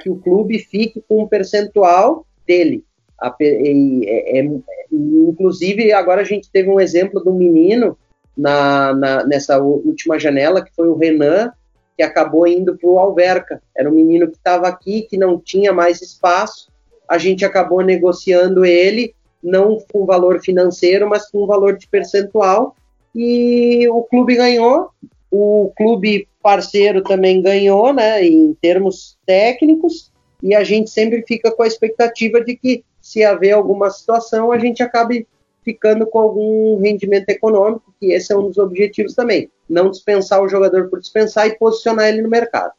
que 0.00 0.10
o 0.10 0.16
clube 0.16 0.58
fique 0.58 1.02
com 1.08 1.22
um 1.22 1.28
percentual 1.28 2.26
dele, 2.46 2.84
a, 3.22 3.34
é, 3.40 4.40
é, 4.40 4.50
inclusive, 4.90 5.92
agora 5.92 6.22
a 6.22 6.24
gente 6.24 6.50
teve 6.50 6.68
um 6.68 6.80
exemplo 6.80 7.22
do 7.22 7.32
menino 7.32 7.96
na, 8.36 8.92
na, 8.92 9.24
nessa 9.24 9.58
última 9.58 10.18
janela, 10.18 10.62
que 10.62 10.74
foi 10.74 10.88
o 10.88 10.96
Renan, 10.96 11.52
que 11.96 12.02
acabou 12.02 12.46
indo 12.46 12.76
para 12.76 12.90
o 12.90 12.98
Alverca. 12.98 13.62
Era 13.76 13.88
um 13.88 13.94
menino 13.94 14.28
que 14.28 14.36
estava 14.36 14.66
aqui, 14.66 15.02
que 15.02 15.16
não 15.16 15.38
tinha 15.38 15.72
mais 15.72 16.02
espaço. 16.02 16.68
A 17.08 17.16
gente 17.16 17.44
acabou 17.44 17.80
negociando 17.82 18.64
ele, 18.64 19.14
não 19.42 19.78
com 19.92 20.04
valor 20.04 20.40
financeiro, 20.40 21.08
mas 21.08 21.30
com 21.30 21.46
valor 21.46 21.76
de 21.76 21.86
percentual. 21.86 22.74
E 23.14 23.86
o 23.88 24.02
clube 24.02 24.34
ganhou. 24.34 24.90
O 25.30 25.72
clube 25.76 26.26
parceiro 26.42 27.02
também 27.02 27.40
ganhou, 27.40 27.92
né, 27.92 28.24
em 28.24 28.52
termos 28.54 29.16
técnicos. 29.24 30.10
E 30.42 30.54
a 30.54 30.64
gente 30.64 30.90
sempre 30.90 31.22
fica 31.26 31.52
com 31.52 31.62
a 31.62 31.66
expectativa 31.66 32.42
de 32.42 32.56
que 32.56 32.84
se 33.12 33.22
haver 33.22 33.52
alguma 33.52 33.90
situação, 33.90 34.50
a 34.50 34.58
gente 34.58 34.82
acabe 34.82 35.26
ficando 35.62 36.06
com 36.06 36.18
algum 36.18 36.80
rendimento 36.80 37.28
econômico, 37.28 37.94
que 38.00 38.06
esse 38.06 38.32
é 38.32 38.36
um 38.36 38.48
dos 38.48 38.56
objetivos 38.56 39.14
também. 39.14 39.50
Não 39.68 39.90
dispensar 39.90 40.42
o 40.42 40.48
jogador 40.48 40.88
por 40.88 40.98
dispensar 40.98 41.46
e 41.46 41.58
posicionar 41.58 42.08
ele 42.08 42.22
no 42.22 42.28
mercado. 42.28 42.72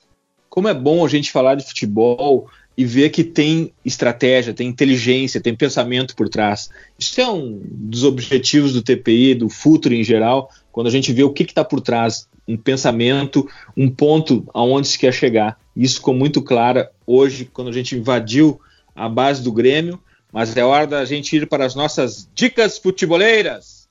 Como 0.49 0.67
é 0.67 0.73
bom 0.73 1.05
a 1.05 1.07
gente 1.07 1.31
falar 1.31 1.55
de 1.55 1.65
futebol 1.65 2.47
e 2.75 2.83
ver 2.83 3.11
que 3.11 3.23
tem 3.23 3.71
estratégia, 3.85 4.55
tem 4.55 4.67
inteligência, 4.67 5.39
tem 5.39 5.55
pensamento 5.55 6.15
por 6.15 6.27
trás. 6.27 6.69
Isso 6.97 7.21
é 7.21 7.29
um 7.29 7.61
dos 7.63 8.03
objetivos 8.03 8.73
do 8.73 8.81
TPI, 8.81 9.35
do 9.35 9.49
futuro 9.49 9.93
em 9.93 10.03
geral, 10.03 10.49
quando 10.71 10.87
a 10.87 10.91
gente 10.91 11.13
vê 11.13 11.23
o 11.23 11.31
que 11.31 11.43
está 11.43 11.63
por 11.63 11.79
trás, 11.79 12.27
um 12.47 12.57
pensamento, 12.57 13.47
um 13.77 13.87
ponto 13.87 14.43
aonde 14.51 14.87
se 14.87 14.97
quer 14.97 15.13
chegar. 15.13 15.59
Isso 15.77 15.97
ficou 15.97 16.15
muito 16.15 16.41
claro 16.41 16.87
hoje, 17.05 17.45
quando 17.45 17.69
a 17.69 17.73
gente 17.73 17.95
invadiu 17.95 18.59
a 18.95 19.07
base 19.07 19.43
do 19.43 19.51
Grêmio, 19.51 19.99
mas 20.33 20.57
é 20.57 20.65
hora 20.65 20.87
da 20.87 21.05
gente 21.05 21.35
ir 21.35 21.47
para 21.47 21.65
as 21.65 21.75
nossas 21.75 22.27
dicas 22.33 22.79
futeboleiras. 22.79 23.87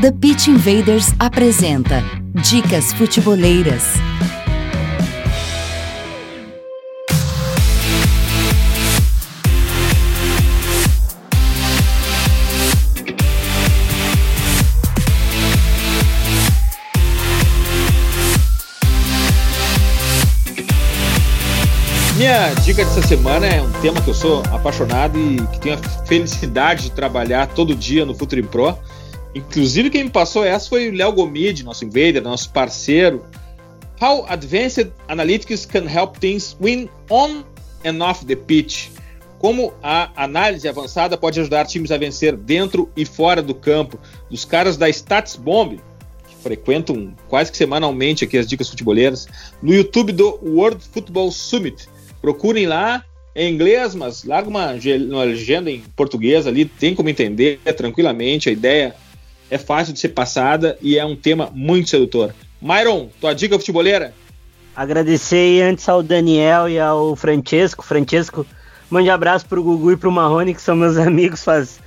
The 0.00 0.12
Pitch 0.12 0.48
Invaders 0.48 1.08
apresenta 1.18 2.02
Dicas 2.48 2.90
Futeboleiras. 2.94 3.84
Minha 22.20 22.52
dica 22.52 22.84
dessa 22.84 23.00
semana 23.00 23.46
é 23.46 23.62
um 23.62 23.72
tema 23.80 23.98
que 24.02 24.10
eu 24.10 24.12
sou 24.12 24.42
apaixonado 24.52 25.18
e 25.18 25.36
que 25.54 25.58
tenho 25.58 25.76
a 25.76 25.78
felicidade 26.04 26.82
de 26.82 26.90
trabalhar 26.90 27.46
todo 27.46 27.74
dia 27.74 28.04
no 28.04 28.14
Futuri 28.14 28.42
Pro. 28.42 28.76
Inclusive, 29.34 29.88
quem 29.88 30.04
me 30.04 30.10
passou 30.10 30.44
essa 30.44 30.68
foi 30.68 30.90
o 30.90 30.94
Léo 30.94 31.14
Gomide, 31.14 31.64
nosso 31.64 31.82
invader, 31.82 32.20
nosso 32.20 32.50
parceiro. 32.50 33.24
How 33.98 34.26
Advanced 34.28 34.92
Analytics 35.08 35.64
Can 35.64 35.88
Help 35.88 36.18
Teams 36.18 36.54
Win 36.60 36.90
On 37.08 37.42
and 37.86 38.04
Off 38.04 38.26
the 38.26 38.36
Pitch. 38.36 38.90
Como 39.38 39.72
a 39.82 40.10
análise 40.14 40.68
avançada 40.68 41.16
pode 41.16 41.40
ajudar 41.40 41.64
times 41.64 41.90
a 41.90 41.96
vencer 41.96 42.36
dentro 42.36 42.90
e 42.94 43.06
fora 43.06 43.40
do 43.40 43.54
campo. 43.54 43.98
Dos 44.30 44.44
caras 44.44 44.76
da 44.76 44.90
Stats 44.90 45.36
Bomb, 45.36 45.80
que 46.28 46.36
frequentam 46.42 47.14
quase 47.28 47.50
que 47.50 47.56
semanalmente 47.56 48.24
aqui 48.24 48.36
as 48.36 48.46
dicas 48.46 48.68
futeboleiras, 48.68 49.26
no 49.62 49.72
YouTube 49.72 50.12
do 50.12 50.38
World 50.42 50.84
Football 50.92 51.32
Summit 51.32 51.88
Procurem 52.20 52.66
lá 52.66 53.04
em 53.34 53.52
inglês, 53.52 53.94
mas 53.94 54.24
larga 54.24 54.48
uma, 54.48 54.74
uma 55.08 55.24
legenda 55.24 55.70
em 55.70 55.80
português 55.96 56.46
ali, 56.46 56.64
tem 56.64 56.94
como 56.94 57.08
entender 57.08 57.60
tranquilamente. 57.76 58.48
A 58.48 58.52
ideia 58.52 58.94
é 59.50 59.58
fácil 59.58 59.92
de 59.92 60.00
ser 60.00 60.10
passada 60.10 60.78
e 60.80 60.98
é 60.98 61.04
um 61.04 61.16
tema 61.16 61.50
muito 61.52 61.88
sedutor. 61.88 62.34
Myron, 62.60 63.08
tua 63.20 63.34
dica 63.34 63.58
futeboleira? 63.58 64.12
Agradecer 64.74 65.62
antes 65.62 65.88
ao 65.88 66.02
Daniel 66.02 66.68
e 66.68 66.78
ao 66.78 67.16
Francesco. 67.16 67.84
Francesco, 67.84 68.46
mande 68.90 69.10
abraço 69.10 69.46
pro 69.46 69.62
Gugu 69.62 69.92
e 69.92 69.96
pro 69.96 70.12
Marrone, 70.12 70.54
que 70.54 70.62
são 70.62 70.76
meus 70.76 70.96
amigos 70.98 71.42
faz 71.42 71.80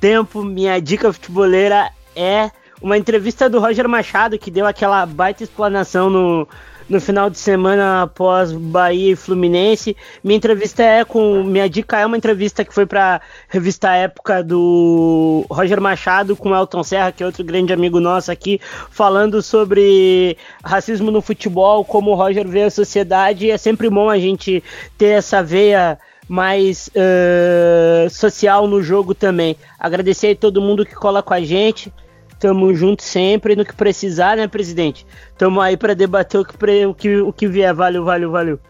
tempo. 0.00 0.42
Minha 0.42 0.80
dica 0.80 1.12
futeboleira 1.12 1.90
é 2.14 2.50
uma 2.80 2.96
entrevista 2.96 3.48
do 3.48 3.60
Roger 3.60 3.88
Machado, 3.88 4.38
que 4.38 4.50
deu 4.50 4.66
aquela 4.66 5.04
baita 5.04 5.44
explanação 5.44 6.08
no, 6.08 6.48
no 6.90 7.00
final 7.00 7.30
de 7.30 7.38
semana 7.38 8.02
após 8.02 8.50
Bahia 8.50 9.12
e 9.12 9.16
Fluminense. 9.16 9.96
Minha 10.22 10.36
entrevista 10.36 10.82
é 10.82 11.04
com. 11.04 11.44
Minha 11.44 11.70
dica 11.70 11.98
é 11.98 12.04
uma 12.04 12.16
entrevista 12.16 12.64
que 12.64 12.74
foi 12.74 12.84
para 12.84 13.20
revista 13.48 13.94
Época 13.94 14.42
do 14.42 15.46
Roger 15.48 15.80
Machado 15.80 16.34
com 16.34 16.54
Elton 16.54 16.82
Serra, 16.82 17.12
que 17.12 17.22
é 17.22 17.26
outro 17.26 17.44
grande 17.44 17.72
amigo 17.72 18.00
nosso 18.00 18.32
aqui, 18.32 18.60
falando 18.90 19.40
sobre 19.40 20.36
racismo 20.64 21.12
no 21.12 21.22
futebol, 21.22 21.84
como 21.84 22.10
o 22.10 22.14
Roger 22.14 22.46
vê 22.46 22.64
a 22.64 22.70
sociedade. 22.70 23.50
É 23.50 23.56
sempre 23.56 23.88
bom 23.88 24.10
a 24.10 24.18
gente 24.18 24.62
ter 24.98 25.18
essa 25.18 25.42
veia 25.42 25.96
mais 26.28 26.88
uh, 26.88 28.10
social 28.10 28.66
no 28.66 28.82
jogo 28.82 29.14
também. 29.14 29.56
Agradecer 29.78 30.32
a 30.32 30.36
todo 30.36 30.60
mundo 30.60 30.84
que 30.84 30.94
cola 30.94 31.22
com 31.22 31.34
a 31.34 31.40
gente. 31.40 31.92
Tamo 32.40 32.74
junto 32.74 33.02
sempre 33.02 33.54
no 33.54 33.66
que 33.66 33.74
precisar, 33.76 34.34
né, 34.34 34.48
presidente? 34.48 35.06
Tamo 35.36 35.60
aí 35.60 35.76
para 35.76 35.94
debater 35.94 36.40
o 36.40 36.44
que, 36.44 36.86
o, 36.86 36.94
que, 36.94 37.16
o 37.18 37.32
que 37.34 37.46
vier. 37.46 37.74
Valeu, 37.74 38.02
valeu, 38.02 38.30
valeu. 38.30 38.60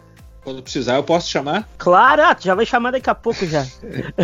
Quando 0.43 0.61
precisar, 0.61 0.95
eu 0.95 1.03
posso 1.03 1.29
chamar? 1.29 1.69
Claro, 1.77 2.21
ah, 2.21 2.35
já 2.37 2.53
vai 2.53 2.65
chamar 2.65 2.91
daqui 2.91 3.09
a 3.09 3.15
pouco 3.15 3.45
já. 3.45 3.65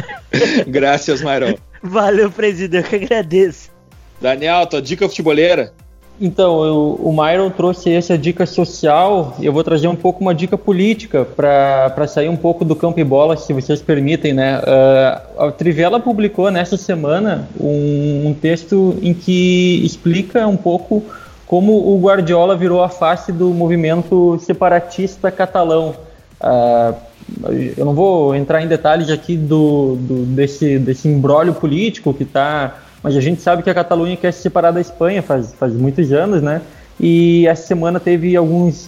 Graças, 0.67 1.21
Mairão. 1.21 1.57
Valeu, 1.81 2.29
presidente, 2.29 2.83
eu 2.83 2.99
que 2.99 3.05
agradeço. 3.05 3.71
Daniel, 4.19 4.67
tua 4.67 4.81
dica 4.81 5.07
futeboleira? 5.07 5.73
Então, 6.19 6.65
eu, 6.65 6.99
o 6.99 7.13
Myron 7.13 7.51
trouxe 7.51 7.93
essa 7.93 8.17
dica 8.17 8.45
social 8.47 9.35
eu 9.39 9.53
vou 9.53 9.63
trazer 9.63 9.87
um 9.87 9.95
pouco 9.95 10.21
uma 10.21 10.33
dica 10.33 10.57
política 10.57 11.23
para 11.23 12.07
sair 12.07 12.27
um 12.27 12.35
pouco 12.35 12.65
do 12.65 12.75
campo 12.75 12.99
e 12.99 13.03
bola, 13.03 13.37
se 13.37 13.53
vocês 13.53 13.81
permitem, 13.83 14.33
né? 14.33 14.59
Uh, 14.59 15.43
a 15.43 15.51
Trivela 15.51 15.99
publicou 15.99 16.49
nessa 16.49 16.75
semana 16.75 17.47
um, 17.59 18.29
um, 18.29 18.33
texto 18.33 18.97
em 19.01 19.13
que 19.13 19.79
explica 19.85 20.47
um 20.47 20.57
pouco 20.57 21.03
como 21.45 21.73
o 21.73 21.99
Guardiola 22.01 22.55
virou 22.55 22.81
a 22.81 22.89
face 22.89 23.31
do 23.31 23.49
movimento 23.49 24.39
separatista 24.39 25.29
catalão. 25.29 25.93
Uh, 26.41 26.95
eu 27.77 27.85
não 27.85 27.93
vou 27.93 28.33
entrar 28.33 28.63
em 28.63 28.67
detalhes 28.67 29.09
aqui 29.09 29.35
do, 29.35 29.97
do 29.99 30.25
desse, 30.25 30.79
desse 30.79 31.07
embrólio 31.07 31.53
político 31.53 32.13
que 32.13 32.23
está 32.23 32.75
mas 33.07 33.15
a 33.15 33.21
gente 33.21 33.41
sabe 33.41 33.63
que 33.63 33.69
a 33.69 33.73
Catalunha 33.73 34.17
quer 34.17 34.33
se 34.33 34.41
separar 34.41 34.71
da 34.71 34.81
Espanha 34.81 35.21
faz, 35.21 35.53
faz 35.53 35.71
muitos 35.71 36.11
anos, 36.11 36.41
né? 36.41 36.61
E 36.99 37.47
essa 37.47 37.65
semana 37.65 38.01
teve 38.01 38.35
alguns, 38.35 38.87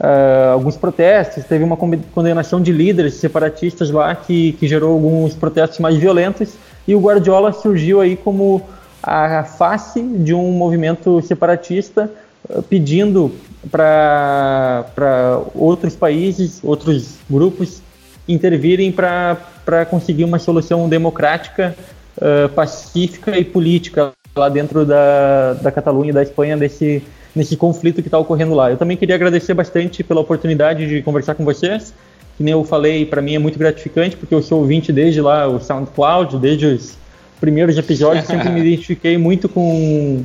uh, 0.00 0.52
alguns 0.54 0.74
protestos, 0.74 1.44
teve 1.44 1.64
uma 1.64 1.76
condenação 1.76 2.62
de 2.62 2.72
líderes 2.72 3.16
separatistas 3.16 3.90
lá 3.90 4.14
que, 4.14 4.52
que 4.52 4.66
gerou 4.66 4.94
alguns 4.94 5.34
protestos 5.34 5.80
mais 5.80 5.98
violentos 5.98 6.54
e 6.86 6.94
o 6.94 6.98
Guardiola 6.98 7.52
surgiu 7.52 8.00
aí 8.00 8.16
como 8.16 8.62
a 9.02 9.44
face 9.44 10.00
de 10.00 10.32
um 10.32 10.50
movimento 10.52 11.20
separatista 11.20 12.10
uh, 12.48 12.62
pedindo 12.62 13.34
para 13.70 15.42
outros 15.54 15.94
países, 15.94 16.58
outros 16.64 17.18
grupos 17.28 17.82
intervirem 18.26 18.90
para 18.90 19.84
conseguir 19.90 20.24
uma 20.24 20.38
solução 20.38 20.88
democrática 20.88 21.76
uh, 22.18 22.48
pacífica 22.50 23.38
e 23.38 23.44
política 23.44 24.12
lá 24.36 24.48
dentro 24.48 24.84
da, 24.84 25.54
da 25.54 25.72
Catalunha 25.72 26.10
e 26.10 26.12
da 26.12 26.22
Espanha 26.22 26.56
desse, 26.56 27.02
nesse 27.34 27.56
conflito 27.56 28.02
que 28.02 28.08
está 28.08 28.18
ocorrendo 28.18 28.54
lá. 28.54 28.70
Eu 28.70 28.76
também 28.76 28.96
queria 28.96 29.14
agradecer 29.14 29.54
bastante 29.54 30.02
pela 30.02 30.20
oportunidade 30.20 30.86
de 30.88 31.02
conversar 31.02 31.34
com 31.34 31.44
vocês. 31.44 31.92
Que 32.36 32.44
nem 32.44 32.52
eu 32.52 32.62
falei, 32.62 33.04
para 33.04 33.20
mim 33.20 33.34
é 33.34 33.38
muito 33.38 33.58
gratificante, 33.58 34.16
porque 34.16 34.32
eu 34.32 34.40
sou 34.40 34.60
ouvinte 34.60 34.92
desde 34.92 35.20
lá 35.20 35.48
o 35.48 35.60
SoundCloud, 35.60 36.38
desde 36.38 36.66
os 36.66 36.96
primeiros 37.40 37.76
episódios, 37.76 38.26
sempre 38.28 38.48
me 38.48 38.60
identifiquei 38.60 39.18
muito 39.18 39.48
com, 39.48 40.22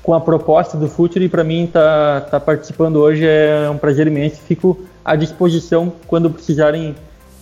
com 0.00 0.14
a 0.14 0.20
proposta 0.20 0.76
do 0.76 0.88
Future 0.88 1.24
e 1.24 1.28
para 1.28 1.42
mim 1.42 1.64
estar 1.64 2.20
tá, 2.20 2.30
tá 2.30 2.40
participando 2.40 2.96
hoje 2.96 3.26
é 3.26 3.68
um 3.68 3.78
prazer 3.78 4.06
imenso. 4.06 4.36
Fico 4.46 4.78
à 5.04 5.16
disposição 5.16 5.92
quando 6.06 6.30
precisarem 6.30 6.94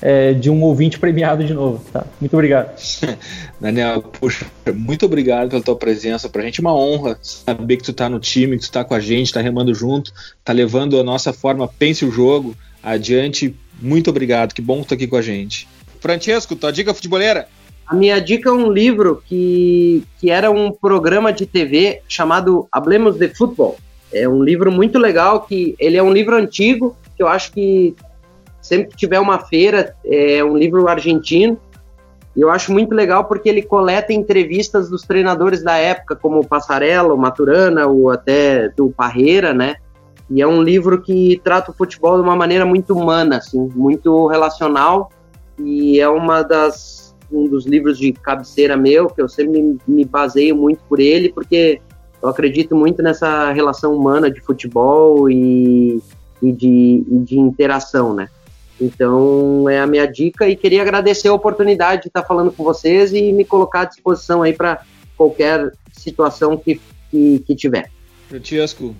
é, 0.04 0.34
de 0.34 0.50
um 0.50 0.60
ouvinte 0.62 0.98
premiado 0.98 1.42
de 1.42 1.54
novo. 1.54 1.82
Tá? 1.90 2.04
Muito 2.20 2.34
obrigado. 2.34 2.78
Daniel, 3.58 4.02
puxa, 4.02 4.44
muito 4.74 5.06
obrigado 5.06 5.48
pela 5.48 5.62
tua 5.62 5.76
presença. 5.76 6.28
Pra 6.28 6.42
gente 6.42 6.60
é 6.60 6.62
uma 6.62 6.76
honra 6.76 7.18
saber 7.22 7.78
que 7.78 7.84
tu 7.84 7.92
tá 7.94 8.06
no 8.06 8.20
time, 8.20 8.58
que 8.58 8.64
tu 8.64 8.70
tá 8.70 8.84
com 8.84 8.92
a 8.92 9.00
gente, 9.00 9.32
tá 9.32 9.40
remando 9.40 9.72
junto, 9.72 10.12
tá 10.44 10.52
levando 10.52 11.00
a 11.00 11.02
nossa 11.02 11.32
forma 11.32 11.66
Pense 11.66 12.04
o 12.04 12.10
Jogo 12.10 12.54
adiante. 12.82 13.56
Muito 13.80 14.10
obrigado, 14.10 14.52
que 14.52 14.60
bom 14.60 14.82
que 14.82 14.86
tu 14.86 14.88
tá 14.90 14.94
aqui 14.94 15.06
com 15.06 15.16
a 15.16 15.22
gente. 15.22 15.66
Francesco, 16.00 16.54
tua 16.54 16.70
dica 16.70 16.92
futeboleira? 16.92 17.48
A 17.86 17.94
minha 17.94 18.20
dica 18.20 18.50
é 18.50 18.52
um 18.52 18.70
livro 18.70 19.22
que, 19.26 20.02
que 20.20 20.30
era 20.30 20.50
um 20.50 20.70
programa 20.70 21.32
de 21.32 21.46
TV 21.46 22.02
chamado 22.06 22.68
Hablemos 22.70 23.16
de 23.16 23.28
Futebol. 23.28 23.78
É 24.12 24.28
um 24.28 24.42
livro 24.42 24.70
muito 24.70 24.98
legal, 24.98 25.40
que 25.40 25.74
ele 25.78 25.96
é 25.96 26.02
um 26.02 26.12
livro 26.12 26.36
antigo, 26.36 26.94
que 27.16 27.22
eu 27.22 27.28
acho 27.28 27.52
que 27.52 27.94
sempre 28.64 28.88
que 28.88 28.96
tiver 28.96 29.20
uma 29.20 29.38
feira, 29.38 29.94
é 30.02 30.42
um 30.42 30.56
livro 30.56 30.88
argentino, 30.88 31.58
e 32.34 32.40
eu 32.40 32.50
acho 32.50 32.72
muito 32.72 32.94
legal 32.94 33.26
porque 33.26 33.48
ele 33.48 33.62
coleta 33.62 34.12
entrevistas 34.12 34.88
dos 34.88 35.02
treinadores 35.02 35.62
da 35.62 35.76
época, 35.76 36.16
como 36.16 36.40
o 36.40 36.46
Passarella, 36.46 37.12
o 37.12 37.18
Maturana, 37.18 37.86
ou 37.86 38.10
até 38.10 38.70
do 38.70 38.90
Parreira, 38.90 39.52
né? 39.52 39.76
E 40.30 40.40
é 40.40 40.46
um 40.46 40.62
livro 40.62 41.00
que 41.02 41.38
trata 41.44 41.70
o 41.70 41.74
futebol 41.74 42.16
de 42.16 42.22
uma 42.22 42.34
maneira 42.34 42.64
muito 42.64 42.94
humana, 42.96 43.36
assim, 43.36 43.68
muito 43.74 44.26
relacional, 44.28 45.10
e 45.58 46.00
é 46.00 46.08
uma 46.08 46.42
das 46.42 47.04
um 47.30 47.48
dos 47.48 47.66
livros 47.66 47.98
de 47.98 48.12
cabeceira 48.12 48.76
meu, 48.76 49.08
que 49.08 49.20
eu 49.20 49.28
sempre 49.28 49.76
me 49.86 50.04
baseio 50.04 50.56
muito 50.56 50.80
por 50.88 51.00
ele, 51.00 51.32
porque 51.32 51.80
eu 52.22 52.28
acredito 52.28 52.74
muito 52.74 53.02
nessa 53.02 53.50
relação 53.52 53.94
humana 53.94 54.30
de 54.30 54.40
futebol 54.40 55.28
e, 55.28 56.00
e, 56.40 56.52
de, 56.52 57.04
e 57.06 57.18
de 57.18 57.38
interação, 57.38 58.14
né? 58.14 58.28
Então 58.80 59.68
é 59.68 59.78
a 59.78 59.86
minha 59.86 60.06
dica 60.06 60.48
e 60.48 60.56
queria 60.56 60.82
agradecer 60.82 61.28
a 61.28 61.34
oportunidade 61.34 62.02
de 62.02 62.08
estar 62.08 62.22
falando 62.22 62.52
com 62.52 62.64
vocês 62.64 63.12
e 63.12 63.32
me 63.32 63.44
colocar 63.44 63.82
à 63.82 63.84
disposição 63.84 64.42
aí 64.42 64.52
para 64.52 64.82
qualquer 65.16 65.72
situação 65.92 66.56
que, 66.56 66.80
que, 67.10 67.38
que, 67.46 67.54
tiver. 67.54 67.90
Francesco, 68.28 68.94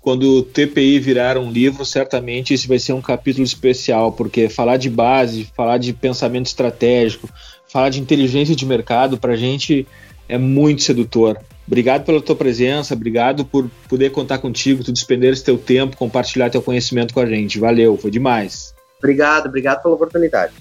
quando 0.00 0.38
o 0.38 0.42
TPI 0.42 0.98
virar 0.98 1.36
um 1.36 1.50
livro, 1.50 1.84
certamente 1.84 2.54
esse 2.54 2.66
vai 2.66 2.78
ser 2.78 2.94
um 2.94 3.02
capítulo 3.02 3.44
especial, 3.44 4.12
porque 4.12 4.48
falar 4.48 4.76
de 4.78 4.88
base, 4.88 5.48
falar 5.54 5.78
de 5.78 5.92
pensamento 5.92 6.46
estratégico, 6.46 7.28
falar 7.66 7.90
de 7.90 8.00
inteligência 8.00 8.56
de 8.56 8.64
mercado, 8.64 9.18
para 9.18 9.34
a 9.34 9.36
gente 9.36 9.86
é 10.28 10.38
muito 10.38 10.82
sedutor. 10.82 11.38
Obrigado 11.66 12.04
pela 12.04 12.22
tua 12.22 12.34
presença, 12.34 12.94
obrigado 12.94 13.44
por 13.44 13.68
poder 13.88 14.10
contar 14.10 14.38
contigo, 14.38 14.82
tu 14.82 14.90
despender 14.90 15.34
esse 15.34 15.44
teu 15.44 15.58
tempo, 15.58 15.98
compartilhar 15.98 16.48
teu 16.48 16.62
conhecimento 16.62 17.12
com 17.12 17.20
a 17.20 17.26
gente. 17.26 17.58
Valeu, 17.58 17.96
foi 17.98 18.10
demais. 18.10 18.77
Obrigado, 18.98 19.46
obrigado 19.46 19.82
pela 19.82 19.94
oportunidade. 19.94 20.52